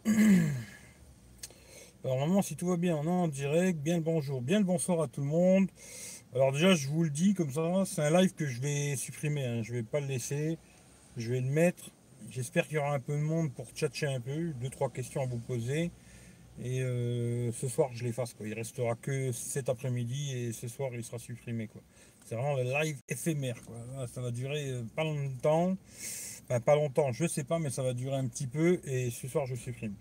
Alors 2.04 2.16
normalement 2.16 2.40
si 2.40 2.56
tout 2.56 2.66
va 2.66 2.78
bien, 2.78 2.96
on 2.96 3.04
est 3.04 3.08
en 3.08 3.28
direct, 3.28 3.78
bien 3.80 3.96
le 3.96 4.02
bonjour, 4.02 4.40
bien 4.40 4.58
le 4.58 4.64
bonsoir 4.64 5.02
à 5.02 5.08
tout 5.08 5.20
le 5.20 5.26
monde. 5.26 5.68
Alors 6.34 6.52
déjà 6.52 6.74
je 6.74 6.88
vous 6.88 7.04
le 7.04 7.10
dis 7.10 7.34
comme 7.34 7.50
ça, 7.50 7.82
c'est 7.84 8.00
un 8.00 8.10
live 8.10 8.32
que 8.32 8.46
je 8.46 8.62
vais 8.62 8.96
supprimer, 8.96 9.44
hein. 9.44 9.62
je 9.62 9.74
vais 9.74 9.82
pas 9.82 10.00
le 10.00 10.06
laisser, 10.06 10.56
je 11.18 11.30
vais 11.30 11.42
le 11.42 11.50
mettre. 11.50 11.90
J'espère 12.30 12.66
qu'il 12.66 12.76
y 12.76 12.78
aura 12.78 12.94
un 12.94 13.00
peu 13.00 13.12
de 13.12 13.20
monde 13.20 13.52
pour 13.52 13.66
tchatcher 13.72 14.06
un 14.06 14.20
peu, 14.20 14.54
deux 14.54 14.70
trois 14.70 14.88
questions 14.88 15.20
à 15.22 15.26
vous 15.26 15.38
poser. 15.38 15.90
Et 16.62 16.80
euh, 16.80 17.52
ce 17.52 17.68
soir 17.68 17.90
je 17.92 18.04
l'efface 18.04 18.32
quoi. 18.32 18.46
Il 18.46 18.54
restera 18.54 18.94
que 18.94 19.32
cet 19.32 19.68
après-midi 19.68 20.32
et 20.34 20.52
ce 20.52 20.66
soir 20.66 20.92
il 20.94 21.04
sera 21.04 21.18
supprimé 21.18 21.68
quoi. 21.68 21.82
C'est 22.24 22.36
vraiment 22.36 22.56
le 22.56 22.62
live 22.62 22.96
éphémère 23.06 23.60
quoi. 23.66 23.76
Ça 24.06 24.22
va 24.22 24.30
durer 24.30 24.70
euh, 24.70 24.82
pas 24.96 25.04
longtemps. 25.04 25.76
Pas 26.58 26.74
longtemps, 26.74 27.12
je 27.12 27.28
sais 27.28 27.44
pas, 27.44 27.60
mais 27.60 27.70
ça 27.70 27.84
va 27.84 27.92
durer 27.92 28.16
un 28.16 28.26
petit 28.26 28.48
peu 28.48 28.80
et 28.84 29.10
ce 29.10 29.28
soir 29.28 29.46
je 29.46 29.54
supprime. 29.54 29.94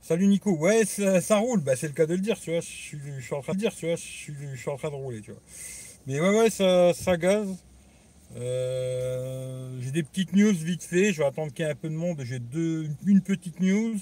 Salut 0.00 0.26
Nico, 0.26 0.56
ouais 0.56 0.86
ça, 0.86 1.36
roule, 1.36 1.60
bah, 1.60 1.76
c'est 1.76 1.88
le 1.88 1.92
cas 1.92 2.06
de 2.06 2.14
le 2.14 2.20
dire, 2.20 2.40
tu 2.40 2.52
vois, 2.52 2.60
je 2.60 2.66
suis, 2.66 3.34
en 3.34 3.42
train 3.42 3.52
de 3.52 3.58
dire, 3.58 3.74
tu 3.74 3.84
vois, 3.84 3.96
je 3.96 4.00
suis, 4.00 4.32
en 4.70 4.78
train 4.78 4.88
de 4.88 4.94
rouler, 4.94 5.20
tu 5.20 5.32
vois. 5.32 5.42
Mais 6.06 6.20
ouais 6.20 6.38
ouais 6.38 6.48
ça, 6.48 6.94
ça 6.94 7.18
gaze. 7.18 7.54
Euh, 8.36 9.78
j'ai 9.80 9.90
des 9.90 10.02
petites 10.02 10.32
news 10.32 10.54
vite 10.54 10.84
fait, 10.84 11.12
je 11.12 11.18
vais 11.18 11.26
attendre 11.26 11.52
qu'il 11.52 11.66
y 11.66 11.68
ait 11.68 11.72
un 11.72 11.74
peu 11.74 11.90
de 11.90 11.94
monde, 11.94 12.22
j'ai 12.24 12.38
deux 12.38 12.88
une 13.04 13.20
petite 13.20 13.60
news. 13.60 13.96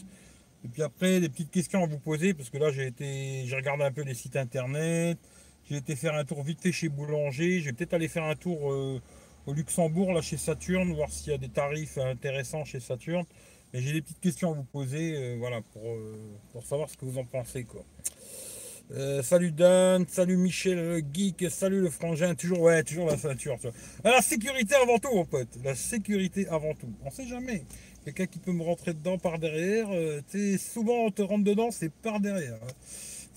Et 0.65 0.69
puis 0.69 0.83
après 0.83 1.19
des 1.19 1.29
petites 1.29 1.51
questions 1.51 1.83
à 1.83 1.87
vous 1.89 1.99
poser, 1.99 2.33
parce 2.33 2.49
que 2.49 2.59
là 2.59 2.71
j'ai 2.71 2.87
été. 2.87 3.43
j'ai 3.45 3.57
regardé 3.57 3.83
un 3.83 3.93
peu 3.93 4.03
les 4.03 4.15
sites 4.15 4.37
internet, 4.37 5.19
j'ai 5.69 5.79
été 5.79 5.97
faire 5.97 6.15
un 6.15 6.25
tour 6.25 6.45
vite 6.45 6.61
fait 6.61 6.71
chez 6.71 6.89
Boulanger, 6.89 7.59
je 7.59 7.65
vais 7.67 7.73
peut-être 7.73 7.95
aller 7.95 8.09
faire 8.09 8.25
un 8.25 8.37
tour 8.37 8.73
euh, 8.73 9.03
au 9.47 9.53
Luxembourg, 9.53 10.13
là 10.13 10.21
chez 10.21 10.37
Saturne, 10.37 10.93
voir 10.93 11.11
s'il 11.11 11.33
y 11.33 11.35
a 11.35 11.39
des 11.39 11.49
tarifs 11.49 11.99
intéressants 11.99 12.65
chez 12.65 12.81
Saturne. 12.81 13.25
Mais 13.73 13.81
j'ai 13.81 13.93
des 13.93 14.03
petites 14.03 14.21
questions 14.21 14.53
à 14.53 14.55
vous 14.55 14.65
poser, 14.65 15.17
euh, 15.17 15.37
voilà, 15.39 15.61
euh, 15.77 16.15
pour, 16.53 16.65
savoir 16.65 16.89
ce 16.89 16.97
que 16.97 17.05
vous 17.05 17.19
en 17.19 17.25
pensez, 17.25 17.65
quoi. 17.65 17.85
Euh, 18.93 19.21
salut 19.23 19.51
Dan, 19.51 20.07
salut 20.07 20.37
Michel 20.37 21.03
geek, 21.13 21.51
salut 21.51 21.81
le 21.81 21.91
frangin, 21.91 22.37
toujours 22.37 22.61
ouais, 22.61 22.85
toujours 22.85 23.07
la 23.07 23.17
ceinture. 23.17 23.59
Ah, 24.05 24.11
la 24.11 24.23
sécurité 24.23 24.77
avant 24.77 24.99
tout, 24.99 25.13
mon 25.13 25.25
pote. 25.25 25.49
La 25.65 25.75
sécurité 25.75 26.47
avant 26.49 26.73
tout. 26.75 26.93
On 27.05 27.11
sait 27.11 27.27
jamais. 27.27 27.65
Quelqu'un 28.05 28.27
qui 28.27 28.39
peut 28.39 28.53
me 28.53 28.63
rentrer 28.63 28.95
dedans 28.95 29.19
par 29.19 29.41
derrière. 29.41 29.89
souvent 30.59 31.07
on 31.07 31.11
te 31.11 31.23
rentre 31.23 31.43
dedans, 31.43 31.73
c'est 31.73 31.91
par 31.91 32.21
derrière. 32.21 32.61
Hein. 32.63 32.73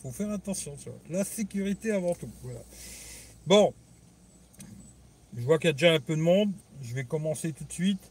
Faut 0.04 0.12
faire 0.12 0.30
attention. 0.30 0.76
Tu. 0.78 0.90
La 1.12 1.24
sécurité 1.24 1.92
avant 1.92 2.14
tout. 2.14 2.30
Bon, 3.48 3.74
je 5.38 5.44
vois 5.44 5.60
qu'il 5.60 5.68
y 5.68 5.70
a 5.70 5.74
déjà 5.74 5.94
un 5.94 6.00
peu 6.00 6.16
de 6.16 6.22
monde. 6.22 6.52
Je 6.82 6.94
vais 6.94 7.04
commencer 7.04 7.54
tout 7.54 7.64
de 7.64 7.72
suite. 7.72 8.02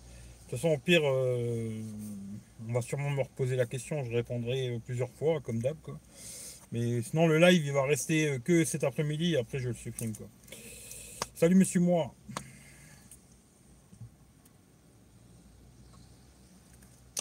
De 0.49 0.53
toute 0.53 0.61
façon, 0.61 0.75
au 0.75 0.79
pire, 0.79 1.03
euh, 1.05 1.83
on 2.69 2.73
va 2.73 2.81
sûrement 2.81 3.11
me 3.11 3.23
reposer 3.23 3.55
la 3.55 3.67
question, 3.67 4.03
je 4.05 4.13
répondrai 4.13 4.69
euh, 4.71 4.79
plusieurs 4.79 5.11
fois, 5.11 5.41
comme 5.41 5.61
d'hab. 5.61 5.77
Mais 6.73 7.03
sinon, 7.03 7.27
le 7.27 7.39
live, 7.39 7.67
il 7.67 7.73
va 7.73 7.83
rester 7.83 8.29
euh, 8.29 8.39
que 8.39 8.65
cet 8.65 8.83
après-midi, 8.83 9.37
après 9.37 9.59
je 9.59 9.69
le 9.69 9.75
supprime. 9.75 10.13
Salut, 11.35 11.55
monsieur 11.55 11.81
moi. 11.81 12.15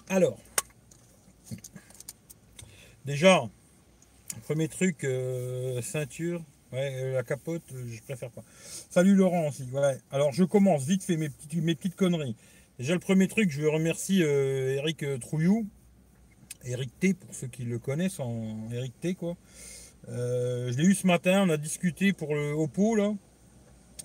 Alors, 0.08 0.40
déjà, 3.06 3.44
premier 4.44 4.70
truc, 4.70 5.06
ceinture, 5.82 6.42
ouais, 6.74 7.12
la 7.14 7.24
capote, 7.24 7.64
je 7.72 8.02
préfère 8.02 8.32
pas. 8.32 8.44
Salut 8.90 9.16
Laurent 9.16 9.48
aussi. 9.48 9.64
Alors 10.12 10.32
je 10.32 10.44
commence 10.44 10.86
vite 10.86 11.04
fait 11.04 11.18
mes 11.18 11.30
petites, 11.30 11.96
conneries. 11.96 12.36
Déjà, 12.80 12.94
le 12.94 13.00
premier 13.00 13.28
truc, 13.28 13.50
je 13.50 13.66
remercie 13.66 14.22
euh, 14.22 14.76
Eric 14.76 15.02
euh, 15.02 15.18
Trouillou, 15.18 15.66
Eric 16.64 16.92
T, 17.00 17.14
pour 17.16 17.34
ceux 17.34 17.48
qui 17.48 17.64
le 17.64 17.80
connaissent, 17.80 18.20
en 18.20 18.70
Eric 18.72 18.94
T, 19.00 19.16
quoi. 19.16 19.36
Euh, 20.10 20.72
je 20.72 20.78
l'ai 20.78 20.86
eu 20.86 20.94
ce 20.94 21.08
matin, 21.08 21.44
on 21.48 21.50
a 21.50 21.58
discuté 21.58 22.14
pour 22.14 22.36
le 22.36 22.52
Oppo, 22.52 22.96
là, 22.96 23.14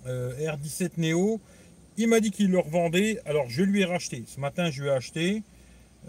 R17 0.06 0.93
Neo. 0.97 1.39
Il 1.99 2.09
m'a 2.09 2.21
dit 2.21 2.31
qu'il 2.31 2.51
le 2.51 2.59
revendait, 2.59 3.21
alors 3.27 3.49
je 3.49 3.62
lui 3.62 3.83
ai 3.83 3.84
racheté. 3.84 4.25
Ce 4.27 4.41
matin, 4.41 4.71
je 4.71 4.83
lui 4.83 4.89
ai 4.89 4.93
acheté. 4.93 5.43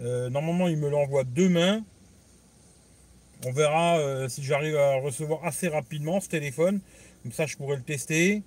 normalement, 0.00 0.68
il 0.68 0.78
me 0.78 0.88
l'envoie 0.88 1.24
demain. 1.24 1.84
On 3.46 3.52
verra 3.52 4.28
si 4.28 4.42
j'arrive 4.42 4.76
à 4.76 4.96
recevoir 4.96 5.44
assez 5.44 5.68
rapidement 5.68 6.20
ce 6.20 6.28
téléphone. 6.28 6.80
Comme 7.22 7.32
ça, 7.32 7.46
je 7.46 7.56
pourrais 7.56 7.76
le 7.76 7.82
tester. 7.82 8.42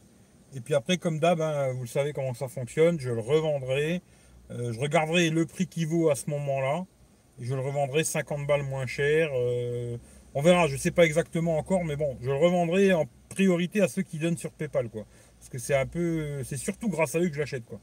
Et 0.56 0.62
puis 0.62 0.74
après, 0.74 0.98
comme 0.98 1.20
d'hab, 1.20 1.42
hein, 1.42 1.74
vous 1.74 1.82
le 1.82 1.88
savez 1.88 2.14
comment 2.14 2.34
ça 2.34 2.48
fonctionne, 2.48 3.00
je 3.00 3.10
le 3.10 3.20
revendrai. 3.20 4.02
Euh, 4.52 4.72
je 4.72 4.80
regarderai 4.80 5.30
le 5.30 5.46
prix 5.46 5.68
qu'il 5.68 5.88
vaut 5.88 6.10
à 6.10 6.16
ce 6.16 6.30
moment-là. 6.30 6.86
Et 7.40 7.46
je 7.46 7.54
le 7.54 7.62
revendrai 7.62 8.04
50 8.04 8.48
balles 8.48 8.64
moins 8.64 8.88
cher. 8.88 9.30
Euh, 9.36 9.98
on 10.34 10.42
verra, 10.42 10.68
je 10.68 10.74
ne 10.74 10.78
sais 10.78 10.92
pas 10.92 11.06
exactement 11.06 11.58
encore, 11.58 11.84
mais 11.84 11.96
bon, 11.96 12.18
je 12.22 12.30
le 12.30 12.36
revendrai 12.36 12.94
en 12.94 13.06
priorité 13.30 13.82
à 13.82 13.88
ceux 13.88 14.02
qui 14.02 14.20
donnent 14.20 14.38
sur 14.38 14.52
PayPal, 14.52 14.90
quoi. 14.90 15.06
Parce 15.40 15.50
que 15.50 15.58
c'est 15.58 15.76
un 15.76 15.86
peu. 15.86 16.44
C'est 16.44 16.58
surtout 16.58 16.90
grâce 16.90 17.16
à 17.16 17.20
eux 17.20 17.28
que 17.28 17.36
je 17.36 17.40
l'achète, 17.40 17.66
quoi. 17.66 17.80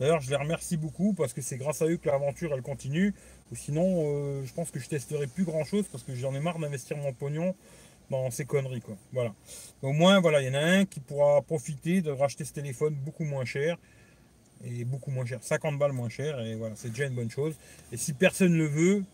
D'ailleurs, 0.00 0.20
je 0.20 0.30
les 0.30 0.36
remercie 0.36 0.76
beaucoup 0.76 1.14
parce 1.14 1.32
que 1.32 1.40
c'est 1.40 1.56
grâce 1.56 1.80
à 1.82 1.86
eux 1.86 1.96
que 1.96 2.08
l'aventure 2.08 2.52
elle 2.52 2.62
continue. 2.62 3.14
Ou 3.52 3.56
sinon, 3.56 4.04
euh, 4.06 4.42
je 4.44 4.52
pense 4.52 4.70
que 4.70 4.80
je 4.80 4.88
testerai 4.88 5.26
plus 5.26 5.44
grand 5.44 5.64
chose 5.64 5.86
parce 5.90 6.02
que 6.02 6.14
j'en 6.14 6.34
ai 6.34 6.40
marre 6.40 6.58
d'investir 6.58 6.96
mon 6.96 7.12
pognon 7.12 7.54
dans 8.10 8.30
ces 8.30 8.44
conneries 8.44 8.80
quoi. 8.80 8.96
Voilà. 9.12 9.34
Au 9.82 9.92
moins 9.92 10.20
voilà, 10.20 10.40
il 10.40 10.46
y 10.46 10.50
en 10.50 10.54
a 10.54 10.64
un 10.64 10.84
qui 10.84 11.00
pourra 11.00 11.42
profiter 11.42 12.02
de 12.02 12.10
racheter 12.10 12.44
ce 12.44 12.52
téléphone 12.52 12.94
beaucoup 12.94 13.24
moins 13.24 13.44
cher 13.44 13.76
et 14.64 14.84
beaucoup 14.84 15.10
moins 15.10 15.24
cher, 15.24 15.38
50 15.42 15.78
balles 15.78 15.92
moins 15.92 16.08
cher 16.08 16.40
et 16.40 16.54
voilà, 16.54 16.74
c'est 16.76 16.90
déjà 16.90 17.06
une 17.06 17.14
bonne 17.14 17.30
chose. 17.30 17.56
Et 17.92 17.96
si 17.96 18.12
personne 18.12 18.52
ne 18.52 18.58
le 18.58 18.66
veut, 18.66 19.04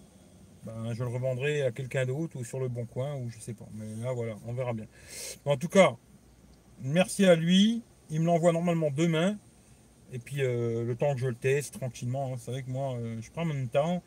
ben, 0.64 0.94
je 0.94 1.02
le 1.02 1.10
revendrai 1.10 1.62
à 1.62 1.72
quelqu'un 1.72 2.06
d'autre 2.06 2.38
ou 2.38 2.44
sur 2.44 2.60
le 2.60 2.68
bon 2.68 2.86
coin 2.86 3.16
ou 3.16 3.28
je 3.30 3.38
sais 3.38 3.54
pas. 3.54 3.66
Mais 3.74 4.02
là 4.02 4.12
voilà, 4.12 4.36
on 4.46 4.52
verra 4.52 4.72
bien. 4.72 4.86
En 5.44 5.56
tout 5.56 5.68
cas, 5.68 5.96
merci 6.80 7.26
à 7.26 7.34
lui. 7.34 7.82
Il 8.10 8.20
me 8.20 8.26
l'envoie 8.26 8.52
normalement 8.52 8.90
demain. 8.90 9.38
Et 10.12 10.18
puis 10.18 10.42
euh, 10.42 10.84
le 10.84 10.94
temps 10.94 11.14
que 11.14 11.20
je 11.20 11.28
le 11.28 11.34
teste 11.34 11.78
tranquillement, 11.78 12.34
hein. 12.34 12.36
c'est 12.38 12.50
vrai 12.50 12.62
que 12.62 12.70
moi 12.70 12.94
euh, 12.94 13.20
je 13.20 13.30
prends 13.30 13.46
mon 13.46 13.66
temps. 13.66 14.02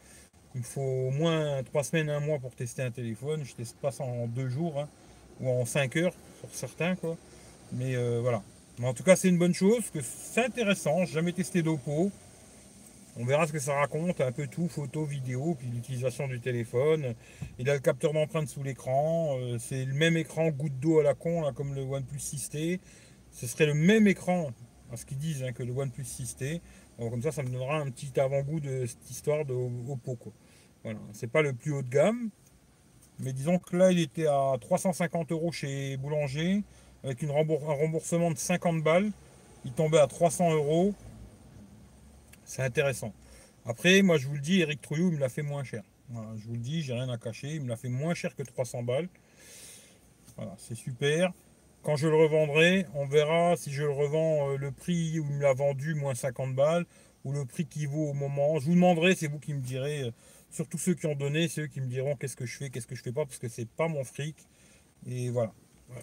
Il 0.53 0.63
faut 0.63 0.81
au 0.81 1.11
moins 1.11 1.61
3 1.63 1.83
semaines, 1.83 2.09
un 2.09 2.19
mois 2.19 2.39
pour 2.39 2.55
tester 2.55 2.83
un 2.83 2.91
téléphone. 2.91 3.43
Je 3.43 3.55
teste 3.55 3.75
pas 3.77 3.91
ça 3.91 4.03
en 4.03 4.27
2 4.27 4.47
jours 4.47 4.79
hein, 4.79 4.87
ou 5.41 5.49
en 5.49 5.65
5 5.65 5.97
heures 5.97 6.13
pour 6.41 6.49
certains. 6.53 6.95
quoi. 6.95 7.17
Mais 7.73 7.95
euh, 7.95 8.19
voilà. 8.21 8.41
Mais 8.79 8.87
en 8.87 8.93
tout 8.93 9.03
cas, 9.03 9.15
c'est 9.15 9.29
une 9.29 9.37
bonne 9.37 9.53
chose, 9.53 9.89
que 9.89 9.99
c'est 10.01 10.45
intéressant. 10.45 11.05
Jamais 11.05 11.33
testé 11.33 11.61
d'Oppo. 11.63 12.11
On 13.17 13.25
verra 13.25 13.47
ce 13.47 13.53
que 13.53 13.59
ça 13.59 13.75
raconte, 13.75 14.19
un 14.19 14.33
peu 14.33 14.47
tout, 14.47 14.67
photo, 14.67 15.05
vidéo, 15.05 15.55
puis 15.57 15.69
l'utilisation 15.73 16.27
du 16.27 16.41
téléphone. 16.41 17.15
Il 17.57 17.69
a 17.69 17.73
le 17.73 17.79
capteur 17.79 18.11
d'empreinte 18.11 18.49
sous 18.49 18.61
l'écran. 18.61 19.37
C'est 19.57 19.85
le 19.85 19.93
même 19.93 20.17
écran 20.17 20.49
goutte 20.49 20.77
d'eau 20.81 20.99
à 20.99 21.03
la 21.03 21.13
con, 21.13 21.41
là, 21.41 21.53
comme 21.53 21.73
le 21.73 21.81
OnePlus 21.81 22.19
6T. 22.19 22.81
Ce 23.31 23.47
serait 23.47 23.67
le 23.67 23.73
même 23.73 24.07
écran, 24.07 24.51
ce 24.95 25.05
qu'ils 25.05 25.17
disent, 25.17 25.43
hein, 25.43 25.51
que 25.51 25.63
le 25.63 25.73
OnePlus 25.73 26.03
6T. 26.03 26.61
comme 26.97 27.21
ça, 27.21 27.31
ça 27.31 27.43
me 27.43 27.49
donnera 27.49 27.77
un 27.77 27.89
petit 27.89 28.17
avant-goût 28.19 28.59
de 28.59 28.85
cette 28.85 29.09
histoire 29.09 29.45
de 29.45 29.53
Oppo. 29.53 30.15
Quoi. 30.15 30.31
Voilà, 30.83 30.99
c'est 31.13 31.27
pas 31.31 31.41
le 31.41 31.53
plus 31.53 31.73
haut 31.73 31.81
de 31.81 31.89
gamme. 31.89 32.29
Mais 33.19 33.33
disons 33.33 33.59
que 33.59 33.75
là, 33.75 33.91
il 33.91 33.99
était 33.99 34.27
à 34.27 34.55
350 34.59 35.31
euros 35.31 35.51
chez 35.51 35.97
Boulanger, 35.97 36.63
avec 37.03 37.21
une 37.21 37.29
un 37.29 37.33
remboursement 37.33 38.31
de 38.31 38.37
50 38.37 38.83
balles. 38.83 39.11
Il 39.63 39.71
tombait 39.71 39.99
à 39.99 40.07
300 40.07 40.53
euros. 40.53 40.93
C'est 42.43 42.61
intéressant. 42.61 43.13
Après, 43.65 44.01
moi, 44.01 44.17
je 44.17 44.27
vous 44.27 44.35
le 44.35 44.41
dis, 44.41 44.61
Eric 44.61 44.81
Trouillou, 44.81 45.09
il 45.09 45.15
me 45.15 45.19
l'a 45.19 45.29
fait 45.29 45.41
moins 45.41 45.63
cher. 45.63 45.83
je 46.37 46.45
vous 46.45 46.53
le 46.53 46.59
dis, 46.59 46.83
j'ai 46.83 46.93
rien 46.93 47.09
à 47.09 47.17
cacher. 47.17 47.55
Il 47.55 47.61
me 47.61 47.69
l'a 47.69 47.77
fait 47.77 47.89
moins 47.89 48.13
cher 48.13 48.35
que 48.35 48.43
300 48.43 48.83
balles. 48.83 49.09
Voilà, 50.37 50.53
c'est 50.57 50.75
super. 50.75 51.31
Quand 51.85 51.97
je 51.97 52.07
le 52.07 52.15
revendrai, 52.15 52.87
on 52.95 53.05
verra 53.05 53.55
si 53.57 53.71
je 53.71 53.83
le 53.83 53.91
revends 53.91 54.49
euh, 54.49 54.57
le 54.57 54.71
prix 54.71 55.19
où 55.19 55.27
il 55.29 55.35
me 55.35 55.43
l'a 55.43 55.53
vendu, 55.53 55.93
moins 55.93 56.15
50 56.15 56.55
balles, 56.55 56.83
ou 57.23 57.31
le 57.31 57.45
prix 57.45 57.67
qui 57.67 57.85
vaut 57.85 58.09
au 58.09 58.13
moment. 58.13 58.57
Je 58.57 58.65
vous 58.65 58.73
demanderai, 58.73 59.13
c'est 59.13 59.27
vous 59.27 59.37
qui 59.37 59.53
me 59.53 59.61
direz 59.61 60.01
euh, 60.01 60.11
Surtout 60.49 60.79
ceux 60.79 60.95
qui 60.95 61.05
ont 61.05 61.13
donné, 61.13 61.47
ceux 61.47 61.67
qui 61.67 61.81
me 61.81 61.85
diront 61.85 62.15
qu'est-ce 62.15 62.35
que 62.35 62.47
je 62.47 62.57
fais, 62.57 62.71
qu'est-ce 62.71 62.87
que 62.87 62.95
je 62.95 63.03
fais 63.03 63.11
pas, 63.11 63.23
parce 63.25 63.37
que 63.37 63.47
c'est 63.47 63.69
pas 63.69 63.87
mon 63.87 64.03
fric. 64.03 64.35
Et 65.05 65.29
voilà. 65.29 65.53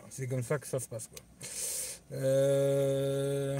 c'est 0.08 0.28
comme 0.28 0.44
ça 0.44 0.60
que 0.60 0.68
ça 0.68 0.78
se 0.78 0.86
passe. 0.86 1.10
Euh, 2.12 3.58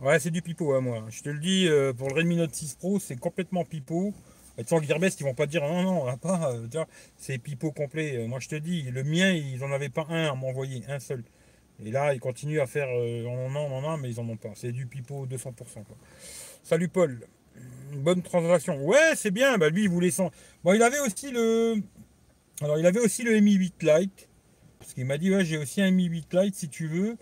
ouais, 0.00 0.18
c'est 0.18 0.30
du 0.30 0.40
pipeau, 0.40 0.72
hein, 0.72 0.80
moi. 0.80 1.04
Je 1.10 1.20
te 1.20 1.28
le 1.28 1.40
dis, 1.40 1.68
pour 1.98 2.08
le 2.08 2.14
Redmi 2.14 2.36
Note 2.36 2.54
6 2.54 2.76
Pro, 2.76 2.98
c'est 2.98 3.16
complètement 3.16 3.66
pipeau. 3.66 4.14
Et 4.58 4.64
sans 4.64 4.82
Gearbest, 4.82 5.20
ils 5.20 5.24
vont 5.24 5.34
pas 5.34 5.46
dire 5.46 5.62
non, 5.62 5.82
non, 5.82 6.08
on 6.08 6.16
pas. 6.16 6.52
Euh, 6.52 6.84
c'est 7.16 7.38
pipeau 7.38 7.72
complet. 7.72 8.26
Moi, 8.26 8.38
je 8.40 8.48
te 8.48 8.54
dis, 8.54 8.82
le 8.82 9.02
mien, 9.02 9.32
ils 9.32 9.58
n'en 9.58 9.72
avaient 9.72 9.88
pas 9.88 10.06
un 10.08 10.30
à 10.30 10.34
m'envoyer, 10.34 10.82
un 10.88 11.00
seul. 11.00 11.24
Et 11.84 11.90
là, 11.90 12.14
ils 12.14 12.20
continuent 12.20 12.60
à 12.60 12.66
faire 12.66 12.88
a, 12.88 13.24
on 13.26 13.56
en 13.56 13.98
mais 13.98 14.10
ils 14.10 14.20
en 14.20 14.28
ont 14.28 14.36
pas. 14.36 14.50
C'est 14.54 14.72
du 14.72 14.86
pipeau 14.86 15.26
200%. 15.26 15.52
Salut 16.62 16.88
Paul 16.88 17.26
bonne 17.96 18.22
transaction. 18.22 18.82
Ouais, 18.84 19.14
c'est 19.16 19.30
bien. 19.30 19.58
Bah, 19.58 19.68
lui, 19.68 19.84
il 19.84 19.88
voulait 19.88 20.10
son. 20.10 20.30
Bon, 20.64 20.72
il 20.72 20.82
avait 20.82 21.00
aussi 21.00 21.30
le. 21.30 21.76
Alors, 22.60 22.78
il 22.78 22.86
avait 22.86 23.00
aussi 23.00 23.22
le 23.22 23.38
Mi 23.40 23.52
8 23.54 23.82
Lite. 23.82 24.28
Parce 24.78 24.94
qu'il 24.94 25.06
m'a 25.06 25.18
dit, 25.18 25.34
ouais, 25.34 25.44
j'ai 25.44 25.58
aussi 25.58 25.80
un 25.80 25.90
Mi 25.90 26.04
8 26.04 26.32
Lite 26.34 26.54
si 26.54 26.68
tu 26.68 26.86
veux. 26.86 27.16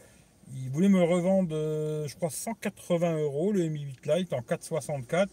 Il 0.56 0.70
voulait 0.70 0.88
me 0.88 1.02
revendre, 1.02 1.54
euh, 1.54 2.08
je 2.08 2.16
crois, 2.16 2.30
180 2.30 3.18
euros 3.18 3.52
le 3.52 3.68
Mi 3.68 3.82
8 3.82 4.06
Lite 4.06 4.32
en 4.32 4.42
464. 4.42 5.30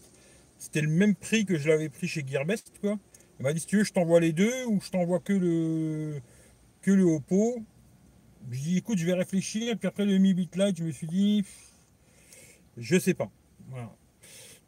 C'était 0.58 0.80
le 0.80 0.88
même 0.88 1.14
prix 1.14 1.44
que 1.44 1.56
je 1.56 1.68
l'avais 1.68 1.88
pris 1.88 2.08
chez 2.08 2.24
Gearbest, 2.26 2.72
quoi. 2.80 2.98
Il 3.38 3.44
m'a 3.44 3.52
dit, 3.52 3.60
si 3.60 3.66
tu 3.66 3.78
veux, 3.78 3.84
je 3.84 3.92
t'envoie 3.92 4.20
les 4.20 4.32
deux 4.32 4.66
ou 4.66 4.80
je 4.80 4.90
t'envoie 4.90 5.20
que 5.20 5.32
le, 5.32 6.20
que 6.82 6.90
le 6.90 7.04
Oppo. 7.04 7.62
Je 8.50 8.60
dis, 8.60 8.78
écoute, 8.78 8.98
je 8.98 9.06
vais 9.06 9.14
réfléchir. 9.14 9.78
Puis 9.78 9.86
après, 9.86 10.04
le 10.04 10.18
Mi 10.18 10.34
Bit 10.34 10.56
Lite, 10.56 10.78
je 10.78 10.84
me 10.84 10.90
suis 10.90 11.06
dit, 11.06 11.44
je 12.76 12.98
sais 12.98 13.14
pas. 13.14 13.30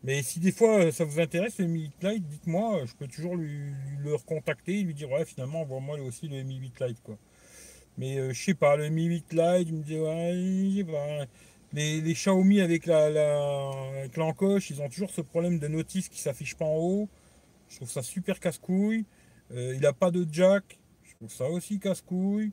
Mais 0.02 0.22
si 0.22 0.40
des 0.40 0.52
fois 0.52 0.90
ça 0.92 1.04
vous 1.04 1.20
intéresse, 1.20 1.58
le 1.58 1.66
Mi 1.66 1.88
Bit 1.88 2.04
Lite, 2.04 2.26
dites-moi, 2.28 2.84
je 2.86 2.94
peux 2.94 3.08
toujours 3.08 3.36
lui, 3.36 3.72
le 3.98 4.14
recontacter 4.14 4.78
et 4.78 4.82
lui 4.82 4.94
dire, 4.94 5.10
ouais, 5.10 5.25
finalement, 5.25 5.62
envoie-moi 5.62 5.98
aussi 6.02 6.28
le 6.28 6.43
Mi 6.43 6.60
Bit 6.60 6.81
Lite, 6.81 7.02
quoi. 7.02 7.19
Mais 8.00 8.19
euh, 8.19 8.32
je 8.32 8.43
sais 8.43 8.54
pas, 8.54 8.76
le 8.76 8.88
Mi 8.88 9.04
8 9.04 9.32
Lite, 9.32 9.69
je 9.69 9.75
me 9.75 9.82
dis, 9.82 9.98
ouais, 9.98 11.28
Les, 11.72 12.00
Xiaomi 12.14 12.61
avec 12.61 12.87
la, 12.87 13.11
l'encoche, 14.17 14.70
ils 14.70 14.82
ont 14.82 14.88
toujours 14.88 15.11
ce 15.11 15.20
problème 15.20 15.58
de 15.58 15.69
notice 15.69 16.08
qui 16.08 16.20
s'affiche 16.20 16.56
pas 16.56 16.64
en 16.64 16.76
haut. 16.76 17.08
Je 17.69 17.76
trouve 17.76 17.90
ça 17.90 18.02
super 18.02 18.40
casse-couille. 18.40 19.05
Euh, 19.52 19.75
il 19.75 19.81
n'a 19.82 19.93
pas 19.93 20.11
de 20.11 20.26
jack. 20.31 20.78
Je 21.05 21.14
trouve 21.14 21.31
ça 21.31 21.49
aussi 21.49 21.78
casse-couille. 21.78 22.52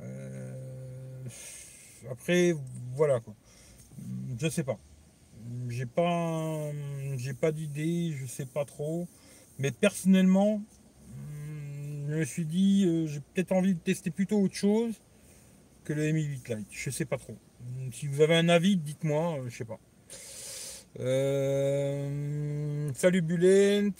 Euh, 0.00 1.24
après, 2.10 2.54
voilà 2.94 3.20
quoi. 3.20 3.34
Je 4.38 4.48
sais 4.48 4.64
pas. 4.64 4.78
J'ai 5.68 5.86
pas, 5.86 6.70
pas 7.40 7.52
d'idée, 7.52 8.12
je 8.12 8.26
sais 8.26 8.46
pas 8.46 8.64
trop. 8.64 9.08
Mais 9.58 9.70
personnellement, 9.70 10.62
je 12.08 12.14
me 12.14 12.24
suis 12.24 12.44
dit, 12.44 12.84
euh, 12.86 13.06
j'ai 13.06 13.20
peut-être 13.20 13.52
envie 13.52 13.74
de 13.74 13.80
tester 13.80 14.10
plutôt 14.10 14.40
autre 14.40 14.54
chose 14.54 14.94
que 15.84 15.92
le 15.92 16.12
Mi 16.12 16.22
8 16.24 16.48
Lite. 16.48 16.66
Je 16.70 16.90
sais 16.90 17.04
pas 17.04 17.18
trop. 17.18 17.36
Si 17.92 18.06
vous 18.06 18.20
avez 18.20 18.36
un 18.36 18.48
avis, 18.48 18.76
dites-moi, 18.76 19.40
je 19.46 19.56
sais 19.56 19.64
pas. 19.64 19.78
Euh, 20.98 22.90
salut 22.94 23.22
Bulent. 23.22 23.92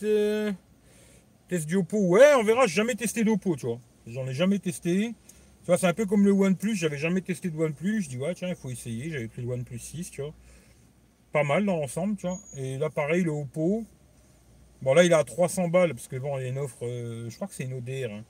Test 1.48 1.66
du 1.66 1.76
Oppo. 1.76 1.98
Ouais, 1.98 2.34
on 2.36 2.42
verra. 2.42 2.66
J'ai 2.66 2.76
jamais 2.76 2.94
testé 2.94 3.22
d'Oppo, 3.24 3.56
tu 3.56 3.66
vois. 3.66 3.80
J'en 4.06 4.26
ai 4.26 4.34
jamais 4.34 4.58
testé. 4.58 5.14
Tu 5.60 5.66
vois, 5.66 5.78
c'est 5.78 5.86
un 5.86 5.94
peu 5.94 6.06
comme 6.06 6.24
le 6.24 6.32
OnePlus. 6.32 6.76
J'avais 6.76 6.98
jamais 6.98 7.20
testé 7.20 7.50
de 7.50 7.56
OnePlus. 7.56 8.02
Je 8.02 8.08
dis, 8.08 8.18
ouais, 8.18 8.34
tiens, 8.34 8.48
il 8.48 8.56
faut 8.56 8.70
essayer. 8.70 9.10
J'avais 9.10 9.28
pris 9.28 9.42
le 9.42 9.48
OnePlus 9.48 9.78
6, 9.78 10.10
tu 10.10 10.22
vois. 10.22 10.34
Pas 11.32 11.44
mal 11.44 11.64
dans 11.64 11.76
l'ensemble, 11.76 12.16
tu 12.16 12.26
vois. 12.26 12.38
Et 12.56 12.78
là, 12.78 12.90
pareil, 12.90 13.22
le 13.22 13.30
Oppo. 13.30 13.84
Bon, 14.82 14.94
là, 14.94 15.04
il 15.04 15.12
a 15.12 15.22
300 15.22 15.68
balles. 15.68 15.94
Parce 15.94 16.08
que 16.08 16.16
bon, 16.16 16.38
il 16.38 16.42
y 16.42 16.46
a 16.46 16.48
une 16.48 16.58
offre. 16.58 16.78
Euh, 16.82 17.28
je 17.28 17.34
crois 17.36 17.48
que 17.48 17.54
c'est 17.54 17.64
une 17.64 17.74
ODR. 17.74 18.12
Hein. 18.12 18.24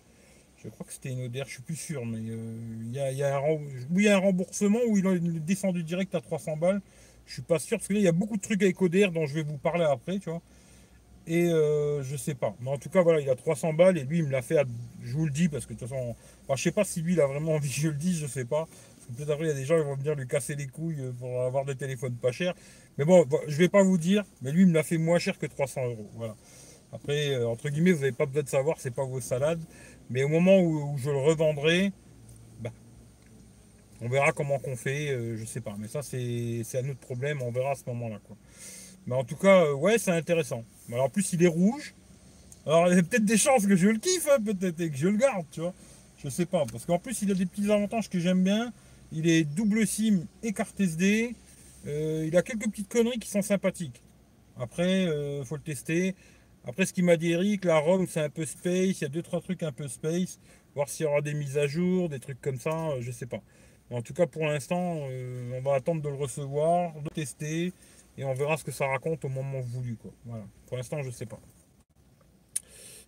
Je 0.66 0.70
crois 0.70 0.84
que 0.84 0.92
c'était 0.92 1.10
une 1.10 1.24
ODR. 1.24 1.44
Je 1.46 1.52
suis 1.52 1.62
plus 1.62 1.76
sûr. 1.76 2.04
Mais 2.04 2.18
il 2.18 2.92
y, 2.92 3.22
a, 3.22 3.36
a 3.36 3.38
un, 3.38 4.12
a 4.12 4.18
remboursement 4.18 4.80
où 4.88 4.98
il 4.98 5.06
est 5.06 5.40
descendu 5.40 5.84
direct 5.84 6.14
à 6.14 6.20
300 6.20 6.56
balles. 6.56 6.80
Je 7.24 7.34
suis 7.34 7.42
pas 7.42 7.58
sûr, 7.58 7.78
parce 7.78 7.88
que 7.88 7.92
là, 7.94 8.00
il 8.00 8.04
y 8.04 8.08
a 8.08 8.12
beaucoup 8.12 8.36
de 8.36 8.42
trucs 8.42 8.62
avec 8.62 8.80
ODR 8.82 9.10
dont 9.12 9.26
je 9.26 9.34
vais 9.34 9.42
vous 9.42 9.58
parler 9.58 9.84
après, 9.84 10.18
tu 10.18 10.30
vois. 10.30 10.42
Et 11.26 11.48
euh, 11.48 12.02
je 12.02 12.16
sais 12.16 12.34
pas. 12.34 12.54
Mais 12.60 12.70
en 12.70 12.78
tout 12.78 12.88
cas, 12.88 13.02
voilà, 13.02 13.20
il 13.20 13.30
a 13.30 13.34
300 13.36 13.74
balles 13.74 13.98
et 13.98 14.04
lui, 14.04 14.18
il 14.18 14.24
me 14.24 14.30
l'a 14.30 14.42
fait, 14.42 14.58
je 15.02 15.12
vous 15.12 15.24
le 15.24 15.32
dis, 15.32 15.48
parce 15.48 15.66
que 15.66 15.74
de 15.74 15.78
toute 15.78 15.88
façon, 15.88 16.14
je 16.54 16.62
sais 16.62 16.70
pas 16.72 16.84
si 16.84 17.02
lui, 17.02 17.14
il 17.14 17.20
a 17.20 17.26
vraiment 17.26 17.52
envie, 17.56 17.70
je 17.70 17.88
le 17.88 17.94
dis, 17.94 18.16
je 18.16 18.26
sais 18.26 18.44
pas. 18.44 18.68
Peut-être 19.16 19.30
après, 19.30 19.46
il 19.46 19.48
y 19.48 19.52
a 19.52 19.54
des 19.54 19.64
gens 19.64 19.76
qui 19.78 19.84
vont 19.84 19.94
venir 19.94 20.14
lui 20.16 20.26
casser 20.26 20.56
les 20.56 20.66
couilles 20.66 21.00
euh, 21.00 21.12
pour 21.12 21.42
avoir 21.42 21.64
des 21.64 21.76
téléphones 21.76 22.14
pas 22.16 22.32
chers. 22.32 22.54
Mais 22.98 23.04
bon, 23.04 23.24
je 23.46 23.56
vais 23.56 23.68
pas 23.68 23.82
vous 23.82 23.98
dire, 23.98 24.24
mais 24.42 24.52
lui, 24.52 24.62
il 24.62 24.68
me 24.68 24.74
l'a 24.74 24.82
fait 24.82 24.98
moins 24.98 25.18
cher 25.18 25.38
que 25.38 25.46
300 25.46 25.84
euros. 25.84 26.10
Voilà. 26.16 26.36
Après, 26.92 27.34
euh, 27.34 27.48
entre 27.48 27.68
guillemets, 27.68 27.92
vous 27.92 28.00
n'avez 28.00 28.12
pas 28.12 28.26
besoin 28.26 28.42
de 28.42 28.48
savoir, 28.48 28.76
c'est 28.78 28.94
pas 28.94 29.04
vos 29.04 29.20
salades. 29.20 29.60
Mais 30.10 30.22
au 30.22 30.28
moment 30.28 30.60
où 30.60 30.96
je 30.98 31.10
le 31.10 31.18
revendrai, 31.18 31.92
on 34.00 34.08
verra 34.08 34.32
comment 34.32 34.58
qu'on 34.58 34.76
fait, 34.76 35.10
euh, 35.10 35.36
je 35.36 35.44
sais 35.44 35.60
pas. 35.60 35.74
Mais 35.78 35.88
ça, 35.88 36.02
c'est 36.02 36.62
un 36.74 36.88
autre 36.90 37.00
problème, 37.00 37.40
on 37.42 37.50
verra 37.50 37.72
à 37.72 37.74
ce 37.74 37.84
moment-là. 37.86 38.20
Mais 39.06 39.14
en 39.14 39.24
tout 39.24 39.36
cas, 39.36 39.64
euh, 39.64 39.74
ouais, 39.74 39.98
c'est 39.98 40.10
intéressant. 40.10 40.64
Alors, 40.88 41.04
en 41.06 41.08
plus, 41.08 41.32
il 41.32 41.42
est 41.42 41.48
rouge. 41.48 41.94
Alors, 42.66 42.88
il 42.88 42.96
y 42.96 42.98
a 42.98 43.02
peut-être 43.02 43.24
des 43.24 43.36
chances 43.36 43.66
que 43.66 43.76
je 43.76 43.88
le 43.88 43.98
kiffe, 43.98 44.28
hein, 44.30 44.42
peut-être, 44.44 44.80
et 44.80 44.90
que 44.90 44.96
je 44.96 45.08
le 45.08 45.16
garde, 45.16 45.46
tu 45.50 45.60
vois. 45.60 45.72
Je 46.22 46.28
sais 46.28 46.46
pas. 46.46 46.64
Parce 46.70 46.84
qu'en 46.84 46.98
plus, 46.98 47.22
il 47.22 47.30
a 47.30 47.34
des 47.34 47.46
petits 47.46 47.70
avantages 47.70 48.10
que 48.10 48.18
j'aime 48.18 48.42
bien. 48.42 48.72
Il 49.12 49.28
est 49.28 49.44
double 49.44 49.86
SIM 49.86 50.26
et 50.42 50.52
carte 50.52 50.78
SD. 50.78 51.34
Euh, 51.86 52.24
il 52.26 52.36
a 52.36 52.42
quelques 52.42 52.68
petites 52.68 52.88
conneries 52.88 53.18
qui 53.18 53.28
sont 53.28 53.42
sympathiques. 53.42 54.02
Après, 54.58 55.04
il 55.04 55.44
faut 55.44 55.56
le 55.56 55.62
tester. 55.62 56.14
Après, 56.66 56.84
ce 56.84 56.92
qu'il 56.92 57.04
m'a 57.04 57.16
dit 57.16 57.30
Eric, 57.30 57.64
la 57.64 57.78
ROM, 57.78 58.06
c'est 58.08 58.20
un 58.20 58.28
peu 58.28 58.44
space. 58.44 59.00
Il 59.00 59.02
y 59.02 59.04
a 59.04 59.08
deux, 59.08 59.22
trois 59.22 59.40
trucs 59.40 59.62
un 59.62 59.72
peu 59.72 59.86
space. 59.86 60.40
Voir 60.74 60.88
s'il 60.88 61.06
y 61.06 61.08
aura 61.08 61.20
des 61.20 61.32
mises 61.32 61.56
à 61.56 61.66
jour, 61.66 62.08
des 62.08 62.18
trucs 62.18 62.40
comme 62.40 62.58
ça, 62.58 63.00
je 63.00 63.10
sais 63.12 63.26
pas. 63.26 63.40
En 63.90 64.02
tout 64.02 64.12
cas, 64.12 64.26
pour 64.26 64.44
l'instant, 64.46 65.06
euh, 65.08 65.56
on 65.56 65.62
va 65.62 65.74
attendre 65.74 66.02
de 66.02 66.08
le 66.08 66.16
recevoir, 66.16 66.92
de 67.00 67.08
tester, 67.08 67.72
et 68.18 68.24
on 68.24 68.34
verra 68.34 68.56
ce 68.56 68.64
que 68.64 68.72
ça 68.72 68.86
raconte 68.86 69.24
au 69.24 69.28
moment 69.28 69.60
voulu. 69.60 69.96
Voilà. 70.24 70.44
Pour 70.66 70.76
l'instant, 70.76 71.02
je 71.02 71.06
ne 71.06 71.12
sais 71.12 71.26
pas. 71.26 71.38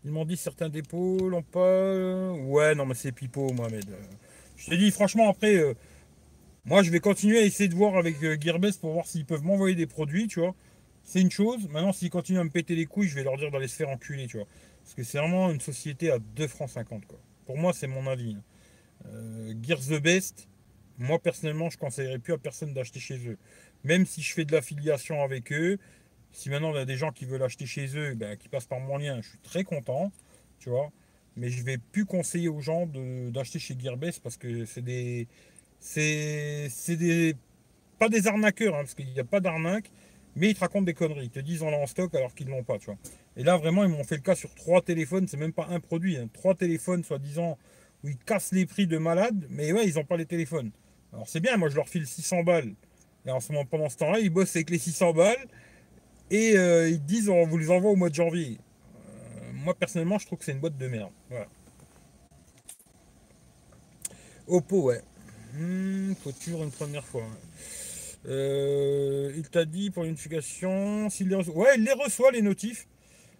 Ils 0.04 0.12
m'ont 0.12 0.24
dit 0.24 0.36
certains 0.36 0.68
dépôts 0.68 1.28
l'ont 1.28 1.42
pas. 1.42 2.32
Ouais, 2.32 2.76
non, 2.76 2.86
mais 2.86 2.94
c'est 2.94 3.10
pipeau, 3.10 3.52
Mohamed. 3.52 3.86
Je 4.56 4.70
te 4.70 4.74
dis, 4.76 4.92
franchement, 4.92 5.28
après, 5.28 5.56
euh, 5.56 5.74
moi, 6.64 6.84
je 6.84 6.90
vais 6.90 7.00
continuer 7.00 7.38
à 7.38 7.42
essayer 7.42 7.68
de 7.68 7.74
voir 7.74 7.96
avec 7.96 8.22
euh, 8.22 8.36
Gearbest 8.40 8.80
pour 8.80 8.92
voir 8.92 9.06
s'ils 9.06 9.26
peuvent 9.26 9.42
m'envoyer 9.42 9.74
des 9.74 9.86
produits, 9.86 10.28
tu 10.28 10.38
vois. 10.38 10.54
C'est 11.08 11.22
une 11.22 11.30
chose. 11.30 11.66
Maintenant, 11.70 11.94
s'ils 11.94 12.10
continuent 12.10 12.40
à 12.40 12.44
me 12.44 12.50
péter 12.50 12.74
les 12.74 12.84
couilles, 12.84 13.08
je 13.08 13.14
vais 13.14 13.22
leur 13.22 13.38
dire 13.38 13.50
d'aller 13.50 13.66
se 13.66 13.76
faire 13.76 13.88
enculer, 13.88 14.26
tu 14.26 14.36
vois. 14.36 14.46
Parce 14.82 14.94
que 14.94 15.02
c'est 15.02 15.16
vraiment 15.16 15.50
une 15.50 15.58
société 15.58 16.10
à 16.10 16.18
2 16.18 16.46
francs 16.46 16.68
50, 16.68 17.06
quoi. 17.06 17.18
Pour 17.46 17.56
moi, 17.56 17.72
c'est 17.72 17.86
mon 17.86 18.06
avis. 18.06 18.36
Hein. 18.36 19.54
Gears 19.62 19.86
the 19.88 20.02
Best, 20.02 20.48
moi, 20.98 21.18
personnellement, 21.18 21.70
je 21.70 21.78
conseillerais 21.78 22.18
plus 22.18 22.34
à 22.34 22.36
personne 22.36 22.74
d'acheter 22.74 23.00
chez 23.00 23.26
eux. 23.26 23.38
Même 23.84 24.04
si 24.04 24.20
je 24.20 24.34
fais 24.34 24.44
de 24.44 24.52
l'affiliation 24.52 25.22
avec 25.22 25.50
eux, 25.50 25.78
si 26.30 26.50
maintenant 26.50 26.72
il 26.72 26.76
y 26.76 26.80
a 26.80 26.84
des 26.84 26.98
gens 26.98 27.10
qui 27.10 27.24
veulent 27.24 27.42
acheter 27.42 27.64
chez 27.64 27.96
eux, 27.96 28.14
ben, 28.14 28.36
qui 28.36 28.50
passent 28.50 28.66
par 28.66 28.80
mon 28.80 28.98
lien, 28.98 29.18
je 29.22 29.30
suis 29.30 29.38
très 29.38 29.64
content, 29.64 30.12
tu 30.58 30.68
vois. 30.68 30.92
Mais 31.36 31.48
je 31.48 31.62
vais 31.62 31.78
plus 31.78 32.04
conseiller 32.04 32.50
aux 32.50 32.60
gens 32.60 32.86
d'acheter 33.30 33.58
chez 33.58 33.74
Gearbest 33.78 34.22
parce 34.22 34.36
que 34.36 34.66
c'est 34.66 34.82
des. 34.82 35.26
C'est 35.80 36.68
des. 36.90 37.34
Pas 37.98 38.10
des 38.10 38.26
arnaqueurs, 38.26 38.74
hein, 38.74 38.80
parce 38.80 38.94
qu'il 38.94 39.10
n'y 39.10 39.20
a 39.20 39.24
pas 39.24 39.40
d'arnaque, 39.40 39.90
mais 40.38 40.50
ils 40.50 40.54
te 40.54 40.60
racontent 40.60 40.84
des 40.84 40.94
conneries. 40.94 41.26
Ils 41.26 41.30
te 41.30 41.40
disent 41.40 41.62
on 41.62 41.70
l'a 41.70 41.78
en 41.78 41.86
stock 41.86 42.14
alors 42.14 42.34
qu'ils 42.34 42.46
ne 42.46 42.52
l'ont 42.52 42.62
pas, 42.62 42.78
tu 42.78 42.86
vois. 42.86 42.96
Et 43.36 43.42
là, 43.42 43.56
vraiment, 43.56 43.84
ils 43.84 43.90
m'ont 43.90 44.04
fait 44.04 44.16
le 44.16 44.22
cas 44.22 44.34
sur 44.34 44.54
trois 44.54 44.80
téléphones, 44.80 45.26
c'est 45.28 45.36
même 45.36 45.52
pas 45.52 45.66
un 45.70 45.80
produit, 45.80 46.16
hein. 46.16 46.28
trois 46.32 46.54
téléphones, 46.54 47.04
soi-disant, 47.04 47.58
où 48.04 48.08
ils 48.08 48.18
cassent 48.18 48.52
les 48.52 48.66
prix 48.66 48.86
de 48.86 48.98
malade, 48.98 49.46
mais 49.50 49.72
ouais, 49.72 49.86
ils 49.86 49.96
n'ont 49.96 50.04
pas 50.04 50.16
les 50.16 50.26
téléphones. 50.26 50.70
Alors 51.12 51.28
c'est 51.28 51.40
bien, 51.40 51.56
moi 51.56 51.68
je 51.68 51.76
leur 51.76 51.88
file 51.88 52.06
600 52.06 52.44
balles. 52.44 52.74
Et 53.26 53.30
en 53.30 53.40
ce 53.40 53.52
moment, 53.52 53.64
pendant 53.66 53.88
ce 53.88 53.96
temps-là, 53.96 54.20
ils 54.20 54.30
bossent 54.30 54.54
avec 54.56 54.70
les 54.70 54.78
600 54.78 55.12
balles 55.12 55.48
et 56.30 56.56
euh, 56.56 56.88
ils 56.88 57.04
disent 57.04 57.28
on 57.28 57.46
vous 57.46 57.58
les 57.58 57.70
envoie 57.70 57.90
au 57.90 57.96
mois 57.96 58.10
de 58.10 58.14
janvier. 58.14 58.58
Euh, 58.58 59.52
moi 59.52 59.74
personnellement, 59.74 60.18
je 60.18 60.26
trouve 60.26 60.38
que 60.38 60.44
c'est 60.44 60.52
une 60.52 60.60
boîte 60.60 60.76
de 60.76 60.86
merde. 60.88 61.10
Oppo, 64.46 64.82
ouais. 64.82 65.02
Hmm, 65.54 66.14
faut 66.22 66.32
toujours 66.32 66.62
une 66.62 66.70
première 66.70 67.04
fois. 67.04 67.24
Euh, 68.26 69.32
il 69.36 69.48
t'a 69.48 69.64
dit 69.64 69.90
pour 69.90 70.04
l'unification, 70.04 71.08
s'il 71.10 71.28
les 71.28 71.36
reçoit. 71.36 71.54
Ouais, 71.54 71.76
il 71.76 71.84
les 71.84 71.92
reçoit 71.92 72.30
les 72.32 72.42
notifs. 72.42 72.86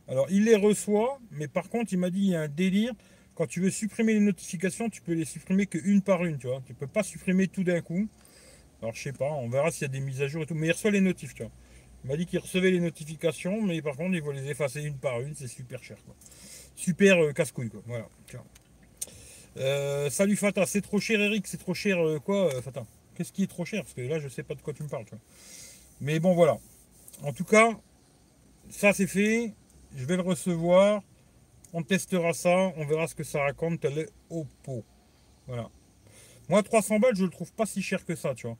Alors 0.06 0.26
il 0.30 0.44
les 0.44 0.56
reçoit, 0.56 1.18
mais 1.32 1.48
par 1.48 1.68
contre 1.68 1.92
il 1.92 1.98
m'a 1.98 2.10
dit 2.10 2.20
il 2.20 2.30
y 2.30 2.34
a 2.34 2.42
un 2.42 2.48
délire. 2.48 2.92
Quand 3.34 3.46
tu 3.46 3.60
veux 3.60 3.70
supprimer 3.70 4.14
les 4.14 4.20
notifications, 4.20 4.88
tu 4.88 5.00
peux 5.00 5.12
les 5.12 5.24
supprimer 5.24 5.66
qu'une 5.66 6.02
par 6.02 6.24
une, 6.24 6.38
tu 6.38 6.46
vois. 6.48 6.62
Tu 6.66 6.74
peux 6.74 6.86
pas 6.86 7.02
supprimer 7.02 7.46
tout 7.46 7.62
d'un 7.62 7.80
coup. 7.82 8.08
Alors 8.80 8.94
je 8.94 9.02
sais 9.02 9.12
pas, 9.12 9.30
on 9.30 9.48
verra 9.48 9.70
s'il 9.70 9.82
y 9.82 9.84
a 9.84 9.88
des 9.88 10.00
mises 10.00 10.22
à 10.22 10.28
jour 10.28 10.42
et 10.42 10.46
tout. 10.46 10.54
Mais 10.54 10.68
il 10.68 10.72
reçoit 10.72 10.90
les 10.90 11.00
notifs, 11.00 11.34
tu 11.34 11.42
vois. 11.42 11.52
Il 12.04 12.10
m'a 12.10 12.16
dit 12.16 12.26
qu'il 12.26 12.38
recevait 12.38 12.70
les 12.70 12.80
notifications, 12.80 13.60
mais 13.60 13.82
par 13.82 13.96
contre 13.96 14.14
il 14.14 14.22
va 14.22 14.32
les 14.32 14.48
effacer 14.48 14.82
une 14.82 14.96
par 14.96 15.20
une, 15.20 15.34
c'est 15.34 15.48
super 15.48 15.82
cher 15.82 15.98
quoi. 16.04 16.14
Super 16.74 17.22
euh, 17.22 17.32
casse-couille 17.32 17.68
quoi. 17.68 17.82
Voilà. 17.86 18.08
Euh, 19.56 20.08
salut 20.08 20.36
Fata, 20.36 20.64
c'est 20.64 20.80
trop 20.80 21.00
cher 21.00 21.20
Eric, 21.20 21.46
c'est 21.46 21.58
trop 21.58 21.74
cher 21.74 21.98
quoi 22.24 22.62
Fata? 22.62 22.86
Qu'est-ce 23.18 23.32
qui 23.32 23.42
est 23.42 23.48
trop 23.48 23.64
cher? 23.64 23.82
Parce 23.82 23.94
que 23.94 24.00
là 24.00 24.20
je 24.20 24.28
sais 24.28 24.44
pas 24.44 24.54
de 24.54 24.62
quoi 24.62 24.72
tu 24.72 24.84
me 24.84 24.88
parles. 24.88 25.04
Mais 26.00 26.20
bon 26.20 26.34
voilà. 26.34 26.56
En 27.24 27.32
tout 27.32 27.42
cas, 27.42 27.76
ça 28.70 28.92
c'est 28.92 29.08
fait. 29.08 29.54
Je 29.96 30.04
vais 30.04 30.14
le 30.14 30.22
recevoir. 30.22 31.02
On 31.72 31.82
testera 31.82 32.32
ça, 32.32 32.72
on 32.76 32.86
verra 32.86 33.08
ce 33.08 33.16
que 33.16 33.24
ça 33.24 33.42
raconte. 33.42 33.84
Elle 33.84 33.98
est 33.98 34.10
au 34.30 34.46
pot. 34.62 34.84
Voilà. 35.48 35.68
Moi, 36.48 36.62
300 36.62 37.00
balles, 37.00 37.16
je 37.16 37.24
le 37.24 37.30
trouve 37.30 37.52
pas 37.52 37.66
si 37.66 37.82
cher 37.82 38.04
que 38.04 38.14
ça, 38.14 38.36
tu 38.36 38.46
vois. 38.46 38.56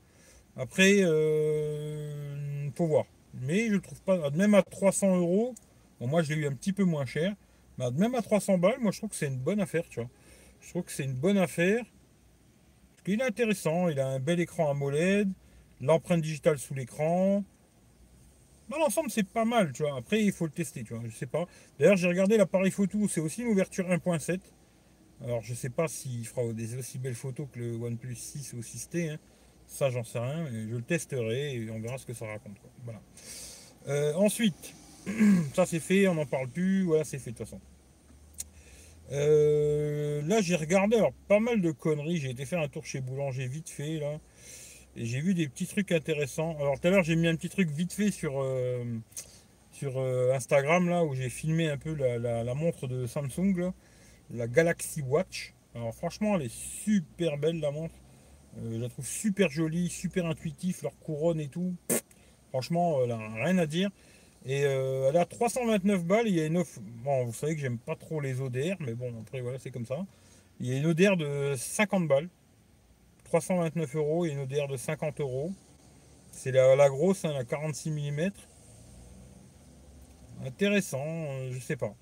Après, 0.57 0.97
euh, 1.03 2.69
faut 2.75 2.89
voir. 2.89 3.05
Mais 3.35 3.69
je 3.69 3.75
le 3.75 3.81
trouve 3.81 4.01
pas, 4.03 4.31
même 4.31 4.55
à 4.55 4.63
300 4.63 5.19
euros, 5.19 5.55
moi 6.01 6.23
je 6.23 6.35
l'ai 6.35 6.41
eu 6.41 6.47
un 6.49 6.53
petit 6.55 6.73
peu 6.73 6.83
moins 6.83 7.07
cher, 7.07 7.35
mais 7.79 7.91
même 7.93 8.15
à 8.17 8.23
300 8.23 8.59
balles, 8.59 8.81
moi 8.81 8.91
je 8.91 8.99
trouve 8.99 9.11
que 9.11 9.17
c'est 9.17 9.29
une 9.29 9.39
bonne 9.39 9.61
affaire, 9.61 9.85
tu 9.89 10.01
vois. 10.01 10.11
Je 10.61 10.71
trouve 10.71 10.83
que 10.83 10.93
c'est 10.93 11.05
une 11.05 11.15
bonne 11.15 11.39
affaire. 11.39 11.85
Qu'il 13.09 13.23
est 13.23 13.25
intéressant, 13.25 13.89
il 13.89 13.99
a 14.01 14.07
un 14.07 14.21
bel 14.21 14.39
écran 14.39 14.71
AMOLED, 14.71 15.31
l'empreinte 15.81 16.21
digitale 16.21 16.59
sous 16.59 16.75
l'écran, 16.75 17.43
dans 18.69 18.77
l'ensemble, 18.77 19.11
c'est 19.11 19.27
pas 19.27 19.47
mal, 19.47 19.73
tu 19.73 19.83
vois. 19.83 19.97
Après, 19.97 20.23
il 20.23 20.31
faut 20.31 20.45
le 20.45 20.51
tester, 20.51 20.85
tu 20.85 20.93
vois. 20.93 21.03
Je 21.09 21.17
sais 21.17 21.25
pas. 21.25 21.47
D'ailleurs, 21.79 21.97
j'ai 21.97 22.07
regardé 22.07 22.37
l'appareil 22.37 22.71
photo, 22.71 23.09
c'est 23.09 23.23
aussi 23.23 23.41
une 23.41 23.49
ouverture 23.49 23.89
1.7. 23.89 24.41
Alors, 25.25 25.41
je 25.41 25.55
sais 25.55 25.71
pas 25.71 25.89
s'il 25.89 26.27
fera 26.27 26.53
des 26.53 26.77
aussi 26.77 26.99
belles 26.99 27.15
photos 27.15 27.49
que 27.51 27.59
le 27.59 27.77
OnePlus 27.77 28.15
6 28.15 28.53
ou 28.53 28.61
6T. 28.61 29.13
Hein. 29.13 29.19
Ça, 29.67 29.89
j'en 29.89 30.05
sais 30.05 30.19
rien. 30.19 30.47
je 30.51 30.77
le 30.77 30.83
testerai 30.83 31.55
et 31.55 31.71
on 31.71 31.81
verra 31.81 31.97
ce 31.97 32.05
que 32.05 32.13
ça 32.13 32.27
raconte. 32.27 32.59
Voilà. 32.85 33.01
Euh, 33.87 34.13
ensuite, 34.17 34.75
ça 35.55 35.65
c'est 35.65 35.81
fait, 35.81 36.09
on 36.09 36.15
n'en 36.15 36.27
parle 36.27 36.49
plus, 36.49 36.83
voilà, 36.83 37.05
c'est 37.05 37.19
fait 37.19 37.33
de 37.33 37.39
toute 37.39 37.47
façon. 37.47 37.59
Euh, 39.11 40.21
là, 40.23 40.41
j'ai 40.41 40.57
regardé 40.57 41.01
pas 41.29 41.41
mal 41.41 41.61
de 41.61 41.71
conneries. 41.71 42.19
J'ai 42.19 42.31
été 42.31 42.45
faire 42.45 42.61
un 42.61 42.69
tour 42.69 42.85
chez 42.85 43.01
Boulanger 43.01 43.47
vite 43.47 43.71
fait 43.71 43.99
là, 43.99 44.19
et 44.97 45.07
j'ai 45.07 45.21
vu 45.21 45.35
des 45.35 45.49
petits 45.49 45.67
trucs 45.67 45.93
intéressants. 45.93 46.57
Alors 46.59 46.79
tout 46.81 46.89
à 46.89 46.91
l'heure, 46.91 47.05
j'ai 47.05 47.17
mis 47.17 47.29
un 47.29 47.37
petit 47.37 47.49
truc 47.49 47.71
vite 47.71 47.93
fait 47.93 48.11
sur 48.11 48.41
euh, 48.43 48.85
euh, 49.83 50.35
Instagram 50.35 50.89
là 50.89 51.05
où 51.05 51.15
j'ai 51.15 51.31
filmé 51.31 51.71
un 51.71 51.79
peu 51.79 51.95
la, 51.95 52.55
montre 52.55 52.87
de 52.87 53.07
Samsung, 53.07 53.73
la 54.31 54.47
Galaxy 54.47 55.03
Watch. 55.03 55.55
Alors 55.75 55.95
franchement, 55.95 56.37
elle 56.37 56.43
est 56.43 56.55
super 56.55 57.39
belle 57.39 57.61
la 57.61 57.71
montre. 57.71 57.95
je 58.63 58.79
la 58.79 58.89
trouve 58.89 59.07
super 59.07 59.49
jolie, 59.49 59.89
super 59.89 60.27
intuitif, 60.27 60.83
leur 60.83 60.99
couronne 60.99 61.41
et 61.41 61.49
tout. 61.49 61.75
Franchement, 62.51 62.99
a 63.01 63.45
rien 63.45 63.59
à 63.59 63.67
dire. 63.67 63.91
Et 64.45 64.65
euh, 64.65 65.09
elle 65.09 65.17
a 65.17 65.27
329 65.27 66.05
balles. 66.05 66.29
Il 66.29 66.35
y 66.35 66.41
a 66.41 66.47
une 66.47 66.57
offre. 66.57 66.81
Bon, 66.81 67.25
vous 67.25 67.33
savez 67.33 67.55
que 67.55 67.61
j'aime 67.61 67.79
pas 67.79 67.97
trop 67.97 68.21
les 68.21 68.41
ODR, 68.41 68.77
mais 68.81 68.95
bon, 68.95 69.13
après, 69.21 69.41
voilà, 69.41 69.59
c'est 69.59 69.71
comme 69.71 69.87
ça. 69.87 70.07
Il 70.61 70.67
y 70.67 70.75
a 70.75 70.79
une 70.79 70.87
ODR 70.87 71.17
de 71.17 71.55
50 71.57 72.09
balles. 72.09 72.29
329 73.25 73.97
euros 73.97 74.27
et 74.27 74.31
une 74.31 74.41
ODR 74.41 74.69
de 74.69 74.77
50 74.77 75.21
euros. 75.21 75.53
C'est 76.31 76.53
la, 76.53 76.89
grosse, 76.89 77.25
hein, 77.25 77.33
la 77.33 77.45
46 77.45 77.91
mm. 77.91 78.31
Intéressant, 80.45 81.05
euh, 81.05 81.51
je 81.53 81.59
sais 81.59 81.77
pas. 81.77 81.95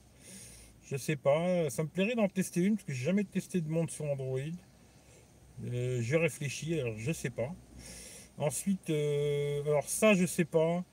Je 0.85 0.97
sais 0.97 1.17
pas. 1.17 1.69
Ça 1.71 1.83
me 1.83 1.89
plairait 1.89 2.15
d'en 2.15 2.29
tester 2.29 2.61
une 2.61 2.77
parce 2.77 2.87
que 2.87 2.93
j'ai 2.93 3.05
jamais 3.05 3.25
testé 3.25 3.61
de 3.61 3.69
montre 3.69 3.93
sur 3.93 4.05
Android. 4.05 4.39
Euh, 5.65 6.01
je 6.03 6.17
réfléchis, 6.17 6.79
alors 6.79 6.97
je 6.97 7.13
sais 7.13 7.31
pas. 7.31 7.51
Ensuite, 8.39 8.91
alors 8.91 9.89
ça, 9.89 10.15
je 10.15 10.27
sais 10.27 10.45
pas. 10.45 10.85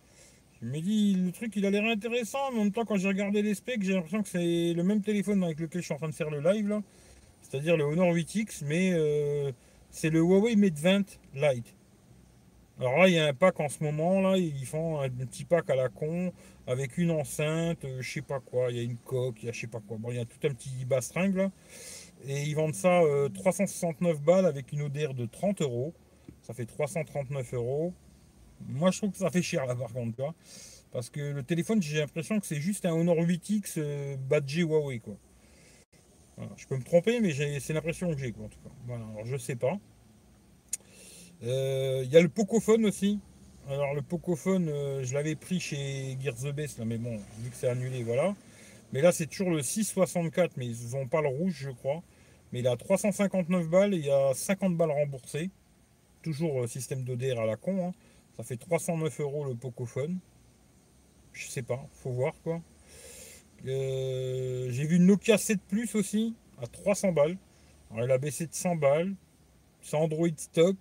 Je 0.63 0.69
me 0.69 0.79
dis, 0.79 1.15
le 1.15 1.29
truc, 1.33 1.53
il 1.57 1.65
a 1.65 1.69
l'air 1.69 1.83
intéressant. 1.83 2.39
En 2.47 2.53
même 2.53 2.71
temps, 2.71 2.85
quand 2.85 2.95
j'ai 2.95 3.09
regardé 3.09 3.41
les 3.41 3.53
specs, 3.53 3.83
j'ai 3.83 3.95
l'impression 3.95 4.23
que 4.23 4.29
c'est 4.29 4.73
le 4.73 4.81
même 4.81 5.01
téléphone 5.01 5.43
avec 5.43 5.59
lequel 5.59 5.81
je 5.81 5.87
suis 5.87 5.93
en 5.93 5.97
train 5.97 6.07
de 6.07 6.15
faire 6.15 6.29
le 6.29 6.39
live, 6.39 6.69
là. 6.69 6.81
C'est-à-dire 7.41 7.75
le 7.75 7.83
Honor 7.83 8.13
8X, 8.13 8.63
mais 8.65 8.93
euh, 8.93 9.51
c'est 9.91 10.09
le 10.09 10.19
Huawei 10.19 10.55
Mate 10.55 10.79
20 10.79 11.19
Lite. 11.35 11.75
Alors 12.79 12.97
là, 12.97 13.09
il 13.09 13.15
y 13.15 13.19
a 13.19 13.27
un 13.27 13.33
pack 13.33 13.59
en 13.59 13.67
ce 13.67 13.83
moment, 13.83 14.21
là, 14.21 14.37
ils 14.37 14.65
font 14.65 15.01
un 15.01 15.09
petit 15.09 15.43
pack 15.43 15.69
à 15.69 15.75
la 15.75 15.89
con, 15.89 16.31
avec 16.65 16.97
une 16.97 17.11
enceinte, 17.11 17.83
euh, 17.83 18.01
je 18.01 18.09
sais 18.09 18.21
pas 18.21 18.39
quoi, 18.39 18.71
il 18.71 18.77
y 18.77 18.79
a 18.79 18.83
une 18.83 18.95
coque, 18.95 19.43
il 19.43 19.47
y 19.47 19.49
a 19.49 19.51
je 19.51 19.59
sais 19.59 19.67
pas 19.67 19.81
quoi. 19.85 19.97
Bon, 19.97 20.11
il 20.11 20.15
y 20.15 20.21
a 20.21 20.25
tout 20.25 20.47
un 20.47 20.53
petit 20.53 20.85
bastringue, 20.85 21.35
là. 21.35 21.51
Et 22.25 22.41
ils 22.43 22.55
vendent 22.55 22.73
ça 22.73 23.01
369 23.33 24.15
euh, 24.15 24.19
balles 24.21 24.45
avec 24.45 24.71
une 24.71 24.83
ODR 24.83 25.13
de 25.13 25.25
30 25.25 25.61
euros. 25.61 25.93
Ça 26.41 26.53
fait 26.53 26.65
339 26.65 27.53
euros. 27.53 27.93
Moi, 28.67 28.91
je 28.91 28.97
trouve 28.97 29.11
que 29.11 29.17
ça 29.17 29.29
fait 29.29 29.41
cher 29.41 29.65
là, 29.65 29.75
par 29.75 29.91
contre, 29.91 30.15
tu 30.15 30.21
vois. 30.21 30.35
Parce 30.93 31.09
que 31.09 31.19
le 31.19 31.41
téléphone, 31.41 31.81
j'ai 31.81 31.99
l'impression 31.99 32.39
que 32.39 32.45
c'est 32.45 32.61
juste 32.61 32.85
un 32.85 32.93
Honor 32.93 33.17
8X 33.17 33.73
euh, 33.77 34.15
badgé 34.15 34.61
Huawei, 34.61 34.99
quoi. 34.99 35.15
je 36.55 36.67
peux 36.67 36.77
me 36.77 36.83
tromper, 36.83 37.19
mais 37.19 37.33
c'est 37.59 37.73
l'impression 37.73 38.13
que 38.13 38.17
j'ai, 38.19 38.27
en 38.29 38.47
tout 38.47 38.59
cas. 38.63 38.69
Voilà, 38.85 39.05
alors 39.05 39.25
je 39.25 39.35
sais 39.37 39.55
pas. 39.55 39.79
Il 41.41 41.49
euh, 41.49 42.03
y 42.03 42.15
a 42.15 42.21
le 42.21 42.29
Pocophone 42.29 42.85
aussi. 42.85 43.19
Alors, 43.67 43.95
le 43.95 44.03
Pocophone, 44.03 44.69
euh, 44.69 45.03
je 45.03 45.15
l'avais 45.15 45.35
pris 45.35 45.59
chez 45.59 46.15
Gears 46.21 46.35
the 46.35 46.53
Best, 46.53 46.77
là, 46.77 46.85
mais 46.85 46.99
bon, 46.99 47.17
vu 47.39 47.49
que 47.49 47.55
c'est 47.55 47.69
annulé, 47.69 48.03
voilà. 48.03 48.35
Mais 48.91 49.01
là, 49.01 49.11
c'est 49.11 49.25
toujours 49.25 49.49
le 49.49 49.63
664, 49.63 50.57
mais 50.57 50.67
ils 50.67 50.91
n'ont 50.91 51.07
pas 51.07 51.21
le 51.21 51.29
rouge, 51.29 51.57
je 51.57 51.71
crois. 51.71 52.03
Mais 52.51 52.59
il 52.59 52.67
a 52.67 52.77
359 52.77 53.67
balles 53.67 53.95
et 53.95 53.97
il 53.97 54.05
y 54.05 54.11
a 54.11 54.33
50 54.35 54.77
balles 54.77 54.91
remboursées. 54.91 55.49
Toujours 56.21 56.69
système 56.69 57.03
d'ODR 57.03 57.39
à 57.39 57.45
la 57.47 57.55
con. 57.55 57.87
Hein. 57.87 57.93
Ça 58.35 58.43
fait 58.43 58.57
309 58.57 59.19
euros 59.21 59.45
le 59.45 59.55
Pocophone. 59.55 60.19
Je 61.33 61.47
sais 61.47 61.61
pas, 61.61 61.87
faut 61.93 62.11
voir 62.11 62.33
quoi. 62.43 62.61
Euh, 63.65 64.67
j'ai 64.71 64.85
vu 64.85 64.97
une 64.97 65.05
Nokia 65.05 65.37
7 65.37 65.59
Plus 65.61 65.95
aussi 65.95 66.35
à 66.61 66.67
300 66.67 67.11
balles. 67.13 67.37
elle 67.95 68.11
a 68.11 68.17
baissé 68.17 68.47
de 68.47 68.53
100 68.53 68.75
balles. 68.75 69.13
C'est 69.81 69.97
Android 69.97 70.27
stock. 70.37 70.77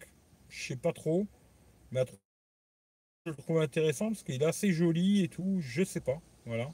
Je 0.48 0.68
sais 0.68 0.76
pas 0.76 0.92
trop. 0.92 1.26
Mais 1.90 2.04
je 3.26 3.30
le 3.30 3.36
trouve 3.36 3.60
intéressant 3.60 4.08
parce 4.08 4.22
qu'il 4.22 4.42
est 4.42 4.46
assez 4.46 4.72
joli 4.72 5.22
et 5.22 5.28
tout. 5.28 5.58
Je 5.60 5.84
sais 5.84 6.00
pas. 6.00 6.20
Voilà. 6.46 6.70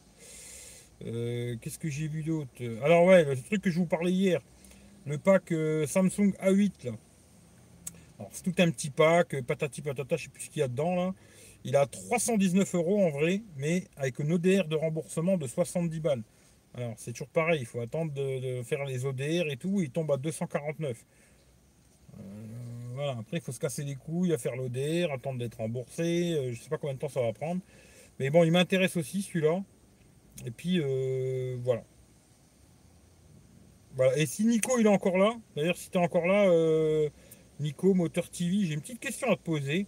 Euh, 1.05 1.57
qu'est-ce 1.61 1.79
que 1.79 1.91
j'ai 1.91 2.09
vu 2.09 2.23
d'autre? 2.23 2.51
Alors 2.85 3.05
ouais, 3.05 3.25
le 3.25 3.37
truc 3.41 3.63
que 3.63 3.71
je 3.71 3.79
vous 3.79 3.87
parlais 3.87 4.13
hier. 4.13 4.41
Le 5.07 5.19
pack 5.19 5.53
euh, 5.53 5.87
Samsung 5.87 6.33
A8 6.41 6.87
là 6.87 6.93
c'est 8.33 8.43
tout 8.43 8.63
un 8.63 8.71
petit 8.71 8.91
pack, 8.91 9.35
euh, 9.35 9.43
patati 9.43 9.83
patata, 9.83 10.17
je 10.17 10.25
sais 10.25 10.29
plus 10.29 10.45
ce 10.45 10.51
qu'il 10.51 10.61
y 10.61 10.63
a 10.63 10.69
dedans 10.69 10.95
là. 10.95 11.15
Il 11.65 11.77
a 11.77 11.87
319 11.87 12.75
euros 12.75 13.05
en 13.05 13.11
vrai, 13.11 13.43
mais 13.57 13.85
avec 13.97 14.19
une 14.21 14.33
ODR 14.33 14.69
de 14.69 14.77
remboursement 14.77 15.37
de 15.37 15.47
70 15.47 16.01
balles. 16.01 16.23
Alors 16.75 16.95
c'est 16.97 17.13
toujours 17.13 17.29
pareil, 17.29 17.61
il 17.61 17.67
faut 17.67 17.81
attendre 17.81 18.13
de, 18.13 18.63
faire 18.63 18.85
les 18.85 19.05
ODR 19.05 19.51
et 19.51 19.57
tout, 19.57 19.81
il 19.81 19.91
tombe 19.91 20.11
à 20.13 20.17
249. 20.17 21.05
Euh, 22.15 22.23
voilà, 22.95 23.17
après 23.19 23.39
il 23.39 23.41
faut 23.41 23.53
se 23.53 23.61
casser 23.61 23.85
les 23.85 23.97
couilles 23.97 24.33
à 24.33 24.39
faire 24.39 24.57
l'ODR, 24.57 25.13
attendre 25.13 25.39
d'être 25.39 25.59
remboursé, 25.59 26.33
Je 26.33 26.39
euh, 26.39 26.53
je 26.53 26.63
sais 26.63 26.69
pas 26.69 26.79
combien 26.79 26.95
de 26.95 27.01
temps 27.01 27.09
ça 27.09 27.21
va 27.21 27.33
prendre. 27.33 27.61
Mais 28.19 28.31
bon, 28.31 28.45
il 28.45 28.53
m'intéresse 28.53 28.97
aussi 28.97 29.23
celui-là. 29.23 29.63
Et 30.47 30.51
puis 30.51 30.81
voilà. 31.63 31.83
Voilà. 33.97 34.17
Et 34.17 34.27
si 34.27 34.45
Nico 34.45 34.79
il 34.79 34.87
est 34.87 34.89
encore 34.89 35.19
là, 35.19 35.33
d'ailleurs 35.57 35.77
si 35.77 35.91
tu 35.91 35.99
es 35.99 36.01
encore 36.01 36.27
là, 36.27 36.49
Nico, 37.61 37.95
Moteur 37.95 38.31
TV, 38.31 38.67
j'ai 38.67 38.75
une 38.75 38.81
petite 38.81 39.00
question 39.00 39.31
à 39.31 39.37
te 39.37 39.43
poser. 39.43 39.87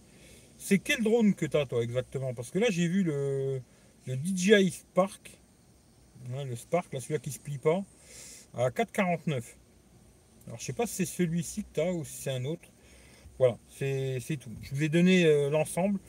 C'est 0.57 0.79
quel 0.79 1.01
drone 1.03 1.33
que 1.33 1.45
tu 1.45 1.57
as 1.57 1.65
toi 1.65 1.83
exactement? 1.83 2.33
Parce 2.33 2.51
que 2.51 2.59
là 2.59 2.67
j'ai 2.69 2.87
vu 2.87 3.03
le, 3.03 3.61
DJI 4.07 4.71
Spark, 4.71 5.39
le 6.29 6.55
Spark, 6.55 6.93
là 6.93 6.99
celui-là 6.99 7.19
qui 7.19 7.31
se 7.31 7.39
plie 7.39 7.57
pas, 7.57 7.83
à 8.53 8.69
4,49. 8.69 9.43
Alors 10.47 10.59
je 10.59 10.65
sais 10.65 10.73
pas 10.73 10.85
si 10.85 10.95
c'est 10.95 11.05
celui-ci 11.05 11.63
que 11.63 11.69
tu 11.73 11.81
as 11.81 11.91
ou 11.91 12.03
si 12.03 12.21
c'est 12.21 12.31
un 12.31 12.45
autre. 12.45 12.69
Voilà, 13.39 13.57
c'est 13.69 14.37
tout. 14.39 14.51
Je 14.61 14.75
vous 14.75 14.83
ai 14.83 14.89
donné 14.89 15.25
euh, 15.25 15.49
l'ensemble. 15.49 15.99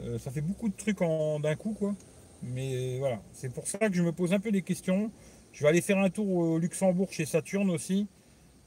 Euh, 0.00 0.18
ça 0.18 0.30
fait 0.30 0.40
beaucoup 0.40 0.68
de 0.68 0.76
trucs 0.76 1.00
d'un 1.00 1.56
coup 1.56 1.72
quoi. 1.72 1.96
Mais 2.42 2.98
voilà, 2.98 3.20
c'est 3.32 3.52
pour 3.52 3.66
ça 3.66 3.78
que 3.78 3.94
je 3.94 4.02
me 4.02 4.12
pose 4.12 4.32
un 4.32 4.40
peu 4.40 4.52
des 4.52 4.62
questions. 4.62 5.10
Je 5.52 5.62
vais 5.62 5.68
aller 5.68 5.80
faire 5.80 5.98
un 5.98 6.10
tour 6.10 6.28
au 6.28 6.58
Luxembourg 6.58 7.10
chez 7.10 7.24
Saturne 7.24 7.70
aussi. 7.70 8.06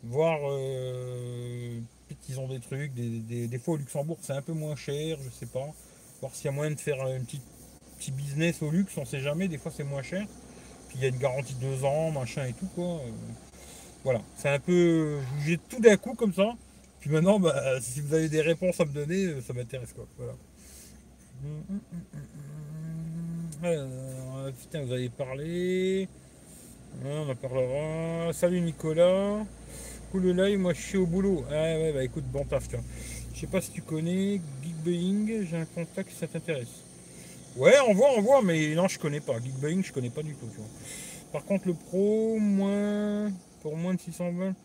Voir 0.03 0.39
euh, 0.43 1.79
ils 2.27 2.39
ont 2.39 2.47
des 2.47 2.59
trucs. 2.59 2.93
Des, 2.93 3.59
fois 3.59 3.75
au 3.75 3.77
Luxembourg 3.77 4.17
c'est 4.21 4.33
un 4.33 4.41
peu 4.41 4.53
moins 4.53 4.75
cher, 4.75 5.17
je 5.23 5.29
sais 5.29 5.45
pas. 5.45 5.67
Voir 6.21 6.35
s'il 6.35 6.45
y 6.45 6.47
a 6.49 6.51
moyen 6.51 6.71
de 6.71 6.79
faire 6.79 7.01
un 7.01 7.19
petit, 7.21 7.41
petit 7.97 8.11
business 8.11 8.61
au 8.61 8.71
luxe, 8.71 8.97
on 8.97 9.05
sait 9.05 9.21
jamais, 9.21 9.47
des 9.47 9.57
fois 9.57 9.71
c'est 9.75 9.83
moins 9.83 10.03
cher. 10.03 10.25
Puis 10.89 10.97
il 10.97 11.01
y 11.03 11.05
a 11.05 11.09
une 11.09 11.17
garantie 11.17 11.53
de 11.55 11.61
deux 11.61 11.83
ans, 11.83 12.11
machin 12.11 12.45
et 12.45 12.53
tout 12.53 12.67
quoi. 12.75 12.85
Euh, 12.85 13.11
voilà, 14.03 14.21
c'est 14.37 14.49
un 14.49 14.59
peu. 14.59 15.19
J'ai 15.45 15.57
tout 15.57 15.79
d'un 15.79 15.97
coup 15.97 16.13
comme 16.13 16.33
ça. 16.33 16.53
Puis 16.99 17.09
maintenant, 17.09 17.39
bah, 17.39 17.79
si 17.81 18.01
vous 18.01 18.13
avez 18.13 18.29
des 18.29 18.41
réponses 18.41 18.79
à 18.79 18.85
me 18.85 18.93
donner, 18.93 19.25
euh, 19.25 19.41
ça 19.41 19.53
m'intéresse 19.53 19.93
quoi. 19.93 20.05
Voilà. 20.17 20.33
Euh, 23.63 24.51
putain, 24.51 24.83
vous 24.83 24.93
avez 24.93 25.09
parlé. 25.09 26.07
On 27.05 27.29
en 27.29 27.35
parlera. 27.35 28.33
Salut 28.33 28.61
Nicolas 28.61 29.45
le 30.17 30.31
live, 30.31 30.59
moi 30.59 30.73
je 30.73 30.81
suis 30.81 30.97
au 30.97 31.05
boulot. 31.05 31.45
Ah 31.49 31.53
ouais, 31.53 31.91
bah 31.93 32.03
écoute, 32.03 32.25
bon 32.25 32.43
taf, 32.45 32.67
tu. 32.67 32.75
Je 33.33 33.39
sais 33.39 33.47
pas 33.47 33.61
si 33.61 33.71
tu 33.71 33.81
connais 33.81 34.41
Geekboeing, 34.63 35.45
j'ai 35.45 35.57
un 35.57 35.65
contact 35.65 36.11
ça 36.11 36.27
t'intéresse. 36.27 36.83
Ouais, 37.55 37.73
on 37.87 37.93
voit, 37.93 38.09
on 38.17 38.21
voit, 38.21 38.41
mais 38.41 38.73
non, 38.75 38.87
je 38.87 38.99
connais 38.99 39.19
pas. 39.19 39.39
Geekboeing, 39.39 39.83
je 39.83 39.93
connais 39.93 40.09
pas 40.09 40.23
du 40.23 40.33
tout, 40.33 40.47
tu 40.51 40.57
vois. 40.57 40.69
Par 41.31 41.45
contre, 41.45 41.67
le 41.67 41.73
pro, 41.73 42.37
moins. 42.39 43.31
Pour 43.61 43.75
moins 43.77 43.93
de 43.93 43.99
600 43.99 44.33
balles. 44.33 44.55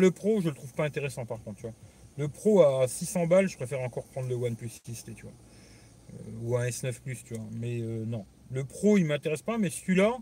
Le 0.00 0.10
pro, 0.10 0.40
je 0.40 0.48
le 0.48 0.54
trouve 0.54 0.72
pas 0.72 0.84
intéressant, 0.84 1.26
par 1.26 1.42
contre, 1.42 1.56
tu 1.56 1.62
vois. 1.62 1.74
Le 2.16 2.28
pro 2.28 2.62
à 2.62 2.86
600 2.86 3.26
balles, 3.26 3.48
je 3.48 3.56
préfère 3.56 3.80
encore 3.80 4.04
prendre 4.04 4.28
le 4.28 4.36
OnePlus 4.36 4.70
6 4.84 5.04
tu 5.16 5.22
vois. 5.22 5.32
Euh, 6.12 6.30
ou 6.42 6.56
un 6.56 6.66
S9 6.66 7.00
Plus, 7.00 7.24
tu 7.24 7.34
vois. 7.34 7.44
Mais 7.58 7.80
euh, 7.80 8.04
non. 8.06 8.24
Le 8.50 8.64
pro, 8.64 8.98
il 8.98 9.04
m'intéresse 9.04 9.42
pas, 9.42 9.58
mais 9.58 9.70
celui-là, 9.70 10.16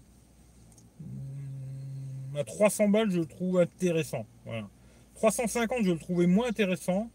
à 2.37 2.45
300 2.45 2.89
balles, 2.89 3.11
je 3.11 3.21
le 3.21 3.27
trouve 3.27 3.61
intéressant. 3.61 4.27
Voilà. 4.45 4.69
350, 5.15 5.85
je 5.85 5.93
le 5.93 5.99
trouvais 5.99 6.27
moins 6.27 6.49
intéressant. 6.49 7.11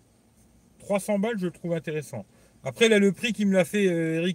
300 0.80 1.20
balles, 1.20 1.38
je 1.38 1.46
le 1.46 1.52
trouve 1.52 1.74
intéressant. 1.74 2.26
Après, 2.64 2.90
là, 2.90 3.00
le 3.00 3.12
prix 3.12 3.34
qui 3.34 3.46
me 3.46 3.54
l'a 3.54 3.66
fait 3.66 3.88
euh, 3.88 4.32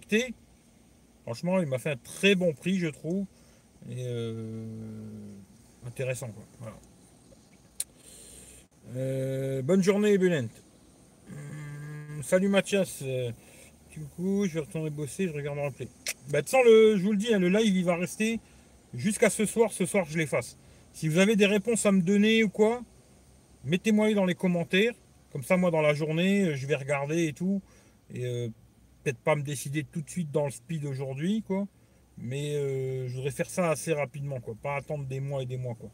franchement, 1.22 1.60
il 1.60 1.66
m'a 1.66 1.78
fait 1.78 1.90
un 1.90 1.96
très 1.96 2.34
bon 2.34 2.52
prix, 2.52 2.78
je 2.78 2.88
trouve. 2.88 3.26
Euh, 3.90 4.66
intéressant, 5.86 6.28
quoi. 6.28 6.72
Euh, 8.96 9.62
bonne 9.62 9.82
journée, 9.82 10.18
Bulent. 10.18 10.48
Hum, 11.30 12.22
salut 12.22 12.48
Mathias. 12.48 13.02
Du 13.92 14.00
coup, 14.16 14.46
je 14.46 14.54
vais 14.54 14.60
retourner 14.60 14.90
bosser, 14.90 15.28
je 15.28 15.32
regarde 15.32 15.58
en 15.58 15.64
replay. 15.64 15.88
Bah, 16.30 16.40
sans 16.44 16.62
le, 16.62 16.96
je 16.96 17.02
vous 17.02 17.12
le 17.12 17.18
dis, 17.18 17.34
hein, 17.34 17.38
le 17.38 17.48
live, 17.48 17.76
il 17.76 17.84
va 17.84 17.96
rester 17.96 18.40
jusqu'à 18.94 19.30
ce 19.30 19.44
soir. 19.44 19.72
Ce 19.72 19.84
soir, 19.86 20.06
je 20.08 20.16
l'efface. 20.16 20.56
Si 20.92 21.08
vous 21.08 21.18
avez 21.18 21.36
des 21.36 21.46
réponses 21.46 21.86
à 21.86 21.92
me 21.92 22.02
donner 22.02 22.44
ou 22.44 22.50
quoi, 22.50 22.82
mettez-moi 23.64 24.12
dans 24.14 24.26
les 24.26 24.34
commentaires. 24.34 24.92
Comme 25.32 25.42
ça, 25.42 25.56
moi, 25.56 25.70
dans 25.70 25.80
la 25.80 25.94
journée, 25.94 26.44
euh, 26.44 26.54
je 26.54 26.66
vais 26.66 26.76
regarder 26.76 27.26
et 27.28 27.32
tout. 27.32 27.62
Et 28.12 28.26
euh, 28.26 28.48
peut-être 29.02 29.18
pas 29.18 29.34
me 29.34 29.42
décider 29.42 29.84
tout 29.84 30.02
de 30.02 30.10
suite 30.10 30.30
dans 30.30 30.44
le 30.44 30.50
speed 30.50 30.84
aujourd'hui. 30.84 31.42
Mais 32.18 32.56
euh, 32.56 33.08
je 33.08 33.14
voudrais 33.14 33.30
faire 33.30 33.48
ça 33.48 33.70
assez 33.70 33.94
rapidement, 33.94 34.40
quoi. 34.40 34.54
Pas 34.62 34.76
attendre 34.76 35.06
des 35.06 35.20
mois 35.20 35.42
et 35.42 35.46
des 35.46 35.56
mois, 35.56 35.74
quoi. 35.74 35.90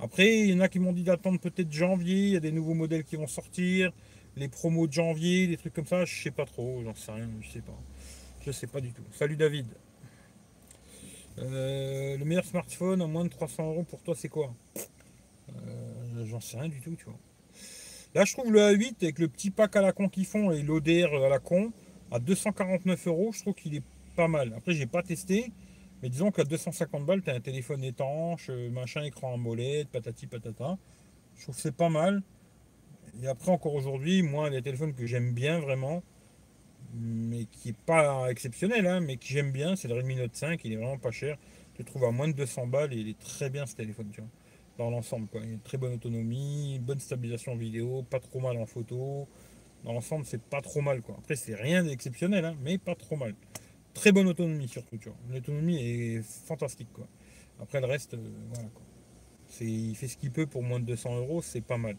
Après, 0.00 0.40
il 0.40 0.50
y 0.50 0.54
en 0.54 0.60
a 0.60 0.68
qui 0.68 0.80
m'ont 0.80 0.92
dit 0.92 1.04
d'attendre 1.04 1.38
peut-être 1.38 1.70
janvier, 1.70 2.16
il 2.16 2.32
y 2.32 2.36
a 2.36 2.40
des 2.40 2.52
nouveaux 2.52 2.74
modèles 2.74 3.04
qui 3.04 3.16
vont 3.16 3.26
sortir, 3.26 3.92
les 4.34 4.48
promos 4.48 4.86
de 4.86 4.92
janvier, 4.92 5.46
des 5.46 5.58
trucs 5.58 5.74
comme 5.74 5.86
ça, 5.86 6.06
je 6.06 6.22
sais 6.22 6.30
pas 6.30 6.46
trop, 6.46 6.82
j'en 6.82 6.94
sais 6.94 7.12
rien, 7.12 7.28
je 7.40 7.50
sais 7.50 7.60
pas. 7.60 7.78
Je 8.40 8.50
sais 8.50 8.66
pas 8.66 8.80
du 8.80 8.92
tout. 8.92 9.02
Salut 9.12 9.36
David. 9.36 9.66
Euh, 11.40 12.18
le 12.18 12.24
meilleur 12.24 12.44
smartphone 12.44 13.00
à 13.00 13.06
moins 13.06 13.24
de 13.24 13.30
300 13.30 13.66
euros 13.68 13.84
pour 13.84 14.02
toi, 14.02 14.14
c'est 14.14 14.28
quoi 14.28 14.52
euh, 15.48 16.24
J'en 16.26 16.40
sais 16.40 16.58
rien 16.58 16.68
du 16.68 16.80
tout, 16.80 16.94
tu 16.96 17.04
vois. 17.04 17.18
Là, 18.14 18.24
je 18.24 18.32
trouve 18.32 18.52
le 18.52 18.60
A8 18.60 18.96
avec 19.02 19.18
le 19.18 19.28
petit 19.28 19.50
pack 19.50 19.76
à 19.76 19.82
la 19.82 19.92
con 19.92 20.08
qu'ils 20.08 20.26
font 20.26 20.50
et 20.50 20.62
l'ODR 20.62 21.24
à 21.24 21.28
la 21.28 21.38
con 21.38 21.72
à 22.10 22.18
249 22.18 23.06
euros, 23.06 23.30
je 23.32 23.40
trouve 23.40 23.54
qu'il 23.54 23.76
est 23.76 23.84
pas 24.16 24.28
mal. 24.28 24.52
Après, 24.56 24.72
j'ai 24.72 24.86
pas 24.86 25.02
testé, 25.02 25.52
mais 26.02 26.08
disons 26.08 26.32
qu'à 26.32 26.44
250 26.44 27.06
balles, 27.06 27.22
tu 27.22 27.30
as 27.30 27.34
un 27.34 27.40
téléphone 27.40 27.84
étanche, 27.84 28.48
euh, 28.50 28.68
machin, 28.70 29.02
écran 29.02 29.34
en 29.34 29.38
molette, 29.38 29.88
patati 29.88 30.26
patata. 30.26 30.76
Je 31.36 31.42
trouve 31.42 31.54
que 31.54 31.60
c'est 31.60 31.76
pas 31.76 31.88
mal. 31.88 32.22
Et 33.22 33.28
après, 33.28 33.52
encore 33.52 33.74
aujourd'hui, 33.74 34.22
moi, 34.22 34.50
les 34.50 34.60
téléphones 34.60 34.94
que 34.94 35.06
j'aime 35.06 35.32
bien 35.32 35.60
vraiment, 35.60 36.02
mais 36.94 37.44
qui 37.46 37.68
n'est 37.68 37.76
pas 37.86 38.30
exceptionnel, 38.30 38.86
hein, 38.86 39.00
mais 39.00 39.16
que 39.16 39.24
j'aime 39.24 39.52
bien, 39.52 39.76
c'est 39.76 39.88
le 39.88 39.94
Redmi 39.94 40.16
Note 40.16 40.34
5. 40.34 40.60
Il 40.64 40.72
est 40.72 40.76
vraiment 40.76 40.98
pas 40.98 41.10
cher. 41.10 41.36
Tu 41.74 41.82
le 41.82 42.06
à 42.06 42.10
moins 42.10 42.28
de 42.28 42.34
200 42.34 42.66
balles 42.66 42.92
et 42.92 42.96
il 42.96 43.08
est 43.08 43.18
très 43.18 43.48
bien 43.48 43.64
ce 43.64 43.74
téléphone, 43.74 44.10
tu 44.12 44.20
dans 44.76 44.90
l'ensemble. 44.90 45.28
Quoi. 45.28 45.40
Il 45.42 45.50
a 45.50 45.52
une 45.52 45.60
très 45.60 45.78
bonne 45.78 45.94
autonomie, 45.94 46.78
bonne 46.80 47.00
stabilisation 47.00 47.54
vidéo, 47.56 48.02
pas 48.02 48.20
trop 48.20 48.40
mal 48.40 48.56
en 48.56 48.66
photo. 48.66 49.28
Dans 49.84 49.92
l'ensemble, 49.92 50.24
c'est 50.26 50.42
pas 50.42 50.60
trop 50.60 50.80
mal. 50.80 51.02
Quoi. 51.02 51.16
Après, 51.18 51.36
c'est 51.36 51.54
rien 51.54 51.84
d'exceptionnel, 51.84 52.44
hein, 52.44 52.56
mais 52.62 52.78
pas 52.78 52.94
trop 52.94 53.16
mal. 53.16 53.34
Très 53.94 54.12
bonne 54.12 54.28
autonomie 54.28 54.68
surtout, 54.68 54.98
tu 54.98 55.08
vois. 55.08 55.18
L'autonomie 55.30 55.78
est 55.78 56.22
fantastique, 56.22 56.92
quoi. 56.92 57.06
Après, 57.60 57.80
le 57.80 57.86
reste, 57.86 58.14
euh, 58.14 58.30
voilà, 58.52 58.68
quoi. 58.70 58.82
Il 59.60 59.94
fait 59.96 60.08
ce 60.08 60.16
qu'il 60.16 60.30
peut 60.30 60.46
pour 60.46 60.62
moins 60.62 60.80
de 60.80 60.86
200 60.86 61.16
euros, 61.16 61.42
c'est 61.42 61.60
pas 61.60 61.76
mal. 61.76 61.96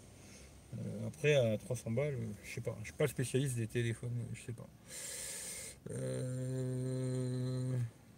Euh, 0.78 1.08
après, 1.08 1.36
à 1.36 1.58
300 1.58 1.92
balles, 1.92 2.14
euh, 2.14 2.34
je 2.44 2.54
sais 2.54 2.62
pas. 2.62 2.76
Je 2.80 2.86
suis 2.86 2.94
pas 2.94 3.08
spécialiste 3.08 3.56
des 3.56 3.68
téléphones, 3.68 4.26
je 4.34 4.42
sais 4.42 4.54
pas. 4.54 4.68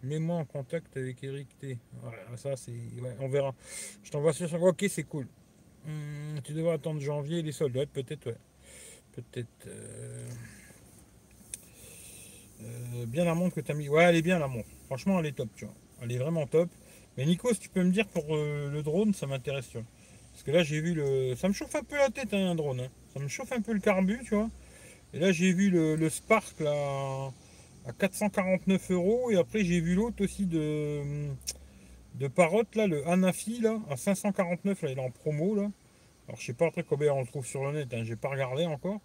Mets-moi 0.02 0.36
en 0.36 0.44
contact 0.44 0.96
avec 0.96 1.24
Eric 1.24 1.48
T. 1.58 1.78
ça, 2.36 2.56
c'est. 2.56 2.72
on 3.20 3.28
verra. 3.28 3.54
Je 4.02 4.10
t'envoie 4.10 4.32
sur. 4.32 4.62
Ok, 4.62 4.84
c'est 4.88 5.04
cool. 5.04 5.26
Hum, 5.86 6.40
tu 6.44 6.52
devrais 6.52 6.74
attendre 6.74 7.00
janvier 7.00 7.42
les 7.42 7.52
soldes. 7.52 7.76
Ouais, 7.76 7.86
peut-être, 7.86 8.26
ouais. 8.26 8.36
Peut-être. 9.12 9.68
Euh, 12.64 13.06
bien 13.06 13.24
la 13.24 13.34
montre 13.34 13.56
que 13.56 13.60
tu 13.60 13.72
as 13.72 13.74
mis. 13.74 13.88
Ouais, 13.88 14.04
elle 14.04 14.16
est 14.16 14.22
bien 14.22 14.38
la 14.38 14.48
montre. 14.48 14.68
Franchement, 14.86 15.18
elle 15.20 15.26
est 15.26 15.32
top, 15.32 15.48
tu 15.56 15.64
vois. 15.64 15.74
Elle 16.02 16.12
est 16.12 16.18
vraiment 16.18 16.46
top. 16.46 16.68
Mais 17.16 17.26
Nico, 17.26 17.52
si 17.52 17.60
tu 17.60 17.68
peux 17.68 17.82
me 17.82 17.90
dire 17.90 18.06
pour 18.08 18.24
euh, 18.34 18.70
le 18.70 18.82
drone, 18.82 19.14
ça 19.14 19.26
m'intéresse, 19.26 19.68
tu 19.68 19.78
vois. 19.78 19.86
Parce 20.34 20.42
que 20.42 20.50
là, 20.50 20.64
j'ai 20.64 20.80
vu 20.80 20.94
le. 20.94 21.36
Ça 21.36 21.46
me 21.48 21.54
chauffe 21.54 21.74
un 21.76 21.84
peu 21.84 21.96
la 21.96 22.10
tête, 22.10 22.34
hein, 22.34 22.50
un 22.50 22.54
drone. 22.56 22.80
Hein. 22.80 22.88
Ça 23.14 23.20
me 23.20 23.28
chauffe 23.28 23.52
un 23.52 23.60
peu 23.60 23.72
le 23.72 23.78
carbu, 23.78 24.18
tu 24.24 24.34
vois. 24.34 24.50
Et 25.12 25.20
là, 25.20 25.30
j'ai 25.30 25.52
vu 25.52 25.70
le, 25.70 26.10
Spark 26.10 26.58
là, 26.58 27.32
à 27.86 27.92
449 27.92 28.90
euros. 28.90 29.30
Et 29.30 29.36
après, 29.36 29.64
j'ai 29.64 29.80
vu 29.80 29.94
l'autre 29.94 30.24
aussi 30.24 30.44
de, 30.44 31.28
de 32.16 32.26
Parrot, 32.26 32.64
là, 32.74 32.88
le 32.88 33.08
Anafi, 33.08 33.60
là, 33.60 33.80
à 33.88 33.96
549. 33.96 34.82
Là, 34.82 34.90
il 34.90 34.98
est 34.98 35.00
en 35.00 35.10
promo, 35.10 35.54
là. 35.54 35.70
Alors, 36.26 36.40
je 36.40 36.46
sais 36.46 36.52
pas 36.52 36.66
après 36.66 36.82
combien 36.82 37.12
on 37.12 37.20
le 37.20 37.26
trouve 37.28 37.46
sur 37.46 37.64
le 37.64 37.72
net. 37.78 37.94
Hein. 37.94 38.02
J'ai 38.04 38.16
pas 38.16 38.28
regardé 38.28 38.66
encore. 38.66 39.00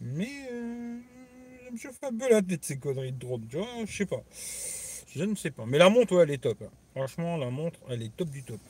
Mais. 0.00 0.48
Euh, 0.50 0.98
me 1.74 1.78
chauffe 1.78 2.02
un 2.02 2.16
peu 2.16 2.30
la 2.30 2.40
tête 2.40 2.64
ces 2.64 2.78
conneries 2.78 3.12
de 3.12 3.18
drone, 3.18 3.46
tu 3.48 3.56
vois, 3.56 3.66
je 3.84 3.96
sais 3.96 4.06
pas. 4.06 4.22
Je 5.14 5.24
ne 5.24 5.34
sais 5.34 5.50
pas. 5.50 5.66
Mais 5.66 5.78
la 5.78 5.88
montre, 5.88 6.20
elle 6.20 6.30
est 6.30 6.38
top. 6.38 6.62
Hein. 6.62 6.70
Franchement, 6.94 7.36
la 7.36 7.50
montre, 7.50 7.78
elle 7.88 8.02
est 8.02 8.16
top 8.16 8.30
du 8.30 8.42
top. 8.42 8.60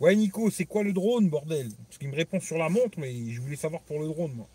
Ouais, 0.00 0.16
Nico, 0.16 0.48
c'est 0.48 0.64
quoi 0.64 0.82
le 0.82 0.94
drone, 0.94 1.28
bordel? 1.28 1.68
Parce 1.86 1.98
qu'il 1.98 2.08
me 2.08 2.16
répond 2.16 2.40
sur 2.40 2.56
la 2.56 2.70
montre, 2.70 2.98
mais 2.98 3.12
je 3.30 3.38
voulais 3.38 3.56
savoir 3.56 3.82
pour 3.82 4.00
le 4.00 4.06
drone, 4.06 4.32
moi. 4.32 4.48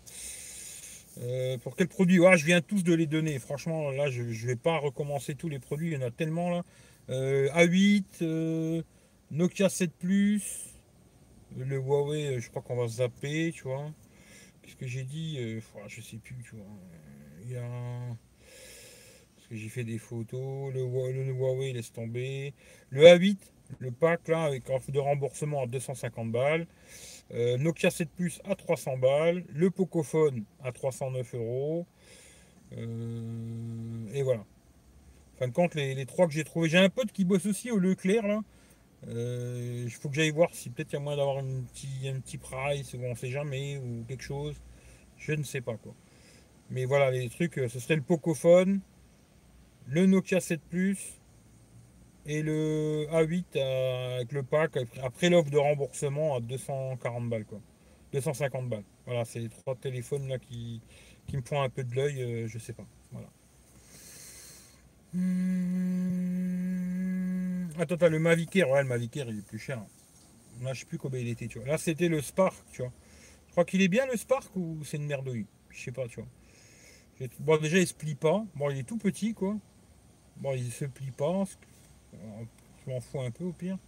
Euh, 1.18 1.56
pour 1.58 1.76
quel 1.76 1.86
produit? 1.86 2.18
Ouais, 2.18 2.36
Je 2.36 2.44
viens 2.44 2.60
tous 2.60 2.82
de 2.82 2.92
les 2.92 3.06
donner. 3.06 3.38
Franchement, 3.38 3.92
là, 3.92 4.10
je 4.10 4.22
ne 4.22 4.46
vais 4.46 4.56
pas 4.56 4.78
recommencer 4.78 5.36
tous 5.36 5.48
les 5.48 5.60
produits. 5.60 5.92
Il 5.92 5.94
y 5.94 5.96
en 5.96 6.06
a 6.06 6.10
tellement, 6.10 6.50
là. 6.50 6.64
Euh, 7.10 7.48
A8, 7.50 8.04
euh, 8.22 8.82
Nokia 9.30 9.68
7 9.68 9.92
Plus, 9.92 10.74
le 11.56 11.76
Huawei, 11.76 12.40
je 12.40 12.50
crois 12.50 12.62
qu'on 12.62 12.74
va 12.74 12.88
zapper, 12.88 13.52
tu 13.54 13.62
vois. 13.62 13.92
Qu'est-ce 14.62 14.76
que 14.76 14.88
j'ai 14.88 15.04
dit 15.04 15.38
Je 15.86 16.00
sais 16.00 16.16
plus, 16.16 16.42
tu 16.42 16.56
vois. 16.56 16.66
Il 17.44 17.52
y 17.52 17.56
a. 17.56 17.68
Parce 19.36 19.46
que 19.48 19.54
j'ai 19.54 19.68
fait 19.68 19.84
des 19.84 19.98
photos. 19.98 20.74
Le, 20.74 20.80
Huawei, 20.82 21.72
laisse 21.72 21.92
tomber. 21.92 22.52
Le 22.90 23.02
A8, 23.04 23.38
le 23.78 23.90
pack 23.90 24.28
là, 24.28 24.44
avec 24.44 24.68
offre 24.70 24.90
de 24.90 24.98
remboursement 24.98 25.62
à 25.62 25.66
250 25.66 26.30
balles. 26.30 26.66
Euh, 27.34 27.56
Nokia 27.58 27.90
7 27.90 28.08
Plus 28.10 28.40
à 28.44 28.54
300 28.54 28.98
balles. 28.98 29.44
Le 29.52 29.70
Pocophone 29.70 30.44
à 30.62 30.72
309 30.72 31.34
euros. 31.34 31.86
Euh, 32.76 34.06
et 34.12 34.22
voilà. 34.22 34.44
fin 35.38 35.48
de 35.48 35.52
compte, 35.52 35.74
les, 35.74 36.06
trois 36.06 36.26
que 36.26 36.32
j'ai 36.32 36.44
trouvé. 36.44 36.68
J'ai 36.68 36.78
un 36.78 36.88
pote 36.88 37.12
qui 37.12 37.24
bosse 37.24 37.46
aussi 37.46 37.70
au 37.70 37.78
Leclerc 37.78 38.26
là. 38.26 38.40
Euh, 39.08 39.82
il 39.84 39.90
faut 39.90 40.08
que 40.08 40.14
j'aille 40.14 40.30
voir 40.30 40.48
si 40.52 40.70
peut-être 40.70 40.92
il 40.92 40.94
y 40.94 40.96
a 40.96 41.00
moyen 41.00 41.18
d'avoir 41.18 41.38
un 41.38 41.62
petit, 41.72 42.08
un 42.08 42.18
petit 42.18 42.38
price 42.38 42.94
ou 42.94 42.98
on 43.04 43.14
sait 43.14 43.30
jamais 43.30 43.78
ou 43.78 44.04
quelque 44.08 44.24
chose. 44.24 44.56
Je 45.18 45.32
ne 45.32 45.42
sais 45.42 45.60
pas 45.60 45.76
quoi. 45.76 45.94
Mais 46.70 46.84
voilà, 46.84 47.10
les 47.10 47.28
trucs, 47.28 47.54
ce 47.54 47.78
serait 47.78 47.96
le 47.96 48.02
Pocophone, 48.02 48.80
le 49.86 50.06
Nokia 50.06 50.40
7 50.40 50.60
Plus 50.68 51.20
et 52.26 52.42
le 52.42 53.06
A8 53.10 53.44
euh, 53.56 54.16
avec 54.16 54.32
le 54.32 54.42
pack 54.42 54.78
après 55.02 55.30
l'offre 55.30 55.50
de 55.50 55.58
remboursement 55.58 56.36
à 56.36 56.40
240 56.40 57.28
balles 57.28 57.44
quoi. 57.44 57.60
250 58.12 58.68
balles. 58.68 58.84
Voilà, 59.06 59.24
c'est 59.24 59.38
les 59.40 59.48
trois 59.48 59.74
téléphones 59.76 60.28
là 60.28 60.38
qui, 60.38 60.80
me 61.32 61.42
font 61.42 61.62
un 61.62 61.68
peu 61.68 61.84
de 61.84 61.94
l'œil, 61.94 62.48
je 62.48 62.58
sais 62.58 62.72
pas. 62.72 62.86
Voilà. 63.12 63.28
Hmm. 65.12 66.06
Attends, 67.78 67.96
t'as 67.96 68.08
le 68.08 68.18
Mavic 68.18 68.56
Air. 68.56 68.70
Ouais, 68.70 68.82
le 68.82 68.88
Mavic 68.88 69.16
Air, 69.16 69.28
il 69.28 69.38
est 69.38 69.46
plus 69.46 69.58
cher. 69.58 69.82
Là, 70.62 70.72
je 70.72 70.80
sais 70.80 70.86
plus 70.86 70.98
combien 70.98 71.20
il 71.20 71.28
était, 71.28 71.46
tu 71.46 71.58
vois. 71.58 71.68
Là, 71.68 71.78
c'était 71.78 72.08
le 72.08 72.22
Spark, 72.22 72.56
tu 72.72 72.82
vois. 72.82 72.92
Je 73.46 73.52
crois 73.52 73.64
qu'il 73.64 73.82
est 73.82 73.88
bien 73.88 74.06
le 74.06 74.16
Spark 74.16 74.54
ou 74.56 74.78
c'est 74.84 74.96
une 74.96 75.06
merdouille 75.06 75.46
Je 75.70 75.82
sais 75.82 75.92
pas, 75.92 76.08
tu 76.08 76.20
vois. 76.20 76.28
Bon, 77.40 77.58
déjà, 77.58 77.78
il 77.78 77.86
se 77.86 77.94
plie 77.94 78.14
pas. 78.14 78.44
Bon, 78.54 78.70
il 78.70 78.78
est 78.78 78.82
tout 78.84 78.96
petit, 78.96 79.34
quoi. 79.34 79.56
Bon, 80.36 80.52
il 80.54 80.70
se 80.72 80.86
plie 80.86 81.10
pas. 81.10 81.44
Je 82.84 82.90
m'en 82.90 83.00
fous 83.00 83.20
un 83.20 83.30
peu, 83.30 83.44
au 83.44 83.52
pire. 83.52 83.78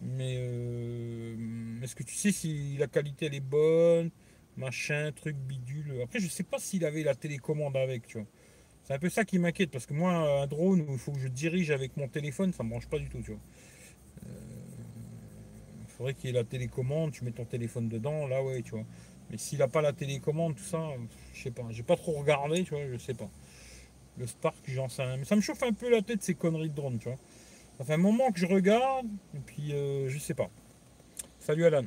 Mais 0.00 0.36
euh, 0.38 1.80
est-ce 1.82 1.94
que 1.94 2.02
tu 2.02 2.14
sais 2.14 2.32
si 2.32 2.76
la 2.76 2.88
qualité, 2.88 3.26
elle 3.26 3.34
est 3.34 3.40
bonne 3.40 4.10
Machin, 4.56 5.12
truc, 5.14 5.36
bidule? 5.36 6.00
Après, 6.02 6.18
je 6.18 6.28
sais 6.28 6.42
pas 6.42 6.58
s'il 6.58 6.84
avait 6.84 7.02
la 7.02 7.14
télécommande 7.14 7.76
avec, 7.76 8.06
tu 8.06 8.18
vois. 8.18 8.26
C'est 8.84 8.94
un 8.94 8.98
peu 8.98 9.08
ça 9.08 9.24
qui 9.24 9.38
m'inquiète 9.38 9.70
parce 9.70 9.86
que 9.86 9.94
moi, 9.94 10.12
un 10.12 10.46
drone 10.46 10.80
où 10.82 10.92
il 10.92 10.98
faut 10.98 11.12
que 11.12 11.20
je 11.20 11.28
dirige 11.28 11.70
avec 11.70 11.96
mon 11.96 12.08
téléphone, 12.08 12.52
ça 12.52 12.64
me 12.64 12.70
branche 12.70 12.88
pas 12.88 12.98
du 12.98 13.08
tout, 13.08 13.20
tu 13.22 13.30
vois. 13.30 13.40
Il 14.22 14.28
euh, 14.28 15.88
faudrait 15.88 16.14
qu'il 16.14 16.30
y 16.30 16.30
ait 16.30 16.36
la 16.36 16.44
télécommande, 16.44 17.12
tu 17.12 17.24
mets 17.24 17.30
ton 17.30 17.44
téléphone 17.44 17.88
dedans, 17.88 18.26
là 18.26 18.42
ouais, 18.42 18.62
tu 18.62 18.72
vois. 18.72 18.84
Mais 19.30 19.38
s'il 19.38 19.60
n'a 19.60 19.68
pas 19.68 19.82
la 19.82 19.92
télécommande, 19.92 20.56
tout 20.56 20.64
ça, 20.64 20.88
je 21.32 21.42
sais 21.42 21.52
pas. 21.52 21.62
J'ai 21.70 21.84
pas 21.84 21.96
trop 21.96 22.12
regardé, 22.12 22.64
tu 22.64 22.70
vois, 22.74 22.86
je 22.92 22.98
sais 22.98 23.14
pas. 23.14 23.30
Le 24.18 24.26
Spark, 24.26 24.56
j'en 24.66 24.88
sais 24.88 25.02
rien. 25.04 25.16
Mais 25.16 25.24
ça 25.24 25.36
me 25.36 25.40
chauffe 25.40 25.62
un 25.62 25.72
peu 25.72 25.88
la 25.88 26.02
tête 26.02 26.22
ces 26.22 26.34
conneries 26.34 26.68
de 26.68 26.74
drone, 26.74 26.98
tu 26.98 27.08
vois. 27.08 27.18
Ça 27.82 27.86
fait 27.86 27.94
un 27.94 27.96
moment 27.96 28.30
que 28.30 28.38
je 28.38 28.46
regarde, 28.46 29.08
et 29.34 29.40
puis 29.40 29.72
euh, 29.72 30.08
je 30.08 30.16
sais 30.16 30.34
pas. 30.34 30.48
Salut 31.40 31.64
Alan. 31.64 31.82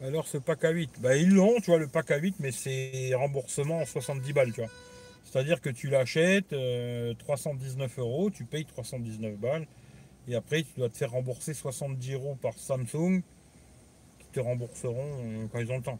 Alors 0.00 0.28
ce 0.28 0.38
pack 0.38 0.64
à 0.64 0.70
8, 0.70 1.00
bah 1.00 1.16
ils 1.16 1.28
l'ont, 1.28 1.58
tu 1.58 1.72
vois, 1.72 1.80
le 1.80 1.88
pack 1.88 2.12
à 2.12 2.18
8, 2.18 2.36
mais 2.38 2.52
c'est 2.52 3.12
remboursement 3.16 3.78
en 3.78 3.84
70 3.84 4.32
balles, 4.32 4.52
tu 4.52 4.60
vois. 4.60 4.70
C'est-à-dire 5.24 5.60
que 5.60 5.70
tu 5.70 5.88
l'achètes 5.88 6.54
319 7.18 7.98
euh, 7.98 8.00
euros, 8.00 8.30
tu 8.30 8.44
payes 8.44 8.64
319 8.64 9.38
balles, 9.38 9.66
et 10.28 10.36
après 10.36 10.62
tu 10.62 10.70
dois 10.76 10.88
te 10.88 10.96
faire 10.96 11.10
rembourser 11.10 11.52
70 11.52 12.12
euros 12.12 12.38
par 12.40 12.56
Samsung, 12.56 13.22
qui 14.20 14.26
te 14.30 14.38
rembourseront 14.38 15.18
euh, 15.18 15.46
quand 15.50 15.58
ils 15.58 15.72
ont 15.72 15.78
le 15.78 15.82
temps. 15.82 15.98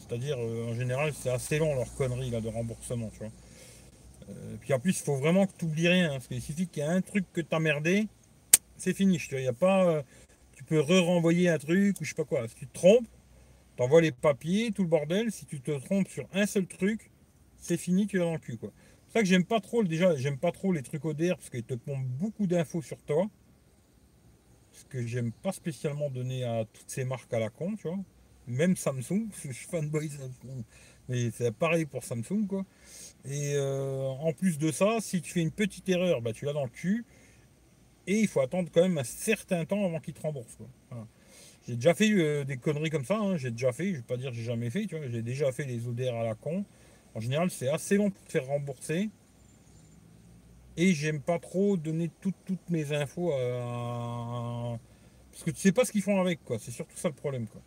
C'est-à-dire, 0.00 0.38
en 0.40 0.74
général, 0.74 1.12
c'est 1.14 1.30
assez 1.30 1.60
long 1.60 1.76
leur 1.76 1.94
connerie 1.94 2.30
là, 2.30 2.40
de 2.40 2.48
remboursement. 2.48 3.10
Tu 3.12 3.20
vois. 3.20 3.30
Puis 4.60 4.72
en 4.72 4.80
plus, 4.80 4.98
il 4.98 5.04
faut 5.04 5.16
vraiment 5.16 5.46
que 5.46 5.52
tu 5.56 5.64
n'oublies 5.64 5.88
rien, 5.88 6.06
hein, 6.08 6.12
parce 6.14 6.28
qu'il 6.28 6.42
suffit 6.42 6.66
qu'il 6.66 6.82
y 6.82 6.86
ait 6.86 6.88
un 6.88 7.00
truc 7.00 7.24
que 7.32 7.40
tu 7.40 7.54
as 7.54 7.60
merdé, 7.60 8.08
c'est 8.76 8.94
fini. 8.94 9.18
Tu 9.18 9.46
a 9.46 9.52
pas, 9.52 10.02
tu 10.54 10.64
peux 10.64 10.80
re-renvoyer 10.80 11.48
un 11.48 11.58
truc 11.58 12.00
ou 12.00 12.04
je 12.04 12.10
sais 12.10 12.14
pas 12.14 12.24
quoi. 12.24 12.46
Si 12.48 12.54
tu 12.54 12.66
te 12.66 12.74
trompes, 12.74 13.06
tu 13.76 13.82
envoies 13.82 14.00
les 14.00 14.12
papiers, 14.12 14.72
tout 14.72 14.82
le 14.82 14.88
bordel. 14.88 15.30
Si 15.30 15.46
tu 15.46 15.60
te 15.60 15.70
trompes 15.70 16.08
sur 16.08 16.26
un 16.32 16.46
seul 16.46 16.66
truc, 16.66 17.10
c'est 17.58 17.76
fini, 17.76 18.06
tu 18.06 18.16
es 18.16 18.20
dans 18.20 18.32
le 18.32 18.38
cul. 18.38 18.56
quoi. 18.56 18.70
C'est 19.06 19.12
ça 19.14 19.20
que 19.20 19.26
j'aime 19.26 19.44
pas 19.44 19.60
trop, 19.60 19.82
déjà, 19.84 20.16
j'aime 20.16 20.38
pas 20.38 20.52
trop 20.52 20.72
les 20.72 20.82
trucs 20.82 21.04
ODR 21.04 21.36
parce 21.36 21.50
qu'ils 21.50 21.64
te 21.64 21.74
pompent 21.74 22.06
beaucoup 22.18 22.46
d'infos 22.46 22.82
sur 22.82 23.00
toi. 23.02 23.28
Ce 24.72 24.84
que 24.84 25.06
j'aime 25.06 25.32
pas 25.32 25.52
spécialement 25.52 26.10
donner 26.10 26.44
à 26.44 26.64
toutes 26.64 26.88
ces 26.90 27.04
marques 27.04 27.32
à 27.32 27.38
la 27.38 27.50
con, 27.50 27.74
tu 27.76 27.88
vois. 27.88 27.98
Même 28.46 28.76
Samsung, 28.76 29.28
je 29.44 29.52
suis 29.52 29.66
fanboy 29.66 30.08
Samsung. 30.08 30.64
Mais 31.08 31.30
c'est 31.30 31.52
pareil 31.52 31.86
pour 31.86 32.04
Samsung, 32.04 32.46
quoi. 32.46 32.64
Et 33.24 33.54
euh, 33.54 34.06
en 34.06 34.32
plus 34.32 34.58
de 34.58 34.70
ça, 34.70 34.98
si 35.00 35.22
tu 35.22 35.32
fais 35.32 35.40
une 35.40 35.50
petite 35.50 35.88
erreur, 35.88 36.20
bah, 36.20 36.32
tu 36.32 36.44
l'as 36.44 36.52
dans 36.52 36.64
le 36.64 36.70
cul. 36.70 37.04
Et 38.06 38.20
il 38.20 38.28
faut 38.28 38.40
attendre 38.40 38.70
quand 38.72 38.82
même 38.82 38.98
un 38.98 39.04
certain 39.04 39.64
temps 39.64 39.84
avant 39.84 40.00
qu'il 40.00 40.14
te 40.14 40.20
rembourse. 40.20 40.56
J'ai 41.66 41.76
déjà 41.76 41.92
fait 41.92 42.10
euh, 42.10 42.44
des 42.44 42.56
conneries 42.56 42.88
comme 42.88 43.04
ça, 43.04 43.18
hein. 43.18 43.36
j'ai 43.36 43.50
déjà 43.50 43.72
fait, 43.72 43.90
je 43.90 43.96
vais 43.96 44.02
pas 44.02 44.16
dire 44.16 44.30
que 44.30 44.36
j'ai 44.36 44.44
jamais 44.44 44.70
fait, 44.70 44.86
tu 44.86 44.96
vois, 44.96 45.06
j'ai 45.08 45.20
déjà 45.20 45.52
fait 45.52 45.64
les 45.64 45.86
ODR 45.86 46.14
à 46.14 46.24
la 46.24 46.34
con. 46.34 46.64
En 47.14 47.20
général, 47.20 47.50
c'est 47.50 47.68
assez 47.68 47.96
long 47.96 48.10
pour 48.10 48.24
te 48.24 48.32
faire 48.32 48.46
rembourser. 48.46 49.10
Et 50.78 50.94
j'aime 50.94 51.20
pas 51.20 51.38
trop 51.38 51.76
donner 51.76 52.10
toutes 52.20 52.70
mes 52.70 52.92
infos 52.92 53.32
à. 53.32 54.78
Parce 55.32 55.44
que 55.44 55.50
tu 55.50 55.58
sais 55.58 55.72
pas 55.72 55.84
ce 55.84 55.92
qu'ils 55.92 56.02
font 56.02 56.20
avec, 56.20 56.44
quoi. 56.44 56.58
C'est 56.58 56.70
surtout 56.70 56.96
ça 56.96 57.08
le 57.08 57.14
problème, 57.14 57.46
quoi. 57.46 57.60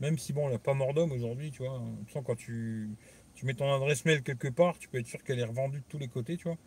Même 0.00 0.18
si, 0.18 0.32
bon, 0.32 0.46
il 0.46 0.50
n'y 0.50 0.56
a 0.56 0.60
pas 0.60 0.74
mort 0.74 0.94
d'homme 0.94 1.12
aujourd'hui, 1.12 1.50
tu 1.50 1.62
vois. 1.62 1.82
quand 2.24 2.36
tu, 2.36 2.90
tu 3.34 3.46
mets 3.46 3.54
ton 3.54 3.72
adresse 3.74 4.04
mail 4.04 4.22
quelque 4.22 4.48
part, 4.48 4.78
tu 4.78 4.88
peux 4.88 4.98
être 4.98 5.06
sûr 5.06 5.22
qu'elle 5.22 5.40
est 5.40 5.44
revendue 5.44 5.78
de 5.78 5.84
tous 5.88 5.98
les 5.98 6.08
côtés, 6.08 6.36
tu 6.36 6.44
vois. 6.44 6.58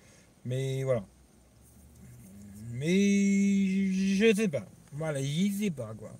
Mais 0.45 0.83
voilà. 0.83 1.05
Mais 2.73 2.87
je 3.91 4.33
sais 4.35 4.47
pas. 4.47 4.65
Voilà, 4.93 5.21
je 5.21 5.51
sais 5.59 5.71
pas, 5.71 5.93
quoi. 5.97 6.11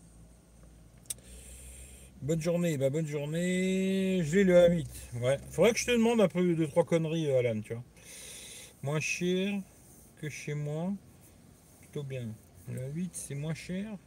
Bonne 2.21 2.39
journée, 2.39 2.77
bah 2.77 2.91
bonne 2.91 3.07
journée. 3.07 4.21
J'ai 4.23 4.43
le 4.43 4.53
A8. 4.53 4.87
Ouais. 5.21 5.37
Faudrait 5.49 5.73
que 5.73 5.79
je 5.79 5.85
te 5.87 5.91
demande 5.91 6.21
un 6.21 6.27
peu 6.27 6.53
de 6.53 6.65
trois 6.67 6.85
conneries, 6.85 7.27
euh, 7.27 7.39
Alan, 7.39 7.59
tu 7.61 7.73
vois. 7.73 7.83
Moins 8.83 8.99
cher 8.99 9.59
que 10.17 10.29
chez 10.29 10.53
moi. 10.53 10.93
Plutôt 11.79 12.03
bien. 12.03 12.27
Le 12.69 12.81
A8, 12.81 13.09
c'est 13.13 13.35
moins 13.35 13.55
cher 13.55 13.97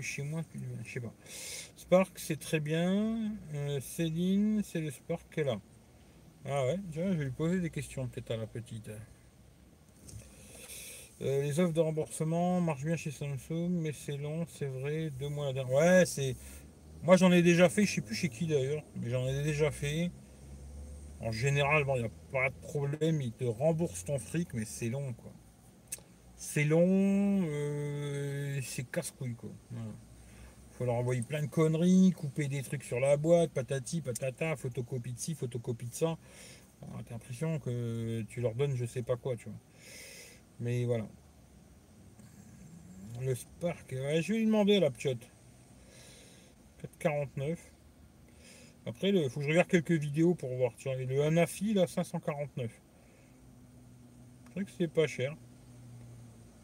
chez 0.00 0.22
moi. 0.22 0.42
Je 0.84 0.92
sais 0.92 1.00
pas. 1.00 1.12
Spark, 1.76 2.18
c'est 2.18 2.38
très 2.38 2.60
bien. 2.60 3.32
Euh, 3.54 3.80
Céline, 3.80 4.62
c'est 4.64 4.80
le 4.80 4.90
Spark 4.90 5.22
qu'elle 5.30 5.48
a. 5.48 5.60
Ah 6.44 6.66
ouais, 6.66 6.78
je 6.92 7.00
vais 7.00 7.24
lui 7.24 7.30
poser 7.30 7.60
des 7.60 7.70
questions 7.70 8.08
peut-être 8.08 8.30
à 8.30 8.36
la 8.36 8.46
petite. 8.46 8.90
Euh, 11.20 11.42
les 11.42 11.60
offres 11.60 11.72
de 11.72 11.80
remboursement 11.80 12.60
marchent 12.60 12.84
bien 12.84 12.96
chez 12.96 13.12
Samsung, 13.12 13.68
mais 13.70 13.92
c'est 13.92 14.16
long, 14.16 14.44
c'est 14.48 14.66
vrai, 14.66 15.10
deux 15.10 15.28
mois 15.28 15.52
la. 15.52 15.64
Ouais, 15.64 16.04
c'est 16.04 16.34
moi, 17.02 17.16
j'en 17.16 17.32
ai 17.32 17.42
déjà 17.42 17.68
fait, 17.68 17.84
je 17.84 17.96
sais 17.96 18.00
plus 18.00 18.14
chez 18.14 18.28
qui 18.28 18.46
d'ailleurs, 18.46 18.84
mais 18.94 19.10
j'en 19.10 19.26
ai 19.26 19.42
déjà 19.42 19.72
fait. 19.72 20.12
En 21.20 21.32
général, 21.32 21.84
il 21.96 22.00
n'y 22.00 22.06
a 22.06 22.10
pas 22.30 22.48
de 22.48 22.54
problème, 22.62 23.20
ils 23.20 23.32
te 23.32 23.44
remboursent 23.44 24.04
ton 24.04 24.18
fric, 24.20 24.54
mais 24.54 24.64
c'est 24.64 24.88
long, 24.88 25.12
quoi. 25.12 25.32
C'est 26.44 26.64
long, 26.64 27.44
euh, 27.46 28.60
c'est 28.64 28.82
casse-couille, 28.90 29.36
quoi. 29.36 29.48
Faut 30.72 30.84
leur 30.84 30.96
envoyer 30.96 31.22
plein 31.22 31.40
de 31.40 31.46
conneries, 31.46 32.12
couper 32.16 32.48
des 32.48 32.62
trucs 32.62 32.82
sur 32.82 32.98
la 32.98 33.16
boîte, 33.16 33.52
patati, 33.52 34.00
patata, 34.00 34.56
photocopie 34.56 35.12
de 35.12 35.18
ci, 35.18 35.34
photocopie 35.36 35.86
de 35.86 35.94
ça. 35.94 36.18
T'as 36.80 37.12
l'impression 37.12 37.60
que 37.60 38.22
tu 38.22 38.40
leur 38.40 38.56
donnes 38.56 38.74
je 38.74 38.84
sais 38.84 39.02
pas 39.02 39.16
quoi, 39.16 39.36
tu 39.36 39.44
vois. 39.44 39.58
Mais 40.58 40.84
voilà. 40.84 41.06
Le 43.20 43.36
Spark, 43.36 43.86
je 43.88 44.32
vais 44.32 44.38
lui 44.40 44.46
demander 44.46 44.80
la 44.80 44.90
piote. 44.90 45.30
4,49. 47.00 47.56
Après, 48.84 49.10
il 49.10 49.30
faut 49.30 49.38
que 49.38 49.46
je 49.46 49.50
regarde 49.50 49.68
quelques 49.68 49.92
vidéos 49.92 50.34
pour 50.34 50.52
voir. 50.56 50.72
Tiens, 50.76 50.96
le 50.96 51.22
Anafi, 51.22 51.72
là, 51.72 51.86
549. 51.86 52.68
C'est 54.48 54.54
vrai 54.54 54.64
que 54.64 54.70
c'est 54.76 54.88
pas 54.88 55.06
cher. 55.06 55.36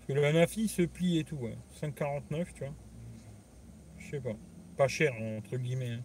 Que 0.08 0.14
le 0.14 0.24
Anafi 0.24 0.68
se 0.68 0.82
plie 0.82 1.18
et 1.18 1.24
tout. 1.24 1.38
5,49, 1.82 2.46
tu 2.54 2.64
vois. 2.64 2.74
Je 3.98 4.10
sais 4.10 4.20
pas. 4.20 4.36
Pas 4.78 4.88
cher, 4.88 5.12
entre 5.20 5.58
guillemets. 5.58 5.90
Hein. 5.90 6.02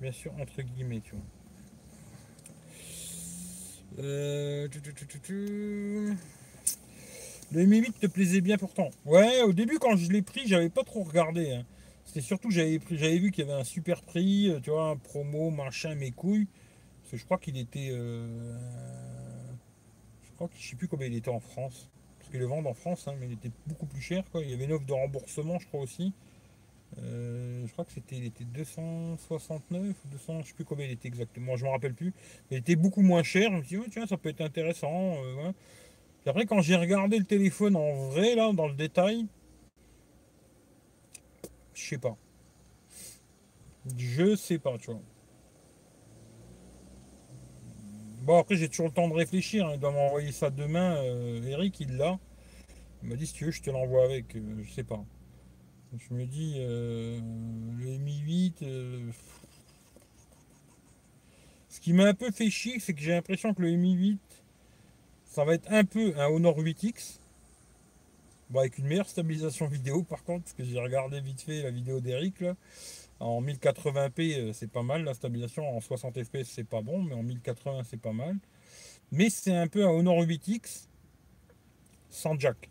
Bien 0.00 0.10
sûr, 0.10 0.32
entre 0.40 0.60
guillemets, 0.62 1.00
tu 1.00 1.12
vois. 1.12 1.24
Euh, 4.00 4.68
le 7.52 7.66
Mi 7.66 7.78
8 7.78 8.00
te 8.00 8.06
plaisait 8.08 8.40
bien 8.40 8.58
pourtant. 8.58 8.90
Ouais, 9.04 9.42
au 9.42 9.52
début, 9.52 9.78
quand 9.78 9.96
je 9.96 10.10
l'ai 10.10 10.22
pris, 10.22 10.48
j'avais 10.48 10.68
pas 10.68 10.82
trop 10.82 11.04
regardé. 11.04 11.52
Hein. 11.52 11.64
C'était 12.04 12.22
surtout 12.22 12.50
j'avais 12.50 12.80
j'avais 12.90 13.18
vu 13.18 13.30
qu'il 13.30 13.46
y 13.46 13.48
avait 13.48 13.60
un 13.60 13.64
super 13.64 14.02
prix, 14.02 14.48
euh, 14.48 14.58
tu 14.60 14.70
vois, 14.70 14.88
un 14.88 14.96
promo, 14.96 15.50
machin, 15.50 15.94
mes 15.94 16.10
couilles. 16.10 16.48
Parce 17.02 17.12
que 17.12 17.16
je 17.18 17.24
crois 17.24 17.38
qu'il 17.38 17.56
était. 17.56 17.90
Euh, 17.92 18.56
je 20.24 20.32
crois 20.32 20.48
que 20.48 20.56
je 20.58 20.70
sais 20.70 20.76
plus 20.76 20.88
combien 20.88 21.06
il 21.06 21.14
était 21.14 21.28
en 21.30 21.40
France. 21.40 21.88
Le 22.32 22.46
vendent 22.46 22.66
en 22.66 22.74
France, 22.74 23.08
hein, 23.08 23.14
mais 23.18 23.26
il 23.26 23.32
était 23.32 23.50
beaucoup 23.66 23.86
plus 23.86 24.00
cher. 24.00 24.24
Quoi. 24.30 24.42
Il 24.42 24.50
y 24.50 24.54
avait 24.54 24.64
une 24.64 24.72
offre 24.72 24.86
de 24.86 24.92
remboursement, 24.92 25.58
je 25.58 25.66
crois 25.66 25.80
aussi. 25.80 26.12
Euh, 26.98 27.64
je 27.66 27.72
crois 27.72 27.84
que 27.84 27.92
c'était 27.92 28.16
il 28.16 28.24
était 28.24 28.44
269 28.44 29.94
ou 30.04 30.08
200, 30.08 30.40
je 30.42 30.48
sais 30.48 30.54
plus 30.54 30.64
combien 30.64 30.86
il 30.86 30.92
était 30.92 31.06
exactement, 31.06 31.56
je 31.56 31.64
me 31.64 31.70
rappelle 31.70 31.94
plus. 31.94 32.12
il 32.50 32.56
était 32.56 32.74
beaucoup 32.74 33.02
moins 33.02 33.22
cher. 33.22 33.50
Je 33.52 33.56
me 33.56 33.62
suis 33.62 33.78
dit, 33.78 33.90
tiens, 33.90 34.06
ça 34.06 34.16
peut 34.16 34.28
être 34.28 34.40
intéressant. 34.40 35.14
après, 36.26 36.46
quand 36.46 36.60
j'ai 36.62 36.76
regardé 36.76 37.18
le 37.18 37.24
téléphone 37.24 37.76
en 37.76 37.92
vrai, 38.10 38.34
là, 38.34 38.52
dans 38.52 38.68
le 38.68 38.74
détail, 38.74 39.26
je 41.74 41.82
sais 41.82 41.98
pas. 41.98 42.16
Je 43.96 44.36
sais 44.36 44.58
pas, 44.58 44.76
tu 44.78 44.90
vois. 44.90 45.00
Bon, 48.30 48.38
après, 48.38 48.54
j'ai 48.54 48.68
toujours 48.68 48.86
le 48.86 48.92
temps 48.92 49.08
de 49.08 49.14
réfléchir. 49.14 49.66
Hein. 49.66 49.72
Il 49.74 49.80
doit 49.80 49.90
m'envoyer 49.90 50.30
ça 50.30 50.50
demain. 50.50 50.94
Euh, 50.98 51.42
Eric, 51.48 51.80
il 51.80 51.96
l'a. 51.96 52.16
Il 53.02 53.08
m'a 53.08 53.16
dit, 53.16 53.26
si 53.26 53.32
tu 53.32 53.46
veux, 53.46 53.50
je 53.50 53.60
te 53.60 53.70
l'envoie 53.70 54.04
avec. 54.04 54.36
Euh, 54.36 54.62
je 54.62 54.70
sais 54.70 54.84
pas. 54.84 55.04
Je 55.98 56.14
me 56.14 56.24
dis, 56.26 56.54
euh, 56.58 57.18
le 57.80 57.98
Mi 57.98 58.18
8. 58.20 58.64
Ce 61.70 61.80
qui 61.80 61.92
m'a 61.92 62.04
un 62.04 62.14
peu 62.14 62.30
fait 62.30 62.50
chier, 62.50 62.78
c'est 62.78 62.94
que 62.94 63.00
j'ai 63.00 63.10
l'impression 63.10 63.52
que 63.52 63.62
le 63.62 63.72
Mi 63.72 63.94
8, 63.94 64.20
ça 65.24 65.44
va 65.44 65.54
être 65.54 65.66
un 65.72 65.84
peu 65.84 66.14
un 66.16 66.26
Honor 66.28 66.56
8X. 66.56 67.18
Bon, 68.50 68.60
avec 68.60 68.78
une 68.78 68.86
meilleure 68.86 69.08
stabilisation 69.08 69.66
vidéo 69.66 70.04
par 70.04 70.22
contre, 70.22 70.44
parce 70.44 70.54
que 70.54 70.62
j'ai 70.62 70.78
regardé 70.78 71.20
vite 71.20 71.40
fait 71.40 71.62
la 71.62 71.72
vidéo 71.72 71.98
d'Eric 71.98 72.40
là. 72.40 72.54
En 73.20 73.42
1080p, 73.42 74.38
euh, 74.38 74.52
c'est 74.54 74.70
pas 74.70 74.82
mal. 74.82 75.04
La 75.04 75.14
stabilisation 75.14 75.76
en 75.76 75.80
60 75.80 76.24
fps, 76.24 76.44
c'est 76.44 76.64
pas 76.64 76.80
bon, 76.80 77.02
mais 77.02 77.14
en 77.14 77.22
1080, 77.22 77.82
c'est 77.84 78.00
pas 78.00 78.12
mal. 78.12 78.36
Mais 79.12 79.28
c'est 79.28 79.54
un 79.54 79.68
peu 79.68 79.84
un 79.84 79.90
Honor 79.90 80.22
8X 80.22 80.88
sans 82.08 82.38
jack. 82.38 82.70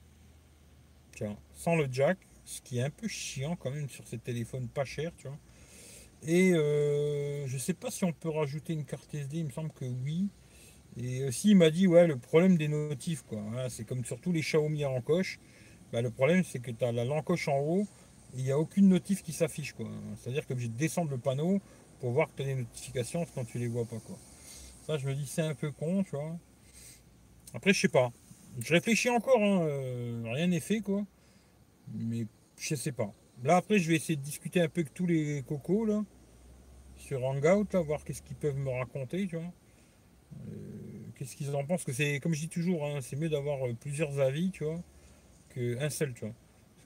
Sans 1.53 1.75
le 1.75 1.87
jack, 1.91 2.17
ce 2.45 2.61
qui 2.61 2.79
est 2.79 2.83
un 2.83 2.89
peu 2.89 3.07
chiant 3.07 3.57
quand 3.57 3.71
même 3.71 3.89
sur 3.89 4.07
ces 4.07 4.17
téléphones 4.17 4.69
pas 4.69 4.85
chers, 4.85 5.11
tu 5.17 5.27
vois. 5.27 5.37
Et 6.25 6.53
euh, 6.53 7.45
je 7.45 7.57
sais 7.57 7.73
pas 7.73 7.91
si 7.91 8.05
on 8.05 8.13
peut 8.13 8.29
rajouter 8.29 8.73
une 8.73 8.85
carte 8.85 9.13
SD, 9.13 9.39
il 9.39 9.45
me 9.45 9.51
semble 9.51 9.71
que 9.71 9.85
oui. 9.85 10.29
Et 10.97 11.25
aussi, 11.25 11.51
il 11.51 11.57
m'a 11.57 11.69
dit, 11.69 11.87
ouais, 11.87 12.07
le 12.07 12.17
problème 12.17 12.57
des 12.57 12.67
notifs, 12.67 13.23
quoi. 13.23 13.41
c'est 13.69 13.85
comme 13.85 14.03
sur 14.03 14.19
tous 14.19 14.31
les 14.31 14.41
Xiaomi 14.41 14.83
en 14.85 14.99
coche. 15.01 15.39
Bah, 15.91 16.01
le 16.01 16.09
problème, 16.09 16.43
c'est 16.43 16.59
que 16.59 16.71
tu 16.71 16.83
as 16.83 16.91
l'encoche 16.91 17.47
en 17.47 17.59
haut, 17.59 17.87
il 18.35 18.43
n'y 18.43 18.51
a 18.51 18.59
aucune 18.59 18.89
notif 18.89 19.23
qui 19.23 19.33
s'affiche. 19.33 19.73
C'est-à-dire 20.17 20.45
que 20.45 20.57
j'ai 20.57 20.67
de 20.67 20.77
descendre 20.77 21.11
le 21.11 21.17
panneau 21.17 21.59
pour 21.99 22.11
voir 22.11 22.27
que 22.27 22.37
tu 22.37 22.43
as 22.43 22.45
des 22.45 22.55
notifications 22.55 23.25
quand 23.35 23.45
tu 23.45 23.59
les 23.59 23.67
vois 23.67 23.85
pas. 23.85 23.99
quoi. 23.99 24.17
Ça, 24.85 24.97
je 24.97 25.07
me 25.07 25.13
dis, 25.13 25.27
c'est 25.27 25.41
un 25.41 25.55
peu 25.55 25.71
con, 25.71 26.03
tu 26.03 26.11
vois. 26.11 26.37
Après, 27.53 27.73
je 27.73 27.81
sais 27.81 27.89
pas. 27.89 28.11
Je 28.59 28.73
réfléchis 28.73 29.09
encore, 29.09 29.41
hein, 29.41 29.61
euh, 29.61 30.23
rien 30.25 30.47
n'est 30.47 30.59
fait, 30.59 30.81
quoi. 30.81 31.05
Mais 31.93 32.25
je 32.57 32.75
sais 32.75 32.91
pas. 32.91 33.13
Là, 33.43 33.57
après, 33.57 33.79
je 33.79 33.89
vais 33.89 33.95
essayer 33.95 34.15
de 34.15 34.21
discuter 34.21 34.61
un 34.61 34.67
peu 34.67 34.81
avec 34.81 34.93
tous 34.93 35.05
les 35.05 35.43
cocos, 35.47 35.85
là, 35.85 36.03
sur 36.97 37.23
Hangout, 37.23 37.67
voir 37.85 38.03
qu'est-ce 38.03 38.21
qu'ils 38.21 38.35
peuvent 38.35 38.57
me 38.57 38.69
raconter, 38.69 39.27
tu 39.27 39.37
vois. 39.37 39.51
Euh, 40.47 40.51
qu'est-ce 41.15 41.35
qu'ils 41.35 41.55
en 41.55 41.65
pensent 41.65 41.83
que 41.83 41.93
c'est, 41.93 42.19
comme 42.19 42.33
je 42.33 42.41
dis 42.41 42.49
toujours, 42.49 42.85
hein, 42.85 42.99
c'est 43.01 43.15
mieux 43.15 43.29
d'avoir 43.29 43.65
euh, 43.67 43.73
plusieurs 43.73 44.19
avis, 44.19 44.51
tu 44.51 44.63
vois 44.63 44.81
qu'un 45.53 45.89
seul, 45.89 46.13
tu 46.13 46.25
vois. 46.25 46.35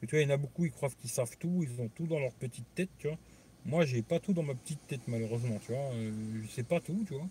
Tu 0.07 0.15
vois, 0.15 0.21
il 0.21 0.29
y 0.29 0.31
en 0.31 0.35
a 0.35 0.37
beaucoup, 0.37 0.65
ils 0.65 0.71
croient 0.71 0.89
qu'ils 0.89 1.09
savent 1.09 1.37
tout, 1.39 1.63
ils 1.63 1.81
ont 1.81 1.89
tout 1.89 2.07
dans 2.07 2.19
leur 2.19 2.33
petite 2.33 2.65
tête, 2.75 2.89
tu 2.97 3.07
vois. 3.07 3.17
Moi, 3.65 3.85
j'ai 3.85 4.01
pas 4.01 4.19
tout 4.19 4.33
dans 4.33 4.43
ma 4.43 4.55
petite 4.55 4.85
tête, 4.87 5.01
malheureusement, 5.07 5.57
tu 5.65 5.71
vois. 5.71 5.93
Euh, 5.93 6.11
je 6.43 6.47
sais 6.49 6.63
pas 6.63 6.81
tout, 6.81 7.03
tu 7.07 7.13
vois. 7.13 7.29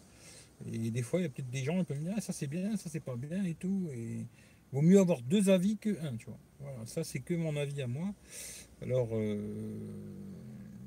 Et 0.72 0.90
des 0.90 1.02
fois, 1.02 1.20
il 1.20 1.24
y 1.24 1.26
a 1.26 1.28
peut-être 1.28 1.50
des 1.50 1.64
gens 1.64 1.78
qui 1.80 1.84
peuvent 1.84 1.98
me 1.98 2.04
dire, 2.04 2.14
ah, 2.16 2.20
ça 2.20 2.32
c'est 2.32 2.46
bien, 2.46 2.76
ça 2.76 2.88
c'est 2.88 3.00
pas 3.00 3.16
bien 3.16 3.44
et 3.44 3.54
tout. 3.54 3.88
Et 3.92 4.26
vaut 4.72 4.80
mieux 4.80 4.98
avoir 4.98 5.20
deux 5.22 5.50
avis 5.50 5.76
que 5.76 5.90
un, 6.06 6.16
tu 6.16 6.26
vois. 6.26 6.38
Voilà, 6.60 6.86
ça 6.86 7.04
c'est 7.04 7.20
que 7.20 7.34
mon 7.34 7.56
avis 7.56 7.82
à 7.82 7.86
moi. 7.86 8.14
Alors 8.80 9.08
euh, 9.12 9.36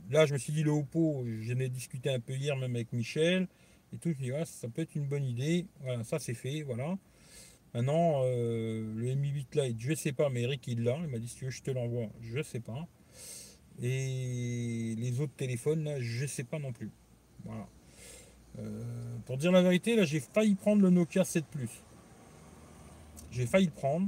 là, 0.10 0.26
je 0.26 0.34
me 0.34 0.39
suis 0.39 0.54
dit, 0.54 0.63
le 0.63 0.71
Oppo, 0.71 1.26
j'en 1.41 1.60
ai 1.60 1.69
discuté 1.69 2.10
un 2.10 2.19
peu 2.19 2.34
hier, 2.34 2.56
même 2.56 2.76
avec 2.76 2.93
Michel. 2.93 3.48
Et 3.93 3.98
tout, 3.98 4.12
je 4.12 4.17
me 4.17 4.24
dis, 4.24 4.32
ah, 4.32 4.45
ça 4.45 4.67
peut 4.69 4.82
être 4.82 4.95
une 4.95 5.08
bonne 5.08 5.26
idée. 5.26 5.67
Voilà, 5.82 6.04
ça 6.04 6.19
c'est 6.19 6.34
fait, 6.34 6.63
voilà. 6.63 6.98
Maintenant, 7.76 8.22
euh, 8.24 8.94
le 8.96 9.16
Mi 9.16 9.32
8 9.32 9.56
Lite, 9.56 9.82
je 9.82 9.94
sais 9.94 10.14
pas, 10.14 10.30
mais 10.30 10.44
Eric 10.44 10.66
il 10.66 10.84
l'a. 10.86 10.98
Il 11.04 11.10
m'a 11.10 11.20
dit 11.20 11.28
si 11.28 11.36
tu 11.36 11.44
veux, 11.44 11.52
je 11.52 11.62
te 11.62 11.72
l'envoie. 11.72 12.08
Je 12.22 12.42
sais 12.42 12.62
pas. 12.62 12.88
Et 13.82 14.96
les 14.98 15.20
autres 15.20 15.36
téléphones, 15.36 15.84
là, 15.84 16.00
je 16.00 16.26
sais 16.26 16.46
pas 16.46 16.58
non 16.58 16.72
plus. 16.72 16.90
Voilà. 17.44 17.68
Euh, 18.60 19.18
pour 19.26 19.36
dire 19.38 19.52
la 19.52 19.62
vérité, 19.62 19.98
là, 19.98 20.06
j'ai 20.06 20.22
failli 20.22 20.56
prendre 20.56 20.84
le 20.84 20.90
Nokia 20.90 21.26
7 21.26 21.46
Plus. 21.48 21.84
J'ai 23.30 23.46
failli 23.46 23.66
le 23.66 23.74
prendre. 23.74 24.08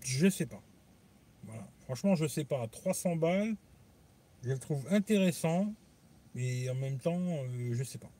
Je 0.00 0.28
sais 0.28 0.46
pas. 0.46 0.60
Franchement, 1.84 2.16
je 2.16 2.26
sais 2.26 2.44
pas. 2.44 2.66
300 2.66 3.14
balles, 3.14 3.54
Je 4.42 4.50
le 4.50 4.58
trouve 4.58 4.84
intéressant, 4.90 5.72
mais 6.34 6.68
en 6.68 6.74
même 6.74 6.98
temps, 6.98 7.20
euh, 7.20 7.74
je 7.74 7.84
sais 7.84 7.98
pas. 7.98 8.10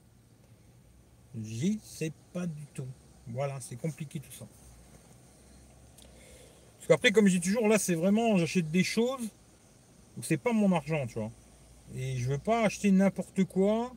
J'y 1.42 1.80
sais 1.82 2.12
pas 2.32 2.46
du 2.46 2.66
tout. 2.74 2.86
Voilà, 3.28 3.60
c'est 3.60 3.76
compliqué 3.76 4.20
tout 4.20 4.32
ça. 4.32 4.46
Parce 6.76 6.86
qu'après, 6.88 7.12
comme 7.12 7.26
je 7.26 7.38
dis 7.38 7.40
toujours, 7.40 7.68
là, 7.68 7.78
c'est 7.78 7.94
vraiment, 7.94 8.36
j'achète 8.36 8.70
des 8.70 8.84
choses 8.84 9.30
où 10.16 10.22
c'est 10.22 10.36
pas 10.36 10.52
mon 10.52 10.70
argent, 10.72 11.06
tu 11.06 11.18
vois. 11.18 11.30
Et 11.94 12.16
je 12.16 12.28
veux 12.28 12.38
pas 12.38 12.64
acheter 12.64 12.90
n'importe 12.90 13.44
quoi. 13.44 13.92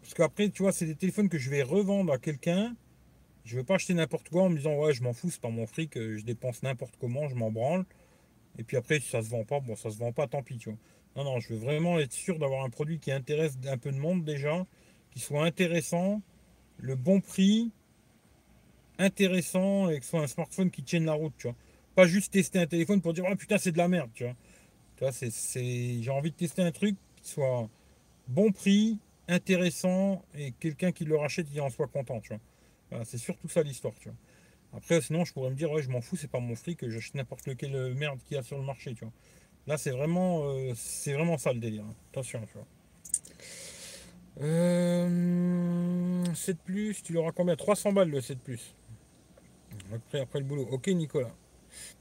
Parce 0.00 0.14
qu'après, 0.14 0.50
tu 0.50 0.62
vois, 0.62 0.72
c'est 0.72 0.86
des 0.86 0.94
téléphones 0.94 1.28
que 1.28 1.38
je 1.38 1.50
vais 1.50 1.62
revendre 1.62 2.12
à 2.12 2.18
quelqu'un. 2.18 2.74
Je 3.44 3.56
veux 3.56 3.64
pas 3.64 3.74
acheter 3.74 3.94
n'importe 3.94 4.28
quoi 4.28 4.44
en 4.44 4.50
me 4.50 4.56
disant, 4.56 4.76
ouais, 4.76 4.92
je 4.92 5.02
m'en 5.02 5.12
fous, 5.12 5.30
c'est 5.30 5.40
pas 5.40 5.50
mon 5.50 5.66
fric, 5.66 5.96
euh, 5.96 6.16
je 6.16 6.24
dépense 6.24 6.62
n'importe 6.62 6.94
comment, 7.00 7.28
je 7.28 7.34
m'en 7.34 7.50
branle. 7.50 7.84
Et 8.58 8.64
puis 8.64 8.76
après, 8.76 9.00
si 9.00 9.08
ça 9.08 9.22
se 9.22 9.30
vend 9.30 9.44
pas, 9.44 9.60
bon, 9.60 9.76
ça 9.76 9.90
se 9.90 9.98
vend 9.98 10.12
pas, 10.12 10.26
tant 10.26 10.42
pis, 10.42 10.58
tu 10.58 10.70
vois. 10.70 10.78
Non, 11.16 11.24
non, 11.24 11.40
je 11.40 11.52
veux 11.52 11.58
vraiment 11.58 11.98
être 11.98 12.12
sûr 12.12 12.38
d'avoir 12.38 12.64
un 12.64 12.70
produit 12.70 12.98
qui 12.98 13.10
intéresse 13.10 13.58
un 13.66 13.78
peu 13.78 13.90
de 13.90 13.98
monde 13.98 14.24
déjà, 14.24 14.64
qui 15.10 15.20
soit 15.20 15.44
intéressant, 15.44 16.22
le 16.78 16.94
bon 16.94 17.20
prix, 17.20 17.70
intéressant, 18.98 19.88
et 19.88 19.98
que 19.98 20.04
ce 20.04 20.10
soit 20.10 20.22
un 20.22 20.26
smartphone 20.26 20.70
qui 20.70 20.82
tienne 20.82 21.04
la 21.04 21.14
route, 21.14 21.32
tu 21.38 21.46
vois. 21.48 21.56
Pas 21.94 22.06
juste 22.06 22.32
tester 22.32 22.58
un 22.58 22.66
téléphone 22.66 23.00
pour 23.00 23.12
dire, 23.12 23.24
oh 23.30 23.34
putain, 23.36 23.58
c'est 23.58 23.72
de 23.72 23.78
la 23.78 23.88
merde, 23.88 24.10
tu 24.14 24.24
vois. 24.24 24.36
Vois, 25.00 25.12
c'est, 25.12 26.02
j'ai 26.02 26.10
envie 26.10 26.30
de 26.30 26.36
tester 26.36 26.62
un 26.62 26.72
truc 26.72 26.94
qui 27.16 27.30
soit 27.30 27.68
bon 28.28 28.52
prix, 28.52 28.98
intéressant, 29.28 30.22
et 30.34 30.52
quelqu'un 30.52 30.92
qui 30.92 31.04
le 31.04 31.16
rachète, 31.16 31.46
il 31.52 31.60
en 31.60 31.70
soit 31.70 31.86
content, 31.86 32.20
tu 32.20 32.34
vois. 32.90 33.04
C'est 33.04 33.18
surtout 33.18 33.48
ça 33.48 33.62
l'histoire, 33.62 33.94
tu 33.98 34.08
vois. 34.08 34.18
Après, 34.76 35.00
sinon, 35.00 35.24
je 35.24 35.32
pourrais 35.32 35.50
me 35.50 35.56
dire, 35.56 35.70
ouais, 35.70 35.82
je 35.82 35.88
m'en 35.88 36.00
fous, 36.00 36.16
c'est 36.16 36.30
pas 36.30 36.38
mon 36.38 36.54
fric, 36.54 36.88
j'achète 36.88 37.14
n'importe 37.14 37.46
lequel 37.46 37.94
merde 37.94 38.20
qu'il 38.24 38.36
y 38.36 38.38
a 38.38 38.42
sur 38.42 38.58
le 38.58 38.64
marché, 38.64 38.94
tu 38.94 39.04
vois. 39.04 39.12
Là, 39.66 39.78
c'est 39.78 39.90
vraiment, 39.90 40.44
euh, 40.44 40.72
c'est 40.74 41.12
vraiment 41.12 41.38
ça 41.38 41.52
le 41.52 41.60
délire. 41.60 41.84
Hein. 41.84 41.94
Attention, 42.10 42.40
tu 42.46 42.54
vois. 42.54 42.66
Euh, 44.42 46.24
7 46.34 46.58
plus, 46.64 47.02
tu 47.02 47.12
l'auras 47.12 47.32
combien? 47.32 47.56
300 47.56 47.92
balles 47.92 48.10
le 48.10 48.20
7 48.20 48.38
plus. 48.38 48.74
Après, 49.92 50.20
après 50.20 50.38
le 50.38 50.44
boulot. 50.44 50.66
Ok, 50.70 50.86
Nicolas. 50.88 51.34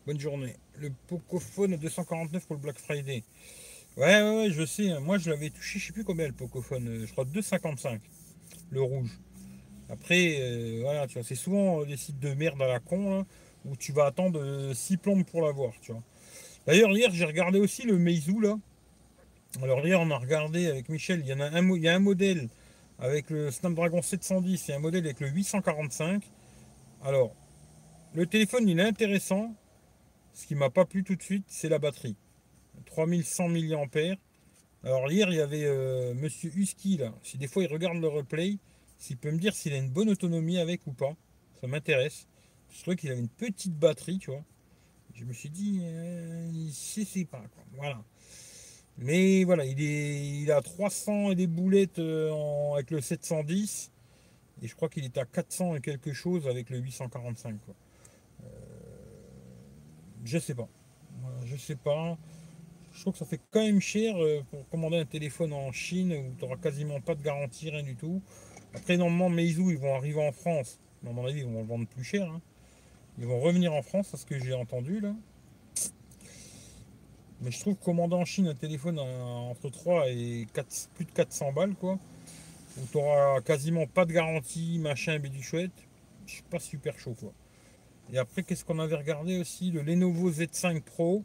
Bonne 0.05 0.19
journée. 0.19 0.55
Le 0.77 0.91
Pocophone 1.07 1.75
249 1.75 2.45
pour 2.47 2.55
le 2.55 2.61
Black 2.61 2.77
Friday. 2.77 3.23
Ouais, 3.97 4.21
ouais, 4.21 4.37
ouais, 4.37 4.51
je 4.51 4.65
sais. 4.65 4.91
Hein. 4.91 4.99
Moi, 5.01 5.17
je 5.17 5.29
l'avais 5.29 5.49
touché, 5.49 5.79
je 5.79 5.87
sais 5.87 5.93
plus 5.93 6.03
combien 6.03 6.27
le 6.27 6.33
Pocophone. 6.33 6.87
Euh, 6.87 7.05
je 7.05 7.11
crois 7.11 7.25
2,55. 7.25 7.99
Le 8.71 8.81
rouge. 8.81 9.19
Après, 9.89 10.37
euh, 10.39 10.79
voilà, 10.83 11.07
tu 11.07 11.15
vois, 11.15 11.23
c'est 11.23 11.35
souvent 11.35 11.83
des 11.83 11.97
sites 11.97 12.19
de 12.19 12.33
merde 12.35 12.61
à 12.61 12.67
la 12.67 12.79
con, 12.79 13.25
où 13.65 13.75
tu 13.75 13.91
vas 13.91 14.05
attendre 14.05 14.71
6 14.73 14.97
plombes 14.97 15.25
pour 15.25 15.41
l'avoir, 15.41 15.73
tu 15.81 15.91
vois. 15.91 16.03
D'ailleurs, 16.67 16.91
hier, 16.91 17.09
j'ai 17.11 17.25
regardé 17.25 17.59
aussi 17.59 17.83
le 17.83 17.97
Meizu, 17.97 18.39
là. 18.39 18.55
Alors, 19.57 19.85
hier, 19.85 19.99
on 19.99 20.11
a 20.11 20.17
regardé 20.17 20.67
avec 20.67 20.89
Michel, 20.89 21.21
il 21.21 21.27
y, 21.27 21.31
a 21.31 21.95
un, 21.95 21.99
modèle 21.99 22.49
avec 22.99 23.31
le 23.31 23.49
Snapdragon 23.49 24.01
710 24.01 24.69
et 24.69 24.73
un 24.73 24.79
modèle 24.79 25.03
avec 25.03 25.19
le 25.19 25.27
845. 25.27 26.23
Alors, 27.03 27.35
le 28.13 28.27
téléphone, 28.27 28.69
il 28.69 28.79
est 28.79 28.83
intéressant. 28.83 29.55
Ce 30.33 30.45
qui 30.45 30.53
m'a 30.53 30.69
pas 30.69 30.85
plu 30.85 31.03
tout 31.03 31.15
de 31.15 31.23
suite, 31.23 31.45
c'est 31.47 31.67
la 31.67 31.79
batterie. 31.79 32.15
3100 32.85 33.49
mAh. 33.49 34.15
Alors, 34.83 35.11
hier, 35.11 35.29
il 35.31 35.37
y 35.37 35.41
avait 35.41 35.65
euh, 35.65 36.13
Monsieur 36.13 36.51
Husky, 36.55 36.97
là. 36.97 37.11
Si 37.23 37.39
des 37.39 37.47
fois, 37.47 37.63
il 37.63 37.73
regarde 37.73 37.97
le 37.97 38.07
replay, 38.07 38.59
s'il 38.99 39.17
peut 39.17 39.31
me 39.31 39.39
dire 39.39 39.55
s'il 39.55 39.73
a 39.73 39.77
une 39.77 39.89
bonne 39.89 40.09
autonomie 40.09 40.59
avec 40.59 40.85
ou 40.85 40.93
pas. 40.93 41.15
Ça 41.59 41.65
m'intéresse. 41.65 42.27
Je 42.69 42.81
trouvais 42.81 42.95
qu'il 42.95 43.09
avait 43.09 43.19
une 43.19 43.29
petite 43.29 43.73
batterie, 43.73 44.19
tu 44.19 44.29
vois. 44.29 44.43
Je 45.15 45.25
me 45.25 45.33
suis 45.33 45.49
dit, 45.49 45.79
euh, 45.81 46.69
sait 46.71 47.25
pas. 47.25 47.43
Voilà. 47.73 48.03
Mais 49.01 49.45
voilà, 49.45 49.65
il, 49.65 49.81
est, 49.81 50.41
il 50.41 50.51
a 50.51 50.61
300 50.61 51.31
et 51.31 51.35
des 51.35 51.47
boulettes 51.47 51.99
euh, 51.99 52.73
avec 52.73 52.91
le 52.91 52.99
710. 52.99 53.91
Et 54.61 54.67
je 54.67 54.75
crois 54.75 54.89
qu'il 54.89 55.05
est 55.05 55.17
à 55.17 55.25
400 55.25 55.75
et 55.75 55.81
quelque 55.81 56.11
chose 56.11 56.47
avec 56.47 56.69
le 56.69 56.79
845. 56.79 57.55
Quoi. 57.65 57.75
Euh, 58.43 58.47
je 60.25 60.37
sais 60.37 60.53
pas. 60.53 60.67
je 61.45 61.55
sais 61.55 61.77
pas. 61.77 62.17
Je 62.91 63.01
trouve 63.01 63.13
que 63.13 63.19
ça 63.19 63.25
fait 63.25 63.39
quand 63.51 63.61
même 63.61 63.79
cher 63.79 64.21
euh, 64.21 64.43
pour 64.51 64.67
commander 64.67 64.97
un 64.97 65.05
téléphone 65.05 65.53
en 65.53 65.71
Chine 65.71 66.11
où 66.11 66.35
tu 66.37 66.43
n'auras 66.43 66.57
quasiment 66.57 66.99
pas 66.99 67.15
de 67.15 67.21
garantie, 67.21 67.69
rien 67.69 67.83
du 67.83 67.95
tout. 67.95 68.21
Après, 68.73 68.97
normalement, 68.97 69.29
Meizu, 69.29 69.71
ils 69.71 69.77
vont 69.77 69.95
arriver 69.95 70.27
en 70.27 70.33
France. 70.33 70.79
À 71.07 71.11
mon 71.11 71.25
avis, 71.25 71.39
ils 71.39 71.45
vont 71.45 71.61
le 71.61 71.67
vendre 71.67 71.87
plus 71.87 72.03
cher. 72.03 72.29
Hein. 72.29 72.41
Ils 73.17 73.25
vont 73.25 73.39
revenir 73.39 73.73
en 73.73 73.81
France, 73.81 74.09
c'est 74.11 74.17
ce 74.17 74.25
que 74.25 74.37
j'ai 74.37 74.53
entendu 74.53 74.99
là. 74.99 75.15
Mais 77.41 77.51
je 77.51 77.59
trouve 77.59 77.75
commander 77.75 78.15
en 78.15 78.25
Chine 78.25 78.47
un 78.47 78.55
téléphone 78.55 78.99
entre 78.99 79.69
3 79.69 80.09
et 80.09 80.47
4, 80.53 80.89
plus 80.95 81.05
de 81.05 81.11
400 81.11 81.53
balles, 81.53 81.75
quoi, 81.75 81.97
où 82.77 82.81
tu 82.91 83.43
quasiment 83.43 83.87
pas 83.87 84.05
de 84.05 84.11
garantie, 84.11 84.77
machin, 84.79 85.19
du 85.19 85.41
chouette, 85.41 85.71
je 86.25 86.33
suis 86.33 86.43
pas 86.43 86.59
super 86.59 86.97
chaud, 86.99 87.15
quoi. 87.19 87.31
Et 88.11 88.17
après, 88.17 88.43
qu'est-ce 88.43 88.65
qu'on 88.65 88.79
avait 88.79 88.95
regardé 88.95 89.39
aussi? 89.39 89.71
Le 89.71 89.81
Lenovo 89.81 90.31
Z5 90.31 90.81
Pro. 90.81 91.23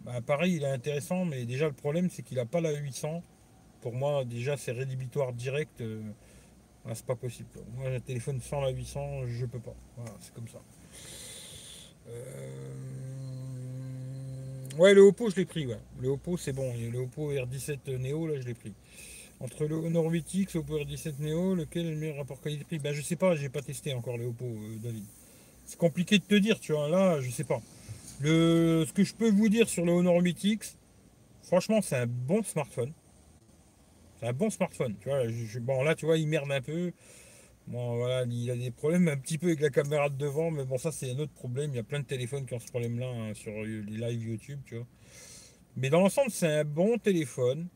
Bah, 0.00 0.20
pareil, 0.22 0.56
il 0.56 0.62
est 0.62 0.70
intéressant, 0.70 1.26
mais 1.26 1.44
déjà 1.44 1.66
le 1.66 1.74
problème, 1.74 2.08
c'est 2.10 2.22
qu'il 2.22 2.38
n'a 2.38 2.46
pas 2.46 2.60
la 2.60 2.72
800. 2.72 3.22
Pour 3.82 3.92
moi, 3.92 4.24
déjà, 4.24 4.56
c'est 4.56 4.72
rédhibitoire 4.72 5.32
direct. 5.34 5.80
Euh, 5.82 6.00
c'est 6.94 7.04
pas 7.04 7.16
possible. 7.16 7.50
Moi, 7.76 7.88
un 7.90 8.00
téléphone 8.00 8.40
sans 8.40 8.62
la 8.62 8.70
800, 8.70 9.26
je 9.26 9.44
peux 9.44 9.60
pas. 9.60 9.74
Voilà, 9.96 10.12
c'est 10.20 10.32
comme 10.32 10.48
ça. 10.48 10.60
Euh, 12.08 12.89
ouais, 14.78 14.94
le 14.94 15.02
Oppo, 15.02 15.30
je 15.30 15.36
l'ai 15.36 15.44
pris. 15.44 15.66
Ouais. 15.66 15.78
Le 16.00 16.08
Oppo, 16.08 16.36
c'est 16.36 16.52
bon. 16.52 16.72
Le 16.74 16.98
Oppo 16.98 17.32
R17 17.32 17.96
Neo, 17.98 18.26
là, 18.26 18.40
je 18.40 18.46
l'ai 18.46 18.54
pris. 18.54 18.72
Entre 19.40 19.64
le 19.64 19.76
Honor 19.76 20.10
8X 20.10 20.54
et 20.54 20.58
Oppo 20.58 20.78
R17 20.78 21.14
Neo, 21.20 21.54
lequel 21.54 21.86
est 21.86 21.90
le 21.90 21.96
meilleur 21.96 22.16
rapport 22.16 22.40
qualité-prix 22.40 22.78
Ben, 22.78 22.92
je 22.92 23.00
sais 23.00 23.16
pas, 23.16 23.36
j'ai 23.36 23.48
pas 23.48 23.62
testé 23.62 23.94
encore 23.94 24.18
le 24.18 24.26
Oppo, 24.26 24.44
euh, 24.44 24.76
David. 24.82 25.04
C'est 25.66 25.78
compliqué 25.78 26.18
de 26.18 26.24
te 26.24 26.34
dire, 26.34 26.58
tu 26.60 26.72
vois. 26.72 26.88
Là, 26.88 27.20
je 27.20 27.30
sais 27.30 27.44
pas. 27.44 27.60
Le, 28.20 28.84
ce 28.86 28.92
que 28.92 29.04
je 29.04 29.14
peux 29.14 29.30
vous 29.30 29.48
dire 29.48 29.68
sur 29.68 29.84
le 29.84 29.92
Honor 29.92 30.20
8X, 30.20 30.74
franchement, 31.42 31.80
c'est 31.80 31.96
un 31.96 32.06
bon 32.06 32.42
smartphone. 32.42 32.92
C'est 34.20 34.28
un 34.28 34.32
bon 34.32 34.50
smartphone. 34.50 34.94
Tu 35.00 35.08
vois, 35.08 35.22
bon, 35.60 35.82
là, 35.82 35.94
tu 35.94 36.04
vois, 36.04 36.18
il 36.18 36.28
merde 36.28 36.50
un 36.52 36.60
peu. 36.60 36.92
Bon, 37.70 37.98
voilà, 37.98 38.24
il 38.28 38.50
a 38.50 38.56
des 38.56 38.72
problèmes 38.72 39.06
un 39.06 39.16
petit 39.16 39.38
peu 39.38 39.46
avec 39.46 39.60
la 39.60 39.70
caméra 39.70 40.08
de 40.08 40.16
devant, 40.16 40.50
mais 40.50 40.64
bon, 40.64 40.76
ça, 40.76 40.90
c'est 40.90 41.12
un 41.12 41.18
autre 41.20 41.32
problème. 41.32 41.70
Il 41.72 41.76
y 41.76 41.78
a 41.78 41.84
plein 41.84 42.00
de 42.00 42.04
téléphones 42.04 42.44
qui 42.44 42.52
ont 42.52 42.58
ce 42.58 42.66
problème-là 42.66 43.06
hein, 43.06 43.34
sur 43.34 43.52
les 43.52 43.80
lives 43.82 44.24
YouTube, 44.24 44.58
tu 44.66 44.74
vois. 44.74 44.86
Mais 45.76 45.88
dans 45.88 46.00
l'ensemble, 46.00 46.32
c'est 46.32 46.48
un 46.48 46.64
bon 46.64 46.98
téléphone. 46.98 47.68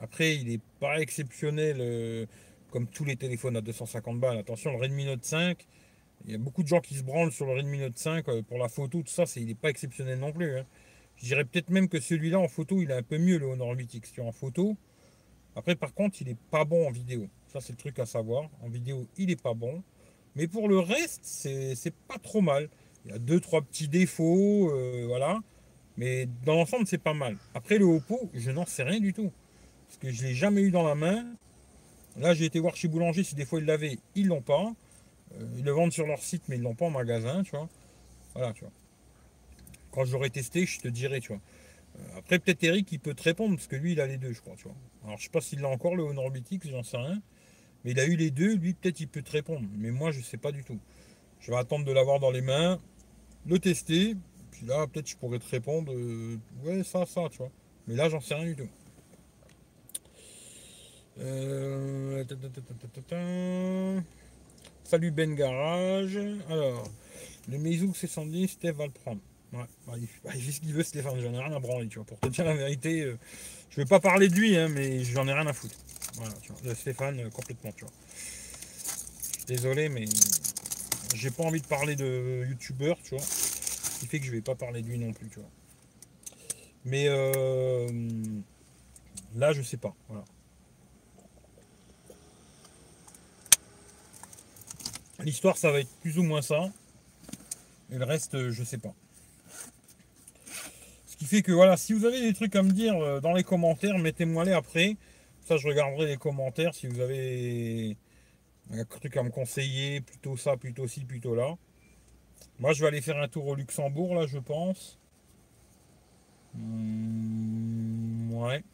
Après, 0.00 0.34
il 0.34 0.48
n'est 0.48 0.60
pas 0.80 0.98
exceptionnel 1.00 1.76
euh, 1.78 2.26
comme 2.72 2.88
tous 2.88 3.04
les 3.04 3.14
téléphones 3.14 3.56
à 3.56 3.60
250 3.60 4.18
balles. 4.18 4.38
Attention, 4.38 4.72
le 4.72 4.78
Redmi 4.78 5.04
Note 5.04 5.24
5, 5.24 5.64
il 6.24 6.32
y 6.32 6.34
a 6.34 6.38
beaucoup 6.38 6.64
de 6.64 6.68
gens 6.68 6.80
qui 6.80 6.96
se 6.96 7.04
branlent 7.04 7.30
sur 7.30 7.46
le 7.46 7.52
Redmi 7.52 7.78
Note 7.78 7.96
5 7.96 8.28
euh, 8.28 8.42
pour 8.42 8.58
la 8.58 8.68
photo, 8.68 9.00
tout 9.02 9.12
ça, 9.12 9.24
il 9.36 9.46
n'est 9.46 9.54
pas 9.54 9.70
exceptionnel 9.70 10.18
non 10.18 10.32
plus. 10.32 10.58
Hein. 10.58 10.66
Je 11.18 11.26
dirais 11.26 11.44
peut-être 11.44 11.70
même 11.70 11.88
que 11.88 12.00
celui-là 12.00 12.40
en 12.40 12.48
photo, 12.48 12.82
il 12.82 12.90
est 12.90 12.94
un 12.94 13.04
peu 13.04 13.18
mieux 13.18 13.38
le 13.38 13.46
Honor 13.46 13.76
8X. 13.76 14.20
En 14.22 14.32
photo, 14.32 14.76
après, 15.54 15.76
par 15.76 15.94
contre, 15.94 16.20
il 16.20 16.26
n'est 16.26 16.36
pas 16.50 16.64
bon 16.64 16.88
en 16.88 16.90
vidéo. 16.90 17.28
Ça, 17.52 17.60
c'est 17.60 17.72
le 17.72 17.78
truc 17.78 17.98
à 17.98 18.06
savoir. 18.06 18.48
En 18.62 18.68
vidéo, 18.68 19.06
il 19.18 19.26
n'est 19.26 19.36
pas 19.36 19.52
bon. 19.52 19.82
Mais 20.36 20.46
pour 20.46 20.68
le 20.68 20.78
reste, 20.78 21.20
c'est 21.22 21.94
pas 22.08 22.16
trop 22.18 22.40
mal. 22.40 22.70
Il 23.04 23.10
y 23.10 23.14
a 23.14 23.18
deux, 23.18 23.40
trois 23.40 23.60
petits 23.60 23.88
défauts, 23.88 24.70
euh, 24.70 25.04
voilà. 25.06 25.40
Mais 25.98 26.26
dans 26.46 26.54
l'ensemble, 26.54 26.86
c'est 26.86 26.96
pas 26.96 27.12
mal. 27.12 27.36
Après, 27.54 27.76
le 27.76 27.84
Oppo, 27.84 28.30
je 28.32 28.50
n'en 28.50 28.64
sais 28.64 28.84
rien 28.84 29.00
du 29.00 29.12
tout. 29.12 29.30
Parce 29.86 29.98
que 29.98 30.10
je 30.10 30.22
ne 30.22 30.28
l'ai 30.28 30.34
jamais 30.34 30.62
eu 30.62 30.70
dans 30.70 30.84
la 30.84 30.94
main. 30.94 31.26
Là, 32.16 32.32
j'ai 32.32 32.46
été 32.46 32.58
voir 32.58 32.74
chez 32.74 32.88
Boulanger 32.88 33.22
si 33.22 33.34
des 33.34 33.44
fois 33.44 33.60
ils 33.60 33.66
l'avaient. 33.66 33.98
Ils 34.14 34.28
l'ont 34.28 34.40
pas. 34.40 34.72
Euh, 35.34 35.46
ils 35.58 35.64
le 35.64 35.72
vendent 35.72 35.92
sur 35.92 36.06
leur 36.06 36.22
site, 36.22 36.44
mais 36.48 36.56
ils 36.56 36.62
l'ont 36.62 36.74
pas 36.74 36.86
en 36.86 36.90
magasin, 36.90 37.42
tu 37.42 37.50
vois. 37.50 37.68
Voilà, 38.34 38.54
tu 38.54 38.60
vois. 38.60 38.72
Quand 39.90 40.06
j'aurai 40.06 40.30
testé, 40.30 40.64
je 40.64 40.80
te 40.80 40.88
dirai, 40.88 41.20
tu 41.20 41.28
vois. 41.28 41.40
Euh, 41.98 42.18
après, 42.18 42.38
peut-être 42.38 42.64
Eric, 42.64 42.90
il 42.92 43.00
peut 43.00 43.12
te 43.12 43.24
répondre, 43.24 43.56
parce 43.56 43.66
que 43.66 43.76
lui, 43.76 43.92
il 43.92 44.00
a 44.00 44.06
les 44.06 44.16
deux, 44.16 44.32
je 44.32 44.40
crois, 44.40 44.54
tu 44.56 44.64
vois. 44.64 44.76
Alors, 45.04 45.18
je 45.18 45.24
sais 45.24 45.30
pas 45.30 45.42
s'il 45.42 45.60
l'a 45.60 45.68
encore, 45.68 45.96
le 45.96 46.02
Honor 46.02 46.30
BTX, 46.30 46.70
j'en 46.70 46.82
sais 46.82 46.96
rien. 46.96 47.20
Mais 47.84 47.92
il 47.92 48.00
a 48.00 48.06
eu 48.06 48.16
les 48.16 48.30
deux, 48.30 48.54
lui, 48.54 48.74
peut-être, 48.74 49.00
il 49.00 49.08
peut 49.08 49.22
te 49.22 49.32
répondre. 49.32 49.66
Mais 49.76 49.90
moi, 49.90 50.10
je 50.12 50.20
sais 50.20 50.36
pas 50.36 50.52
du 50.52 50.64
tout. 50.64 50.78
Je 51.40 51.50
vais 51.50 51.56
attendre 51.56 51.84
de 51.84 51.92
l'avoir 51.92 52.20
dans 52.20 52.30
les 52.30 52.40
mains, 52.40 52.78
le 53.46 53.58
tester, 53.58 54.16
puis 54.52 54.66
là, 54.66 54.86
peut-être, 54.86 55.08
je 55.08 55.16
pourrais 55.16 55.38
te 55.38 55.48
répondre, 55.48 55.92
euh, 55.92 56.38
ouais, 56.64 56.84
ça, 56.84 57.04
ça, 57.06 57.28
tu 57.30 57.38
vois. 57.38 57.50
Mais 57.88 57.96
là, 57.96 58.08
j'en 58.08 58.20
sais 58.20 58.34
rien 58.34 58.46
du 58.46 58.56
tout. 58.56 58.68
Euh, 61.18 62.24
Salut 64.84 65.10
Ben 65.10 65.34
Garage. 65.34 66.18
Alors, 66.48 66.84
le 67.48 67.58
Meizu 67.58 67.86
C110, 67.88 68.48
Steve 68.48 68.76
va 68.76 68.86
le 68.86 68.92
prendre. 68.92 69.20
Ouais, 69.52 69.64
bah, 69.86 69.92
il, 69.98 70.06
fait 70.06 70.52
ce 70.52 70.60
qu'il 70.60 70.72
veut 70.72 70.82
Stéphane, 70.82 71.20
j'en 71.20 71.34
ai 71.34 71.38
rien 71.38 71.52
à 71.52 71.58
branler, 71.58 71.88
tu 71.88 71.96
vois. 71.96 72.06
Pour 72.06 72.18
te 72.18 72.28
dire 72.28 72.44
la 72.44 72.54
vérité, 72.54 73.02
euh, 73.02 73.18
je 73.72 73.76
vais 73.76 73.86
pas 73.86 74.00
parler 74.00 74.28
de 74.28 74.34
lui, 74.34 74.54
hein, 74.54 74.68
mais 74.68 75.02
j'en 75.02 75.26
ai 75.26 75.32
rien 75.32 75.46
à 75.46 75.54
foutre. 75.54 75.74
Voilà, 76.16 76.34
tu 76.42 76.52
vois. 76.52 76.74
Stéphane, 76.74 77.20
euh, 77.20 77.30
complètement, 77.30 77.72
tu 77.72 77.84
vois. 77.84 77.92
Désolé, 79.46 79.88
mais 79.88 80.04
j'ai 81.14 81.30
pas 81.30 81.42
envie 81.42 81.62
de 81.62 81.66
parler 81.66 81.96
de 81.96 82.44
youtubeur, 82.50 82.98
tu 83.02 83.16
vois. 83.16 83.24
Ce 83.24 84.00
qui 84.00 84.06
fait 84.06 84.20
que 84.20 84.26
je 84.26 84.30
vais 84.30 84.42
pas 84.42 84.54
parler 84.54 84.82
de 84.82 84.88
lui 84.88 84.98
non 84.98 85.14
plus, 85.14 85.28
tu 85.30 85.40
vois. 85.40 85.48
Mais 86.84 87.06
euh, 87.08 87.88
là, 89.36 89.54
je 89.54 89.62
sais 89.62 89.78
pas. 89.78 89.94
Voilà. 90.08 90.24
L'histoire, 95.20 95.56
ça 95.56 95.70
va 95.72 95.80
être 95.80 95.94
plus 96.02 96.18
ou 96.18 96.22
moins 96.24 96.42
ça. 96.42 96.70
Et 97.90 97.96
le 97.96 98.04
reste, 98.04 98.50
je 98.50 98.64
sais 98.64 98.78
pas. 98.78 98.94
Qui 101.22 101.28
fait 101.28 101.42
que 101.42 101.52
voilà, 101.52 101.76
si 101.76 101.92
vous 101.92 102.04
avez 102.04 102.20
des 102.20 102.34
trucs 102.34 102.56
à 102.56 102.64
me 102.64 102.72
dire 102.72 102.98
euh, 102.98 103.20
dans 103.20 103.32
les 103.32 103.44
commentaires, 103.44 103.96
mettez-moi 103.96 104.44
les 104.44 104.50
après. 104.50 104.96
Ça, 105.42 105.56
je 105.56 105.68
regarderai 105.68 106.06
les 106.06 106.16
commentaires 106.16 106.74
si 106.74 106.88
vous 106.88 106.98
avez 106.98 107.96
un 108.72 108.84
truc 108.84 109.16
à 109.16 109.22
me 109.22 109.30
conseiller, 109.30 110.00
plutôt 110.00 110.36
ça, 110.36 110.56
plutôt 110.56 110.88
ci, 110.88 111.04
plutôt 111.04 111.36
là. 111.36 111.56
Moi, 112.58 112.72
je 112.72 112.80
vais 112.80 112.88
aller 112.88 113.00
faire 113.00 113.18
un 113.18 113.28
tour 113.28 113.46
au 113.46 113.54
Luxembourg, 113.54 114.16
là, 114.16 114.26
je 114.26 114.38
pense. 114.38 114.98
Hmm, 116.54 118.34
ouais. 118.34 118.64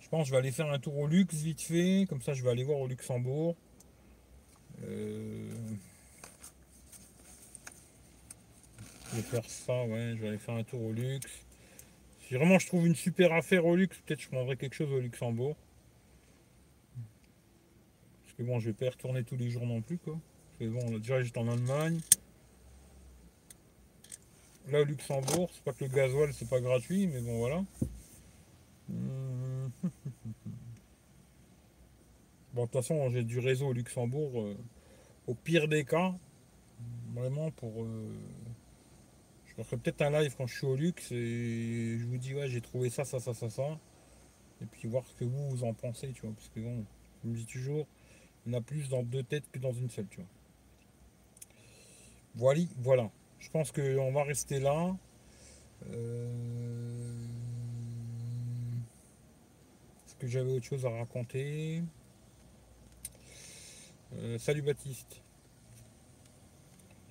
Je 0.00 0.08
pense 0.10 0.26
je 0.26 0.32
vais 0.32 0.36
aller 0.36 0.52
faire 0.52 0.70
un 0.70 0.78
tour 0.78 0.98
au 0.98 1.06
Lux 1.06 1.34
vite 1.36 1.62
fait. 1.62 2.04
Comme 2.10 2.20
ça, 2.20 2.34
je 2.34 2.42
vais 2.42 2.50
aller 2.50 2.64
voir 2.64 2.80
au 2.80 2.86
Luxembourg. 2.86 3.56
Euh, 4.84 5.48
je 9.10 9.16
vais 9.16 9.22
faire 9.22 9.44
ça, 9.48 9.84
ouais. 9.84 10.14
Je 10.16 10.22
vais 10.22 10.28
aller 10.28 10.38
faire 10.38 10.54
un 10.54 10.64
tour 10.64 10.82
au 10.82 10.92
Luxe. 10.92 11.44
Si 12.28 12.34
vraiment 12.34 12.58
je 12.58 12.66
trouve 12.66 12.86
une 12.86 12.94
super 12.94 13.32
affaire 13.32 13.66
au 13.66 13.76
Luxe, 13.76 13.98
peut-être 14.06 14.20
je 14.20 14.28
prendrai 14.28 14.56
quelque 14.56 14.74
chose 14.74 14.92
au 14.92 15.00
Luxembourg. 15.00 15.56
Parce 18.22 18.34
que 18.36 18.42
bon, 18.44 18.60
je 18.60 18.70
vais 18.70 18.72
pas 18.74 18.90
retourner 18.90 19.24
tous 19.24 19.36
les 19.36 19.50
jours 19.50 19.66
non 19.66 19.80
plus, 19.82 19.98
quoi. 19.98 20.18
Parce 20.58 20.58
que 20.60 20.74
bon, 20.74 20.98
déjà 20.98 21.22
j'étais 21.22 21.38
en 21.38 21.48
Allemagne. 21.48 22.00
Là 24.68 24.82
au 24.82 24.84
Luxembourg, 24.84 25.50
c'est 25.52 25.64
pas 25.64 25.72
que 25.72 25.84
le 25.84 25.90
gasoil 25.90 26.32
c'est 26.32 26.48
pas 26.48 26.60
gratuit, 26.60 27.06
mais 27.08 27.20
bon 27.20 27.38
voilà. 27.38 27.64
Bon, 32.52 32.62
de 32.62 32.66
toute 32.66 32.80
façon, 32.82 33.08
j'ai 33.10 33.22
du 33.22 33.38
réseau 33.38 33.68
au 33.68 33.72
Luxembourg. 33.72 34.40
euh, 34.42 34.56
au 35.28 35.34
pire 35.34 35.68
des 35.68 35.84
cas, 35.84 36.12
vraiment 37.14 37.50
pour. 37.52 37.84
euh, 37.84 38.12
je 39.62 39.76
peut-être 39.76 40.02
un 40.02 40.10
live 40.10 40.34
quand 40.36 40.46
je 40.46 40.56
suis 40.56 40.66
au 40.66 40.76
Lux 40.76 41.12
et 41.12 41.96
je 41.98 42.04
vous 42.06 42.16
dis, 42.18 42.34
ouais, 42.34 42.48
j'ai 42.48 42.60
trouvé 42.60 42.90
ça, 42.90 43.04
ça, 43.04 43.20
ça, 43.20 43.34
ça, 43.34 43.50
ça. 43.50 43.78
Et 44.62 44.66
puis 44.66 44.88
voir 44.88 45.06
ce 45.06 45.14
que 45.14 45.24
vous, 45.24 45.50
vous 45.50 45.64
en 45.64 45.74
pensez, 45.74 46.12
tu 46.12 46.22
vois. 46.22 46.32
Parce 46.34 46.48
que 46.48 46.60
bon, 46.60 46.84
je 47.22 47.28
me 47.28 47.34
dis 47.34 47.46
toujours, 47.46 47.86
en 48.48 48.52
a 48.54 48.60
plus 48.60 48.88
dans 48.88 49.02
deux 49.02 49.22
têtes 49.22 49.50
que 49.52 49.58
dans 49.58 49.72
une 49.72 49.90
seule, 49.90 50.06
tu 50.08 50.18
vois. 50.18 50.28
Voilà, 52.34 52.60
voilà. 52.78 53.10
Je 53.38 53.50
pense 53.50 53.72
qu'on 53.72 54.12
va 54.12 54.24
rester 54.24 54.60
là. 54.60 54.96
Euh, 55.88 57.14
Est-ce 60.06 60.14
que 60.16 60.26
j'avais 60.26 60.52
autre 60.52 60.66
chose 60.66 60.84
à 60.84 60.90
raconter? 60.90 61.82
Euh, 64.14 64.38
Salut 64.38 64.62
Baptiste. 64.62 65.22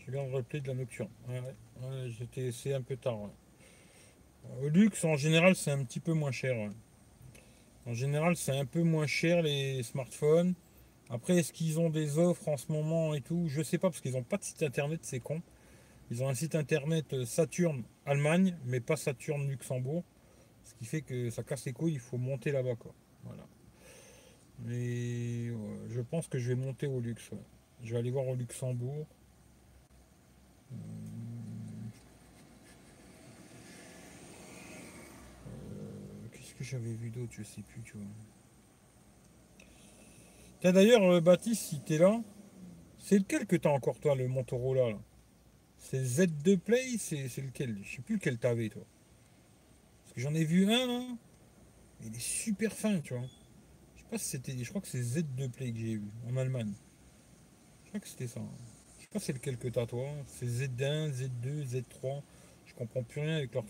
De 0.10 0.18
replay 0.18 0.62
de 0.62 0.68
la 0.68 0.74
nocturne. 0.74 1.10
J'étais, 2.08 2.52
c'est 2.52 2.74
un 2.74 2.82
peu 2.82 2.98
tard. 2.98 3.30
Au 4.62 4.70
luxe, 4.70 5.04
en 5.04 5.16
général, 5.16 5.56
c'est 5.56 5.72
un 5.72 5.84
petit 5.84 6.00
peu 6.00 6.14
moins 6.14 6.32
cher. 6.32 6.56
En 7.86 7.94
général, 7.94 8.36
c'est 8.36 8.58
un 8.58 8.66
peu 8.66 8.82
moins 8.82 9.08
cher 9.08 9.42
les 9.44 9.84
smartphones. 9.84 10.56
Après, 11.10 11.38
est-ce 11.38 11.54
qu'ils 11.54 11.80
ont 11.80 11.90
des 11.90 12.18
offres 12.18 12.48
en 12.48 12.58
ce 12.58 12.72
moment 12.72 13.14
et 13.14 13.22
tout? 13.22 13.48
Je 13.48 13.62
sais 13.62 13.78
pas 13.78 13.90
parce 13.90 14.02
qu'ils 14.02 14.14
n'ont 14.14 14.24
pas 14.24 14.38
de 14.38 14.44
site 14.44 14.64
internet, 14.64 15.00
c'est 15.04 15.20
con. 15.20 15.42
Ils 16.12 16.24
ont 16.24 16.30
un 16.30 16.34
site 16.34 16.56
internet 16.56 17.14
euh, 17.14 17.26
Saturne 17.26 17.84
Allemagne, 18.06 18.58
mais 18.66 18.80
pas 18.80 18.96
Saturne 18.96 19.48
Luxembourg. 19.48 20.04
Ce 20.64 20.74
qui 20.76 20.86
fait 20.86 21.02
que 21.02 21.30
ça 21.30 21.44
casse 21.44 21.66
les 21.66 21.74
couilles, 21.74 21.94
il 21.94 22.00
faut 22.00 22.18
monter 22.18 22.52
là-bas 22.52 22.76
quoi. 22.76 22.94
Voilà. 23.24 23.46
Mais 24.66 25.48
je 25.90 26.02
pense 26.02 26.28
que 26.28 26.38
je 26.40 26.50
vais 26.50 26.56
monter 26.56 26.88
au 26.88 27.00
luxe. 27.00 27.30
Je 27.84 27.94
vais 27.94 28.00
aller 28.00 28.12
voir 28.12 28.28
au 28.28 28.36
Luxembourg. 28.36 29.08
Euh, 30.72 30.76
Qu'est-ce 36.32 36.54
que 36.56 36.64
j'avais 36.64 36.94
vu 36.94 37.10
d'autre 37.10 37.32
Je 37.32 37.44
sais 37.44 37.62
plus, 37.62 37.82
tu 37.82 37.98
vois. 37.98 38.06
Tiens, 40.62 40.74
d'ailleurs, 40.74 41.04
euh, 41.04 41.22
Baptiste, 41.22 41.62
si 41.64 41.80
t'es 41.82 41.98
là, 41.98 42.22
c'est 42.98 43.18
lequel 43.18 43.46
que 43.46 43.56
t'as 43.56 43.70
encore, 43.70 44.00
toi, 44.00 44.16
le 44.16 44.28
Motorola 44.28 44.90
là 44.90 45.00
C'est 45.78 46.04
Z2 46.04 46.58
Play 46.58 46.98
C'est 46.98 47.28
lequel? 47.38 47.78
Je 47.84 47.96
sais 47.96 48.02
plus 48.02 48.16
lequel 48.16 48.38
t'avais, 48.38 48.70
toi. 48.70 48.84
Parce 50.04 50.14
que 50.14 50.22
j'en 50.22 50.34
ai 50.34 50.44
vu 50.44 50.66
un, 50.72 50.88
là. 50.88 51.06
Il 52.04 52.16
est 52.16 52.20
super 52.20 52.74
fin, 52.74 53.00
tu 53.00 53.14
vois. 53.14 53.26
Je 53.96 54.02
sais 54.02 54.08
pas 54.10 54.18
si 54.18 54.26
c'était. 54.26 54.58
Je 54.64 54.70
crois 54.70 54.82
que 54.82 54.88
c'est 54.88 55.02
Z2 55.02 55.50
Play 55.50 55.72
que 55.72 55.80
j'ai 55.80 55.92
eu 55.94 56.04
en 56.30 56.38
Allemagne. 56.38 56.74
Je 57.84 57.90
crois 57.90 58.00
que 58.00 58.08
c'était 58.08 58.28
ça. 58.28 58.42
Sais 58.42 58.79
pas 59.12 59.20
c'est 59.20 59.34
lequel 59.34 59.58
que 59.58 59.68
t'as, 59.68 59.86
toi. 59.86 60.08
C'est 60.28 60.46
Z1, 60.46 61.12
Z2, 61.12 61.66
Z3. 61.66 62.22
Je 62.66 62.74
comprends 62.76 63.04
plus 63.04 63.22
rien 63.22 63.38
avec 63.38 63.54
là. 63.54 63.62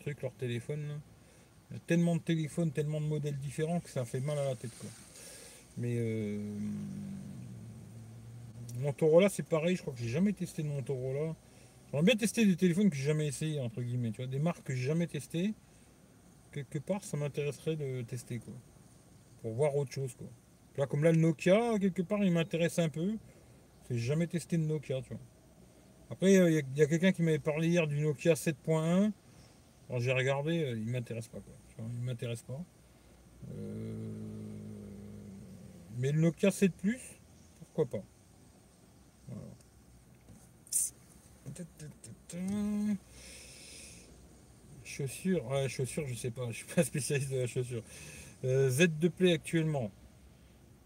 Il 1.71 1.73
y 1.73 1.77
a 1.77 1.79
tellement 1.85 2.15
de 2.15 2.21
téléphones, 2.21 2.71
tellement 2.71 2.99
de 2.99 3.05
modèles 3.05 3.37
différents 3.37 3.79
que 3.79 3.89
ça 3.89 4.03
fait 4.03 4.19
mal 4.19 4.37
à 4.37 4.43
la 4.43 4.55
tête, 4.55 4.71
quoi. 4.79 4.89
Mais 5.77 5.95
euh, 5.97 6.39
Motorola, 8.79 9.29
c'est 9.29 9.43
pareil. 9.43 9.75
Je 9.75 9.81
crois 9.81 9.93
que 9.93 9.99
j'ai 9.99 10.09
jamais 10.09 10.33
testé 10.33 10.63
de 10.63 10.67
Motorola. 10.67 11.35
J'aimerais 11.91 12.05
bien 12.05 12.15
tester 12.15 12.45
des 12.45 12.55
téléphones 12.55 12.89
que 12.89 12.95
j'ai 12.95 13.05
jamais 13.05 13.27
essayé, 13.27 13.59
entre 13.59 13.81
guillemets. 13.81 14.11
Tu 14.11 14.17
vois, 14.17 14.27
des 14.27 14.39
marques 14.39 14.63
que 14.63 14.75
j'ai 14.75 14.87
jamais 14.87 15.07
testées. 15.07 15.53
Quelque 16.51 16.79
part, 16.79 17.03
ça 17.03 17.15
m'intéresserait 17.17 17.75
de 17.75 18.01
tester, 18.01 18.39
quoi. 18.39 18.53
Pour 19.41 19.53
voir 19.53 19.75
autre 19.75 19.91
chose, 19.91 20.15
quoi. 20.15 20.27
Là, 20.77 20.87
comme 20.87 21.03
là, 21.03 21.11
le 21.11 21.19
Nokia, 21.19 21.77
quelque 21.79 22.01
part, 22.01 22.23
il 22.23 22.31
m'intéresse 22.31 22.79
un 22.79 22.89
peu. 22.89 23.15
J'ai 23.89 23.97
jamais 23.97 24.27
testé 24.27 24.57
de 24.57 24.63
Nokia, 24.63 25.01
tu 25.01 25.09
vois. 25.09 25.19
Après, 26.11 26.31
il 26.31 26.35
y 26.35 26.37
a, 26.37 26.49
y 26.49 26.81
a 26.81 26.85
quelqu'un 26.87 27.11
qui 27.11 27.21
m'avait 27.21 27.39
parlé 27.39 27.67
hier 27.67 27.87
du 27.87 27.99
Nokia 27.99 28.33
7.1. 28.33 29.11
Alors, 29.89 30.01
j'ai 30.01 30.11
regardé, 30.11 30.63
euh, 30.63 30.77
il 30.77 30.85
m'intéresse 30.85 31.27
pas, 31.27 31.39
il 31.77 32.03
m'intéresse 32.03 32.43
pas. 32.43 32.61
Euh, 33.51 34.13
Mais 35.97 36.11
le 36.11 36.21
Nokia 36.21 36.51
7 36.51 36.71
Plus, 36.73 36.99
pourquoi 37.59 37.85
pas 37.85 38.03
Voilà. 39.27 39.41
Chaussures, 44.83 45.45
ouais, 45.47 45.69
chaussures, 45.69 46.07
je 46.07 46.15
sais 46.15 46.31
pas, 46.31 46.47
je 46.51 46.57
suis 46.57 46.65
pas 46.75 46.83
spécialiste 46.91 47.31
de 47.31 47.37
la 47.39 47.47
chaussure. 47.47 47.83
Euh, 48.43 48.69
Z2 48.69 49.09
Play 49.09 49.33
actuellement. 49.33 49.91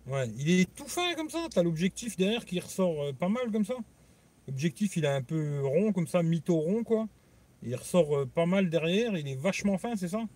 Ouais, 0.07 0.27
il 0.37 0.49
est 0.49 0.75
tout 0.75 0.87
fin 0.87 1.13
comme 1.15 1.29
ça, 1.29 1.47
t'as 1.49 1.63
l'objectif 1.63 2.17
derrière 2.17 2.45
qui 2.45 2.59
ressort 2.59 3.03
euh, 3.03 3.13
pas 3.13 3.29
mal 3.29 3.51
comme 3.51 3.65
ça. 3.65 3.75
L'objectif 4.47 4.97
il 4.97 5.05
est 5.05 5.07
un 5.07 5.21
peu 5.21 5.65
rond 5.65 5.93
comme 5.93 6.07
ça, 6.07 6.21
mytho 6.23 6.55
rond 6.55 6.83
quoi. 6.83 7.07
Il 7.61 7.75
ressort 7.75 8.17
euh, 8.17 8.25
pas 8.25 8.45
mal 8.45 8.69
derrière, 8.69 9.17
il 9.17 9.27
est 9.27 9.35
vachement 9.35 9.77
fin, 9.77 9.95
c'est 9.95 10.09
ça? 10.09 10.27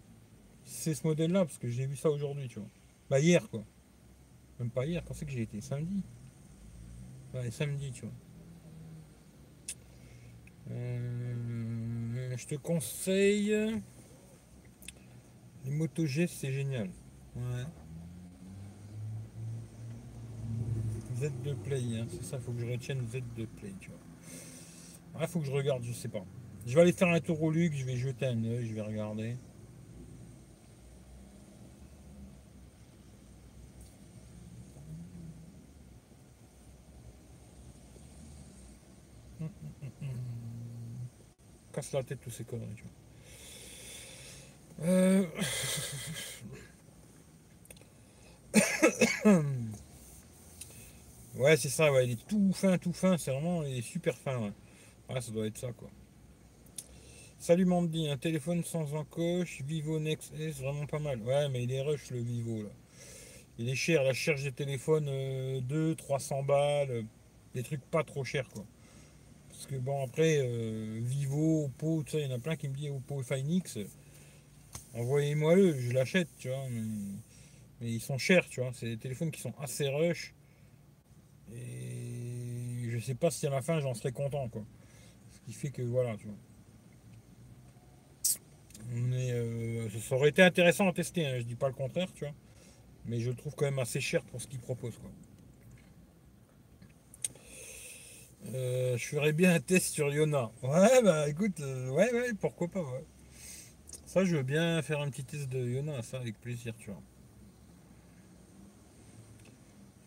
C'est 0.63 0.93
ce 0.93 1.05
modèle 1.05 1.31
là, 1.31 1.45
parce 1.45 1.57
que 1.57 1.67
j'ai 1.67 1.85
vu 1.85 1.95
ça 1.95 2.09
aujourd'hui, 2.09 2.47
tu 2.47 2.59
vois. 2.59 2.69
Bah 3.09 3.19
hier 3.19 3.49
quoi. 3.49 3.63
Même 4.59 4.69
pas 4.69 4.85
hier, 4.85 5.03
quand 5.05 5.13
c'est 5.13 5.25
que 5.25 5.31
j'ai 5.31 5.41
été? 5.41 5.61
Samedi. 5.61 6.03
Ouais, 7.33 7.51
samedi, 7.51 7.91
tu 7.91 8.01
vois. 8.01 8.13
Euh, 10.71 12.35
je 12.35 12.45
te 12.47 12.55
conseille. 12.55 13.81
Les 15.65 15.71
Moto 15.71 16.07
c'est 16.07 16.51
génial. 16.51 16.89
Ouais. 17.35 17.65
Z2 21.19 21.55
Play, 21.63 21.83
hein, 21.97 22.05
c'est 22.09 22.23
ça, 22.23 22.39
faut 22.39 22.51
que 22.51 22.59
je 22.59 22.71
retienne 22.71 23.05
Z2 23.05 23.47
Play, 23.47 23.73
tu 23.79 23.89
vois. 23.89 23.99
Ouais, 25.19 25.27
faut 25.27 25.39
que 25.39 25.45
je 25.45 25.51
regarde, 25.51 25.83
je 25.83 25.91
sais 25.91 26.09
pas. 26.09 26.23
Je 26.65 26.75
vais 26.75 26.81
aller 26.81 26.91
faire 26.91 27.07
un 27.07 27.19
tour 27.19 27.41
au 27.41 27.49
luxe, 27.49 27.77
je 27.77 27.85
vais 27.85 27.95
jeter 27.95 28.27
un 28.27 28.43
œil, 28.43 28.67
je 28.67 28.75
vais 28.75 28.81
regarder. 28.81 29.35
Casse 41.73 41.91
la 41.93 42.03
tête 42.03 42.19
tous 42.21 42.31
ces 42.31 42.43
conneries, 42.43 42.75
tu 42.75 42.83
vois. 42.83 42.91
Euh, 44.87 45.25
Ouais, 51.37 51.55
c'est 51.55 51.69
ça, 51.69 51.91
ouais, 51.91 52.05
il 52.07 52.11
est 52.13 52.27
tout 52.27 52.51
fin, 52.51 52.79
tout 52.79 52.93
fin, 52.93 53.15
c'est 53.19 53.29
vraiment, 53.29 53.63
il 53.63 53.77
est 53.77 53.81
super 53.81 54.17
fin, 54.17 54.39
ouais. 54.39 55.21
Ça 55.21 55.31
doit 55.31 55.45
être 55.45 55.57
ça, 55.57 55.71
quoi. 55.71 55.87
Salut 57.37 57.65
Mandy, 57.65 58.09
un 58.09 58.17
téléphone 58.17 58.63
sans 58.63 58.95
encoche, 58.95 59.61
Vivo 59.61 59.99
Next 59.99 60.33
S, 60.39 60.57
vraiment 60.61 60.87
pas 60.87 60.97
mal. 60.97 61.21
Ouais, 61.21 61.47
mais 61.49 61.63
il 61.63 61.71
est 61.71 61.81
rush 61.81 62.09
le 62.09 62.21
Vivo, 62.21 62.63
là. 62.63 62.71
Il 63.59 63.69
est 63.69 63.75
cher, 63.75 64.01
la 64.03 64.13
cherche 64.13 64.41
des 64.43 64.51
téléphones, 64.51 65.07
euh, 65.09 65.61
2, 65.61 65.93
300 65.93 66.41
balles, 66.41 66.89
euh, 66.89 67.03
des 67.53 67.61
trucs 67.61 67.85
pas 67.85 68.03
trop 68.03 68.23
chers, 68.23 68.49
quoi. 68.49 68.65
Parce 69.49 69.67
que 69.67 69.75
bon, 69.75 70.03
après, 70.03 70.39
euh, 70.39 70.99
Vivo, 71.03 71.65
Oppo, 71.65 72.01
tout 72.03 72.13
ça, 72.13 72.19
il 72.19 72.29
y 72.29 72.33
en 72.33 72.35
a 72.35 72.39
plein 72.39 72.55
qui 72.55 72.67
me 72.67 72.73
disent 72.75 72.89
Oppo 72.89 73.21
Find 73.21 73.47
X. 73.47 73.77
envoyez-moi 74.95 75.55
le, 75.55 75.79
je 75.79 75.91
l'achète, 75.91 76.29
tu 76.39 76.49
vois. 76.49 76.67
Mais, 77.79 77.91
ils 77.91 78.01
sont 78.01 78.17
chers, 78.17 78.47
tu 78.49 78.61
vois. 78.61 78.71
C'est 78.73 78.87
des 78.87 78.97
téléphones 78.97 79.29
qui 79.29 79.41
sont 79.41 79.53
assez 79.59 79.87
rush. 79.87 80.33
Et 81.53 82.89
je 82.89 82.99
sais 82.99 83.15
pas 83.15 83.31
si 83.31 83.47
à 83.47 83.49
la 83.49 83.61
fin 83.61 83.79
j'en 83.79 83.93
serai 83.93 84.11
content, 84.11 84.47
quoi. 84.49 84.63
Ce 85.31 85.39
qui 85.41 85.53
fait 85.53 85.69
que 85.69 85.81
voilà, 85.81 86.15
tu 86.17 86.25
vois. 86.27 86.35
Mais 88.89 89.31
euh, 89.31 89.89
ça 89.99 90.15
aurait 90.15 90.29
été 90.29 90.41
intéressant 90.41 90.87
à 90.87 90.93
tester, 90.93 91.25
hein, 91.25 91.39
je 91.39 91.43
dis 91.43 91.55
pas 91.55 91.67
le 91.67 91.73
contraire, 91.73 92.07
tu 92.13 92.25
vois. 92.25 92.33
Mais 93.05 93.19
je 93.19 93.29
le 93.29 93.35
trouve 93.35 93.53
quand 93.55 93.65
même 93.65 93.79
assez 93.79 94.01
cher 94.01 94.23
pour 94.23 94.41
ce 94.41 94.47
qu'ils 94.47 94.59
proposent, 94.59 94.97
quoi. 94.97 95.11
Euh, 98.53 98.97
je 98.97 99.05
ferais 99.05 99.33
bien 99.33 99.53
un 99.53 99.59
test 99.59 99.93
sur 99.93 100.13
Yona. 100.13 100.51
Ouais, 100.63 101.01
bah 101.03 101.27
écoute, 101.27 101.59
euh, 101.59 101.89
ouais, 101.89 102.11
ouais, 102.13 102.33
pourquoi 102.39 102.67
pas, 102.69 102.81
ouais. 102.81 103.05
Ça, 104.05 104.23
je 104.23 104.37
veux 104.37 104.43
bien 104.43 104.81
faire 104.81 105.01
un 105.01 105.09
petit 105.09 105.25
test 105.25 105.49
de 105.49 105.59
Yona, 105.59 106.01
ça, 106.01 106.17
avec 106.17 106.39
plaisir, 106.39 106.73
tu 106.77 106.91
vois. 106.91 107.01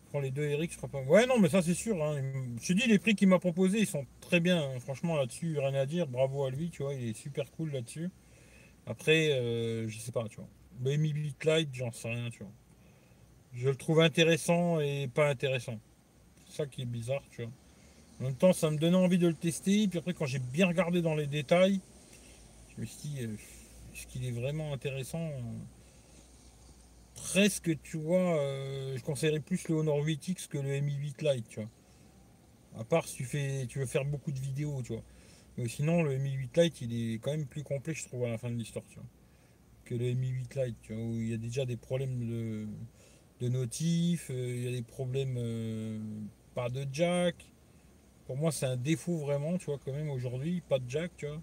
les 0.19 0.31
deux 0.31 0.43
Eric, 0.43 0.71
je 0.71 0.77
crois 0.77 0.89
pas. 0.89 1.01
Ouais, 1.01 1.25
non, 1.25 1.39
mais 1.39 1.49
ça, 1.49 1.61
c'est 1.61 1.73
sûr. 1.73 2.03
Hein. 2.03 2.21
Je 2.61 2.67
te 2.67 2.73
dis, 2.73 2.87
les 2.87 2.99
prix 2.99 3.15
qu'il 3.15 3.27
m'a 3.27 3.39
proposés, 3.39 3.79
ils 3.79 3.87
sont 3.87 4.05
très 4.19 4.39
bien. 4.39 4.61
Hein. 4.61 4.79
Franchement, 4.79 5.15
là-dessus, 5.15 5.57
rien 5.59 5.73
à 5.73 5.85
dire. 5.85 6.07
Bravo 6.07 6.45
à 6.45 6.51
lui, 6.51 6.69
tu 6.69 6.83
vois, 6.83 6.93
il 6.93 7.09
est 7.09 7.13
super 7.13 7.49
cool 7.51 7.71
là-dessus. 7.71 8.09
Après, 8.85 9.31
euh, 9.31 9.87
je 9.87 9.99
sais 9.99 10.11
pas, 10.11 10.27
tu 10.27 10.37
vois. 10.37 10.47
Mais 10.81 10.97
Mi 10.97 11.13
Light, 11.43 11.69
j'en 11.73 11.91
sais 11.91 12.09
rien, 12.09 12.29
tu 12.29 12.39
vois. 12.39 12.51
Je 13.53 13.69
le 13.69 13.75
trouve 13.75 14.01
intéressant 14.01 14.79
et 14.79 15.07
pas 15.07 15.29
intéressant. 15.29 15.79
C'est 16.47 16.57
ça 16.57 16.65
qui 16.65 16.81
est 16.81 16.85
bizarre, 16.85 17.23
tu 17.31 17.43
vois. 17.43 17.51
En 18.19 18.23
même 18.25 18.35
temps, 18.35 18.53
ça 18.53 18.69
me 18.69 18.77
donnait 18.77 18.97
envie 18.97 19.17
de 19.17 19.27
le 19.27 19.33
tester. 19.33 19.87
Puis 19.87 19.99
après, 19.99 20.13
quand 20.13 20.25
j'ai 20.25 20.39
bien 20.39 20.67
regardé 20.67 21.01
dans 21.01 21.15
les 21.15 21.27
détails, 21.27 21.79
je 22.75 22.81
me 22.81 22.85
suis 22.85 23.09
dit, 23.09 23.23
euh, 23.23 23.35
est-ce 23.93 24.07
qu'il 24.07 24.25
est 24.25 24.31
vraiment 24.31 24.73
intéressant 24.73 25.29
Presque, 27.23 27.81
tu 27.81 27.97
vois, 27.97 28.37
euh, 28.39 28.97
je 28.97 29.03
conseillerais 29.03 29.39
plus 29.39 29.67
le 29.69 29.75
Honor 29.75 29.99
8X 30.03 30.47
que 30.47 30.57
le 30.57 30.79
Mi 30.79 30.95
8 30.95 31.21
Lite, 31.21 31.47
tu 31.47 31.59
vois. 31.59 31.69
À 32.79 32.83
part 32.83 33.07
si 33.07 33.17
tu, 33.17 33.25
fais, 33.25 33.65
tu 33.67 33.79
veux 33.79 33.85
faire 33.85 34.05
beaucoup 34.05 34.31
de 34.31 34.39
vidéos, 34.39 34.81
tu 34.81 34.93
vois. 34.93 35.03
Mais 35.57 35.67
sinon, 35.67 36.03
le 36.03 36.17
Mi 36.17 36.31
8 36.33 36.57
Lite, 36.57 36.81
il 36.81 37.13
est 37.13 37.19
quand 37.19 37.31
même 37.31 37.45
plus 37.45 37.63
complet, 37.63 37.93
je 37.93 38.05
trouve, 38.05 38.25
à 38.25 38.29
la 38.29 38.37
fin 38.37 38.49
de 38.49 38.55
l'histoire, 38.55 38.85
tu 38.89 38.95
vois. 38.95 39.07
Que 39.85 39.95
le 39.95 40.13
Mi 40.13 40.29
8 40.29 40.55
Lite, 40.55 40.89
où 40.89 41.15
il 41.15 41.29
y 41.29 41.33
a 41.33 41.37
déjà 41.37 41.65
des 41.65 41.77
problèmes 41.77 42.19
de, 42.19 42.67
de 43.39 43.49
notif, 43.49 44.29
euh, 44.31 44.55
il 44.55 44.63
y 44.63 44.67
a 44.67 44.71
des 44.71 44.83
problèmes, 44.83 46.29
pas 46.55 46.69
de 46.69 46.85
jack 46.91 47.51
pour 48.31 48.37
moi, 48.37 48.51
c'est 48.53 48.65
un 48.65 48.77
défaut 48.77 49.17
vraiment, 49.17 49.57
tu 49.57 49.65
vois, 49.65 49.77
quand 49.83 49.91
même 49.91 50.09
aujourd'hui, 50.09 50.61
pas 50.61 50.79
de 50.79 50.89
jack, 50.89 51.11
tu 51.17 51.27
vois. 51.27 51.41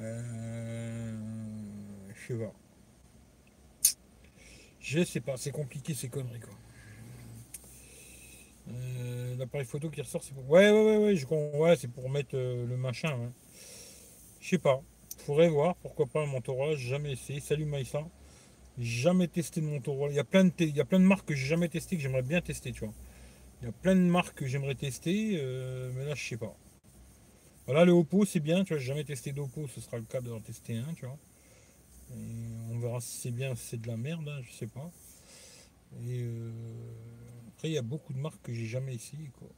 Euh, 0.00 1.12
je 2.14 2.26
sais 2.26 2.38
pas. 2.38 2.54
Je 4.80 5.04
sais 5.04 5.20
pas, 5.20 5.36
c'est 5.36 5.50
compliqué 5.50 5.94
ces 5.94 6.08
conneries, 6.08 6.40
quoi. 6.40 6.54
Euh, 8.72 9.36
l'appareil 9.36 9.66
photo 9.66 9.90
qui 9.90 10.00
ressort, 10.00 10.22
c'est 10.22 10.34
pour. 10.34 10.48
Ouais, 10.48 10.70
ouais, 10.70 10.82
ouais, 10.82 10.96
ouais, 10.96 11.16
je... 11.16 11.26
ouais 11.26 11.76
c'est 11.76 11.88
pour 11.88 12.08
mettre 12.08 12.34
euh, 12.34 12.66
le 12.66 12.76
machin. 12.76 13.32
Je 14.40 14.48
sais 14.48 14.58
pas. 14.58 14.82
Faudrait 15.18 15.48
voir, 15.48 15.76
pourquoi 15.76 16.06
pas 16.06 16.22
un 16.22 16.26
Motorola, 16.26 16.76
jamais 16.76 17.12
essayé. 17.12 17.40
Salut 17.40 17.66
Maïssa. 17.66 18.06
Jamais 18.78 19.28
testé 19.28 19.60
de 19.60 19.66
Motorola. 19.66 20.12
Il 20.12 20.16
y 20.16 20.20
a 20.20 20.24
plein 20.24 20.44
de, 20.44 20.52
il 20.60 20.76
y 20.76 20.80
a 20.80 20.84
plein 20.84 21.00
de 21.00 21.04
marques 21.04 21.26
que 21.28 21.34
j'ai 21.34 21.46
jamais 21.46 21.68
testé 21.68 21.96
que 21.96 22.02
j'aimerais 22.02 22.22
bien 22.22 22.40
tester, 22.40 22.72
tu 22.72 22.84
vois. 22.84 22.94
Il 23.60 23.66
y 23.66 23.68
a 23.68 23.72
plein 23.72 23.94
de 23.94 24.00
marques 24.00 24.38
que 24.38 24.46
j'aimerais 24.46 24.74
tester, 24.74 25.38
euh, 25.40 25.92
mais 25.94 26.06
là 26.06 26.14
je 26.14 26.26
sais 26.26 26.36
pas. 26.38 26.56
Voilà 27.66 27.84
le 27.84 27.92
Oppo 27.92 28.24
c'est 28.24 28.40
bien, 28.40 28.64
tu 28.64 28.72
vois, 28.72 28.78
j'ai 28.78 28.88
jamais 28.88 29.04
testé 29.04 29.32
d'Oppo, 29.32 29.66
ce 29.68 29.80
sera 29.80 29.98
le 29.98 30.04
cas 30.04 30.20
d'en 30.20 30.40
tester 30.40 30.76
un, 30.76 30.94
tu 30.94 31.04
vois. 31.06 31.18
On 32.14 32.78
verra 32.78 33.00
si 33.00 33.18
c'est 33.18 33.30
bien, 33.30 33.54
c'est 33.54 33.80
de 33.80 33.86
la 33.86 33.96
merde, 33.96 34.28
hein, 34.28 34.40
je 34.42 34.52
sais 34.52 34.66
pas. 34.66 34.90
Et 36.06 36.20
euh, 36.22 36.50
après 37.48 37.68
il 37.68 37.74
y 37.74 37.78
a 37.78 37.82
beaucoup 37.82 38.12
de 38.12 38.18
marques 38.18 38.42
que 38.42 38.52
j'ai 38.52 38.66
jamais 38.66 38.94
essayé 38.94 39.30
quoi. 39.38 39.48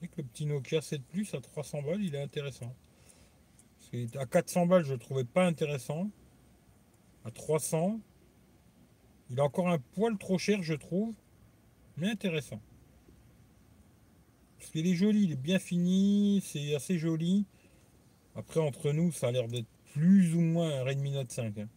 Le 0.00 0.22
petit 0.22 0.46
Nokia 0.46 0.80
7 0.80 1.02
Plus 1.02 1.34
à 1.34 1.40
300 1.40 1.82
balles, 1.82 2.02
il 2.02 2.14
est 2.14 2.22
intéressant. 2.22 2.74
Parce 3.90 4.16
à 4.16 4.26
400 4.26 4.66
balles, 4.66 4.84
je 4.84 4.92
le 4.92 4.98
trouvais 4.98 5.24
pas 5.24 5.44
intéressant. 5.44 6.10
À 7.24 7.30
300, 7.30 8.00
il 9.30 9.40
a 9.40 9.44
encore 9.44 9.68
un 9.68 9.78
poil 9.78 10.16
trop 10.16 10.38
cher, 10.38 10.62
je 10.62 10.74
trouve, 10.74 11.14
mais 11.96 12.10
intéressant. 12.10 12.60
Parce 14.58 14.70
qu'il 14.70 14.86
est 14.86 14.94
joli, 14.94 15.24
il 15.24 15.32
est 15.32 15.36
bien 15.36 15.58
fini, 15.58 16.42
c'est 16.44 16.74
assez 16.74 16.98
joli. 16.98 17.44
Après, 18.38 18.60
entre 18.60 18.92
nous, 18.92 19.10
ça 19.10 19.28
a 19.28 19.32
l'air 19.32 19.48
d'être 19.48 19.66
plus 19.92 20.36
ou 20.36 20.40
moins 20.40 20.80
un 20.80 20.84
Redmi 20.84 21.10
Note 21.10 21.32
5. 21.32 21.58
Hein. 21.58 21.68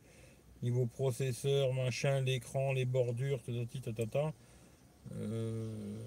Niveau 0.61 0.85
processeur, 0.85 1.73
machin, 1.73 2.21
l'écran, 2.21 2.71
les 2.71 2.85
bordures, 2.85 3.41
tatati, 3.41 3.81
tatata. 3.81 4.31
Euh... 5.15 5.97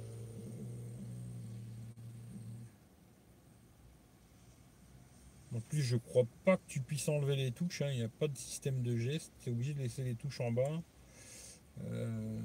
En 5.53 5.61
plus, 5.61 5.83
je 5.83 5.97
crois 5.97 6.25
pas 6.45 6.57
que 6.57 6.63
tu 6.69 6.81
puisses 6.81 7.09
enlever 7.09 7.35
les 7.35 7.51
touches. 7.51 7.83
Hein. 7.83 7.91
Il 7.91 7.99
n'y 7.99 8.05
a 8.05 8.09
pas 8.09 8.29
de 8.29 8.37
système 8.37 8.81
de 8.83 8.97
geste. 8.97 9.33
Tu 9.41 9.49
es 9.49 9.53
obligé 9.53 9.75
de 9.75 9.81
laisser 9.81 10.05
les 10.05 10.15
touches 10.15 10.41
en 10.41 10.53
bas. 10.53 10.83
Euh, 11.85 12.41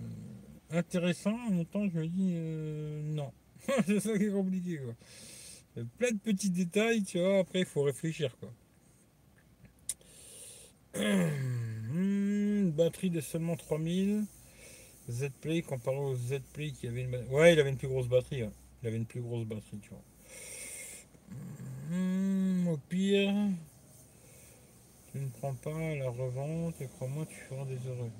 intéressant, 0.72 1.38
en 1.48 1.52
même 1.52 1.66
temps, 1.66 1.88
je 1.88 2.00
me 2.00 2.08
dis 2.08 2.32
euh, 2.34 3.04
non. 3.04 3.32
c'est 3.86 4.00
ça 4.00 4.18
qui 4.18 4.26
est 4.26 4.32
compliqué. 4.32 4.80
Quoi. 4.80 4.96
Plein 5.98 6.12
de 6.12 6.18
petits 6.18 6.50
détails, 6.50 7.04
tu 7.04 7.20
vois, 7.20 7.40
après, 7.40 7.60
il 7.60 7.66
faut 7.66 7.84
réfléchir. 7.84 8.36
quoi. 8.40 8.50
Hmm, 10.96 12.72
batterie 12.72 13.10
de 13.10 13.22
seulement 13.22 13.56
3000. 13.56 14.26
Z-Play 15.10 15.62
comparé 15.64 15.98
au 15.98 16.16
Z-Play 16.16 16.72
qui 16.72 16.88
avait 16.88 17.04
une 17.04 17.16
Ouais, 17.32 17.54
il 17.54 17.60
avait 17.60 17.70
une 17.70 17.78
plus 17.78 17.88
grosse 17.88 18.08
batterie. 18.08 18.44
Il 18.82 18.88
avait 18.88 18.98
une 18.98 19.06
plus 19.06 19.22
grosse 19.22 19.46
batterie, 19.46 19.80
tu 19.82 19.90
vois. 19.90 20.04
Au 22.72 22.78
pire, 22.78 23.34
tu 25.12 25.18
ne 25.18 25.28
prends 25.30 25.56
pas 25.56 25.96
la 25.96 26.10
revente 26.10 26.80
et 26.82 26.88
crois-moi, 26.88 27.26
tu 27.26 27.36
feras 27.36 27.66
des 27.66 27.80
heureux. 27.88 28.12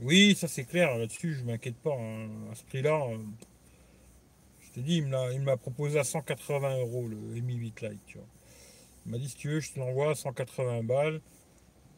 Oui, 0.00 0.34
ça 0.34 0.48
c'est 0.48 0.64
clair, 0.64 0.96
là-dessus 0.96 1.34
je 1.34 1.44
m'inquiète 1.44 1.76
pas. 1.76 1.94
Hein. 1.94 2.28
À 2.50 2.54
ce 2.54 2.64
prix-là, 2.64 3.06
euh, 3.10 3.18
je 4.76 4.80
te 4.80 5.32
il 5.32 5.42
m'a 5.42 5.56
proposé 5.56 5.98
à 5.98 6.04
180 6.04 6.78
euros 6.80 7.06
le 7.06 7.16
Mi 7.16 7.54
8 7.54 7.80
Lite. 7.82 8.00
Tu 8.06 8.18
vois. 8.18 8.26
Il 9.06 9.12
m'a 9.12 9.18
dit 9.18 9.28
si 9.28 9.36
tu 9.36 9.48
veux, 9.48 9.60
je 9.60 9.72
te 9.72 9.78
l'envoie 9.78 10.10
à 10.10 10.14
180 10.14 10.82
balles. 10.82 11.20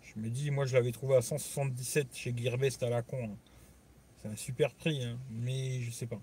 Je 0.03 0.21
me 0.21 0.29
dis, 0.29 0.51
moi 0.51 0.67
je 0.67 0.75
l'avais 0.75 0.93
trouvé 0.93 1.17
à 1.17 1.23
177 1.23 2.15
chez 2.15 2.35
Gearbest 2.37 2.83
à 2.83 2.91
la 2.91 3.03
con. 3.03 3.25
Hein. 3.25 3.37
C'est 4.17 4.29
un 4.29 4.37
super 4.37 4.75
prix, 4.75 5.03
hein. 5.05 5.19
mais 5.31 5.81
je 5.81 5.91
sais 5.91 6.07
pas. 6.07 6.21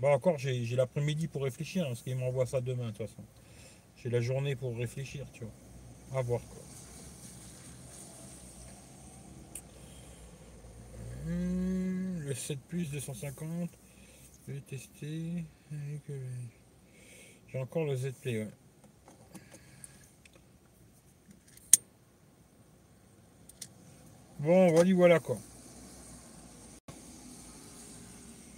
Bon, 0.00 0.12
encore, 0.12 0.38
j'ai 0.38 0.64
l'après-midi 0.76 1.28
pour 1.28 1.42
réfléchir, 1.42 1.86
parce 1.86 2.02
qu'il 2.02 2.16
m'envoie 2.16 2.44
ça 2.44 2.60
demain, 2.60 2.86
de 2.86 2.96
toute 2.96 3.06
façon. 3.06 3.24
J'ai 3.96 4.10
la 4.10 4.20
journée 4.20 4.54
pour 4.54 4.76
réfléchir, 4.76 5.26
tu 5.32 5.44
vois. 5.44 6.18
À 6.18 6.22
voir 6.22 6.40
quoi. 6.48 6.62
Hmm, 11.24 12.20
le 12.20 12.34
7 12.34 12.58
plus 12.68 12.90
250. 12.90 13.70
Je 14.46 14.52
vais 14.52 14.60
tester. 14.60 15.44
J'ai 17.48 17.58
encore 17.58 17.84
le 17.84 17.96
Z 17.96 18.12
Play, 18.22 18.44
ouais. 18.44 18.50
Bon, 24.38 24.68
voilà, 24.70 24.94
voilà 24.94 25.18
quoi. 25.18 25.38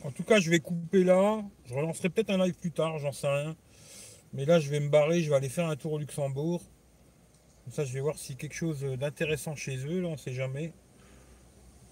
En 0.02 0.10
tout 0.10 0.24
cas, 0.24 0.40
je 0.40 0.50
vais 0.50 0.60
couper 0.60 1.04
là. 1.04 1.42
Je 1.64 1.74
relancerai 1.74 2.10
peut-être 2.10 2.30
un 2.30 2.44
live 2.44 2.54
plus 2.54 2.72
tard, 2.72 2.98
j'en 2.98 3.12
sais 3.12 3.28
rien. 3.28 3.56
Mais 4.34 4.44
là, 4.44 4.60
je 4.60 4.68
vais 4.68 4.80
me 4.80 4.90
barrer, 4.90 5.22
je 5.22 5.30
vais 5.30 5.36
aller 5.36 5.48
faire 5.48 5.68
un 5.68 5.76
tour 5.76 5.92
au 5.92 5.98
Luxembourg. 5.98 6.62
Comme 7.64 7.72
ça, 7.72 7.84
je 7.84 7.94
vais 7.94 8.00
voir 8.00 8.18
si 8.18 8.36
quelque 8.36 8.54
chose 8.54 8.82
d'intéressant 8.82 9.54
chez 9.54 9.78
eux, 9.86 10.02
là, 10.02 10.08
on 10.08 10.16
sait 10.18 10.34
jamais. 10.34 10.72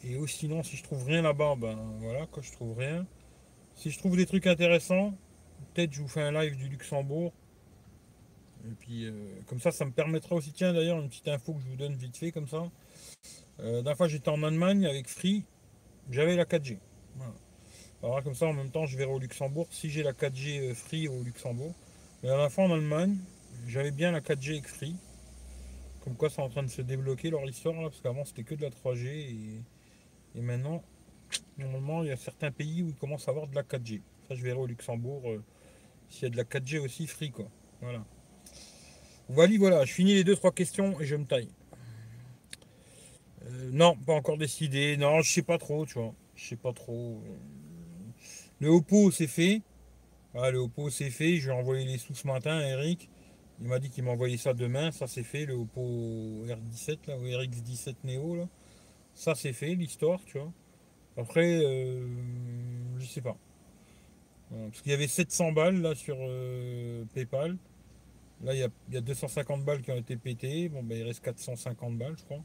Et 0.05 0.17
aussi, 0.17 0.41
sinon, 0.41 0.63
si 0.63 0.77
je 0.77 0.83
trouve 0.83 1.05
rien 1.05 1.23
là-bas, 1.23 1.55
ben 1.57 1.77
voilà, 2.01 2.27
quand 2.31 2.43
je 2.43 2.53
trouve 2.53 2.77
rien. 2.77 3.07
Si 3.77 3.91
je 3.91 3.99
trouve 3.99 4.16
des 4.16 4.27
trucs 4.27 4.47
intéressants, 4.47 5.14
peut-être 5.74 5.93
je 5.93 6.01
vous 6.01 6.09
fais 6.09 6.22
un 6.22 6.33
live 6.33 6.57
du 6.57 6.68
Luxembourg. 6.68 7.33
Et 8.66 8.74
puis, 8.81 9.05
euh, 9.05 9.12
comme 9.47 9.61
ça, 9.61 9.70
ça 9.70 9.85
me 9.85 9.93
permettra 9.93 10.35
aussi, 10.35 10.53
tiens 10.53 10.72
d'ailleurs, 10.72 10.99
une 10.99 11.09
petite 11.09 11.29
info 11.29 11.55
que 11.55 11.61
je 11.61 11.68
vous 11.68 11.77
donne 11.77 11.95
vite 11.95 12.16
fait, 12.16 12.33
comme 12.33 12.49
ça. 12.49 12.64
Euh, 13.61 13.83
D'un 13.83 13.95
fois, 13.95 14.09
j'étais 14.09 14.31
en 14.31 14.43
Allemagne 14.43 14.87
avec 14.87 15.09
Free, 15.09 15.45
j'avais 16.11 16.35
la 16.37 16.45
4G. 16.45 16.79
Alors 18.03 18.22
comme 18.22 18.35
ça, 18.35 18.47
en 18.47 18.53
même 18.53 18.70
temps, 18.70 18.87
je 18.87 18.97
verrai 18.97 19.12
au 19.12 19.18
Luxembourg 19.18 19.68
si 19.70 19.89
j'ai 19.89 20.03
la 20.03 20.12
4G 20.12 20.61
euh, 20.61 20.74
Free 20.74 21.09
au 21.09 21.22
Luxembourg. 21.22 21.74
Mais 22.22 22.31
à 22.31 22.37
la 22.37 22.49
fin, 22.49 22.64
en 22.64 22.72
Allemagne, 22.72 23.16
j'avais 23.66 23.91
bien 23.91 24.11
la 24.11 24.20
4G 24.20 24.51
avec 24.53 24.66
Free. 24.66 24.97
Comme 26.03 26.16
quoi, 26.16 26.29
c'est 26.29 26.43
en 26.43 26.49
train 26.49 26.62
de 26.62 26.68
se 26.68 26.83
débloquer 26.83 27.31
leur 27.31 27.49
histoire, 27.49 27.74
là, 27.74 27.89
parce 27.89 28.01
qu'avant, 28.01 28.24
c'était 28.24 28.45
que 28.45 28.55
de 28.55 28.62
la 28.62 28.70
3G. 28.70 29.07
Et 29.07 29.61
et 30.37 30.43
maintenant, 30.43 30.83
normalement, 31.59 32.03
il 32.03 32.09
y 32.09 32.12
a 32.12 32.16
certains 32.16 32.51
pays 32.51 32.83
où 32.83 32.89
ils 32.89 32.95
commencent 32.95 33.29
à 33.29 33.31
avoir 33.31 33.47
de 33.47 33.55
la 33.55 33.62
4G. 33.62 34.01
Ça, 34.29 34.35
je 34.35 34.43
verrai 34.43 34.59
au 34.59 34.66
Luxembourg 34.66 35.22
euh, 35.27 35.43
s'il 36.09 36.24
y 36.24 36.27
a 36.27 36.31
de 36.31 36.37
la 36.37 36.45
4G 36.45 36.79
aussi 36.79 37.07
free, 37.07 37.31
quoi. 37.31 37.49
Voilà. 37.81 38.05
Voilà, 39.29 39.59
voilà, 39.59 39.85
je 39.85 39.93
finis 39.93 40.14
les 40.14 40.24
deux 40.24 40.37
trois 40.37 40.53
questions 40.53 41.01
et 41.01 41.05
je 41.05 41.16
me 41.16 41.24
taille. 41.24 41.51
Euh, 43.45 43.70
non, 43.72 43.97
pas 43.97 44.14
encore 44.14 44.39
décidé. 44.39 44.97
Non, 44.97 45.20
je 45.22 45.33
sais 45.33 45.43
pas 45.43 45.59
trop, 45.59 45.85
tu 45.87 45.95
vois. 45.95 46.14
Je 46.35 46.45
sais 46.45 46.57
pas 46.57 46.72
trop. 46.72 47.20
Le 48.61 48.68
Oppo, 48.68 49.11
c'est 49.11 49.27
fait. 49.27 49.62
Ah, 50.35 50.51
le 50.51 50.59
Oppo, 50.59 50.91
c'est 50.91 51.11
fait. 51.11 51.37
Je 51.37 51.49
lui 51.49 51.57
ai 51.57 51.59
envoyé 51.59 51.85
les 51.85 51.99
sous 51.99 52.14
ce 52.14 52.27
matin 52.27 52.59
à 52.59 52.66
Eric. 52.68 53.09
Il 53.61 53.68
m'a 53.68 53.79
dit 53.79 53.91
qu'il 53.91 54.05
m'a 54.05 54.11
envoyé 54.12 54.37
ça 54.37 54.55
demain. 54.55 54.93
Ça, 54.93 55.07
c'est 55.07 55.22
fait. 55.22 55.47
Le 55.47 55.55
Oppo 55.55 56.45
R17, 56.47 57.09
là, 57.09 57.18
ou 57.18 57.24
RX17 57.24 57.95
Neo, 58.05 58.37
là. 58.37 58.49
Ça, 59.14 59.35
c'est 59.35 59.53
fait, 59.53 59.74
l'histoire, 59.74 60.20
tu 60.27 60.39
vois. 60.39 60.53
Après, 61.17 61.64
euh, 61.64 62.07
je 62.99 63.07
sais 63.07 63.23
pas. 63.23 63.37
parce 64.51 64.83
qu'il 64.83 64.93
y 64.93 64.95
avait 64.95 65.07
700 65.07 65.53
balles, 65.53 65.81
là, 65.81 65.95
sur 65.95 66.17
euh, 66.21 67.05
PayPal. 67.14 67.57
Là, 68.45 68.53
il 68.55 68.61
y, 68.61 68.97
a, 68.97 69.01
250 69.01 69.64
balles 69.64 69.81
qui 69.81 69.91
ont 69.91 69.97
été 69.97 70.17
pétées. 70.17 70.69
Bon, 70.69 70.83
ben, 70.83 70.99
il 70.99 71.05
reste 71.05 71.25
450 71.25 71.97
balles, 71.97 72.17
je 72.19 72.25
crois. 72.25 72.43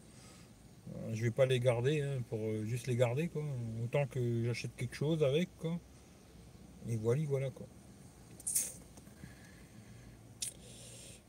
Euh, 0.96 1.14
je 1.14 1.24
vais 1.24 1.32
pas 1.32 1.46
les 1.46 1.60
garder, 1.60 2.02
hein, 2.02 2.24
pour 2.30 2.40
juste 2.66 2.88
les 2.88 2.96
garder, 2.96 3.28
quoi. 3.28 3.44
Autant 3.84 4.08
que 4.08 4.46
j'achète 4.46 4.76
quelque 4.78 4.96
chose 4.96 5.22
avec, 5.22 5.50
quoi. 5.60 5.78
Et 6.88 6.96
voilà, 6.96 7.22
voilà, 7.28 7.50
quoi. 7.50 7.68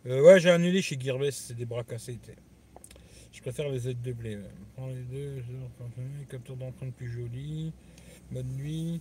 ouais, 0.04 0.40
j'ai 0.40 0.50
annulé 0.50 0.80
chez 0.80 0.98
Gearbest, 0.98 1.46
c'est 1.48 1.54
des 1.54 1.66
bras 1.66 1.82
cassés. 1.82 2.18
Préfère 3.42 3.68
les 3.68 3.88
aides 3.88 4.00
de 4.00 4.12
blé. 4.12 4.38
Prends 4.76 4.86
les 4.86 5.02
deux, 5.02 5.42
capture 6.30 6.56
d'empreinte 6.56 6.94
plus 6.94 7.10
joli. 7.10 7.72
Bonne 8.30 8.48
nuit. 8.56 9.00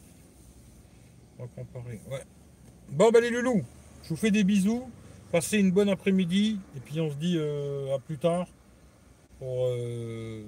On 1.38 1.44
va 1.44 1.50
comparer. 1.56 2.02
Ouais. 2.10 2.24
Bon, 2.90 3.12
bah 3.12 3.22
les 3.22 3.30
loulous, 3.30 3.64
je 4.04 4.10
vous 4.10 4.16
fais 4.16 4.32
des 4.32 4.44
bisous. 4.44 4.90
Passez 5.32 5.60
une 5.60 5.72
bonne 5.72 5.90
après-midi. 5.90 6.60
Et 6.76 6.80
puis 6.80 7.00
on 7.00 7.10
se 7.10 7.16
dit 7.16 7.36
euh, 7.38 7.96
à 7.96 8.00
plus 8.00 8.18
tard. 8.18 8.48
Euh, 9.44 10.44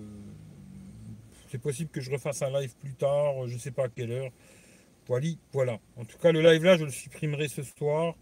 c'est 1.50 1.60
possible 1.60 1.92
que 1.92 2.02
je 2.02 2.12
refasse 2.12 2.42
un 2.42 2.50
live 2.50 2.76
plus 2.78 2.94
tard. 2.94 3.48
Je 3.48 3.58
sais 3.58 3.72
pas 3.72 3.86
à 3.86 3.90
quelle 3.90 4.12
heure. 4.12 4.32
Voilà, 5.08 5.28
voilà. 5.52 5.80
En 5.98 6.06
tout 6.06 6.18
cas, 6.18 6.32
le 6.32 6.42
live 6.42 6.64
là, 6.64 6.78
je 6.78 6.86
le 6.86 6.92
supprimerai 6.92 7.48
ce 7.48 7.62
soir. 7.62 8.16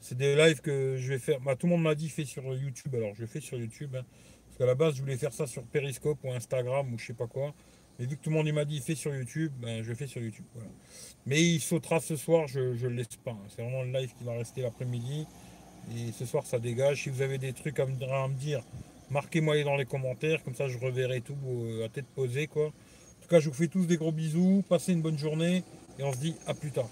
C'est 0.00 0.16
des 0.16 0.34
lives 0.34 0.60
que 0.62 0.96
je 0.96 1.08
vais 1.08 1.18
faire. 1.18 1.40
Bah, 1.40 1.54
tout 1.54 1.66
le 1.66 1.72
monde 1.72 1.82
m'a 1.82 1.94
dit 1.94 2.08
fait 2.08 2.24
sur 2.24 2.42
YouTube. 2.54 2.94
Alors 2.94 3.14
je 3.14 3.26
fais 3.26 3.40
sur 3.40 3.58
YouTube. 3.58 3.94
Hein. 3.94 4.04
Qu'à 4.62 4.66
la 4.66 4.76
base, 4.76 4.94
je 4.94 5.00
voulais 5.00 5.16
faire 5.16 5.32
ça 5.32 5.48
sur 5.48 5.64
Periscope 5.64 6.18
ou 6.22 6.30
Instagram 6.30 6.94
ou 6.94 6.96
je 6.96 7.06
sais 7.06 7.14
pas 7.14 7.26
quoi. 7.26 7.52
Mais 7.98 8.06
vu 8.06 8.16
que 8.16 8.22
tout 8.22 8.30
le 8.30 8.36
monde 8.36 8.48
m'a 8.52 8.64
dit 8.64 8.78
fait 8.78 8.94
sur 8.94 9.12
YouTube, 9.12 9.50
ben, 9.60 9.82
je 9.82 9.92
fais 9.92 10.06
sur 10.06 10.22
YouTube. 10.22 10.44
Mais 11.26 11.42
il 11.42 11.60
sautera 11.60 11.98
ce 11.98 12.14
soir, 12.14 12.46
je 12.46 12.60
ne 12.60 12.74
le 12.74 12.88
laisse 12.90 13.16
pas. 13.24 13.36
C'est 13.48 13.60
vraiment 13.60 13.82
le 13.82 13.90
live 13.90 14.12
qui 14.16 14.22
va 14.22 14.34
rester 14.34 14.62
l'après-midi. 14.62 15.26
Et 15.96 16.12
ce 16.12 16.24
soir, 16.26 16.46
ça 16.46 16.60
dégage. 16.60 17.02
Si 17.02 17.10
vous 17.10 17.22
avez 17.22 17.38
des 17.38 17.52
trucs 17.52 17.80
à 17.80 17.86
me, 17.86 18.34
dire, 18.34 18.60
marquez-moi 19.10 19.64
dans 19.64 19.74
les 19.74 19.84
commentaires. 19.84 20.44
Comme 20.44 20.54
ça, 20.54 20.68
je 20.68 20.78
reverrai 20.78 21.22
tout 21.22 21.34
euh, 21.44 21.86
à 21.86 21.88
tête 21.88 22.06
posée. 22.14 22.46
Quoi. 22.46 22.66
En 22.66 23.22
tout 23.22 23.28
cas, 23.28 23.40
je 23.40 23.48
vous 23.48 23.56
fais 23.56 23.66
tous 23.66 23.86
des 23.86 23.96
gros 23.96 24.12
bisous. 24.12 24.62
Passez 24.68 24.92
une 24.92 25.02
bonne 25.02 25.18
journée. 25.18 25.64
Et 25.98 26.04
on 26.04 26.12
se 26.12 26.18
dit 26.18 26.36
à 26.46 26.54
plus 26.54 26.70
tard. 26.70 26.88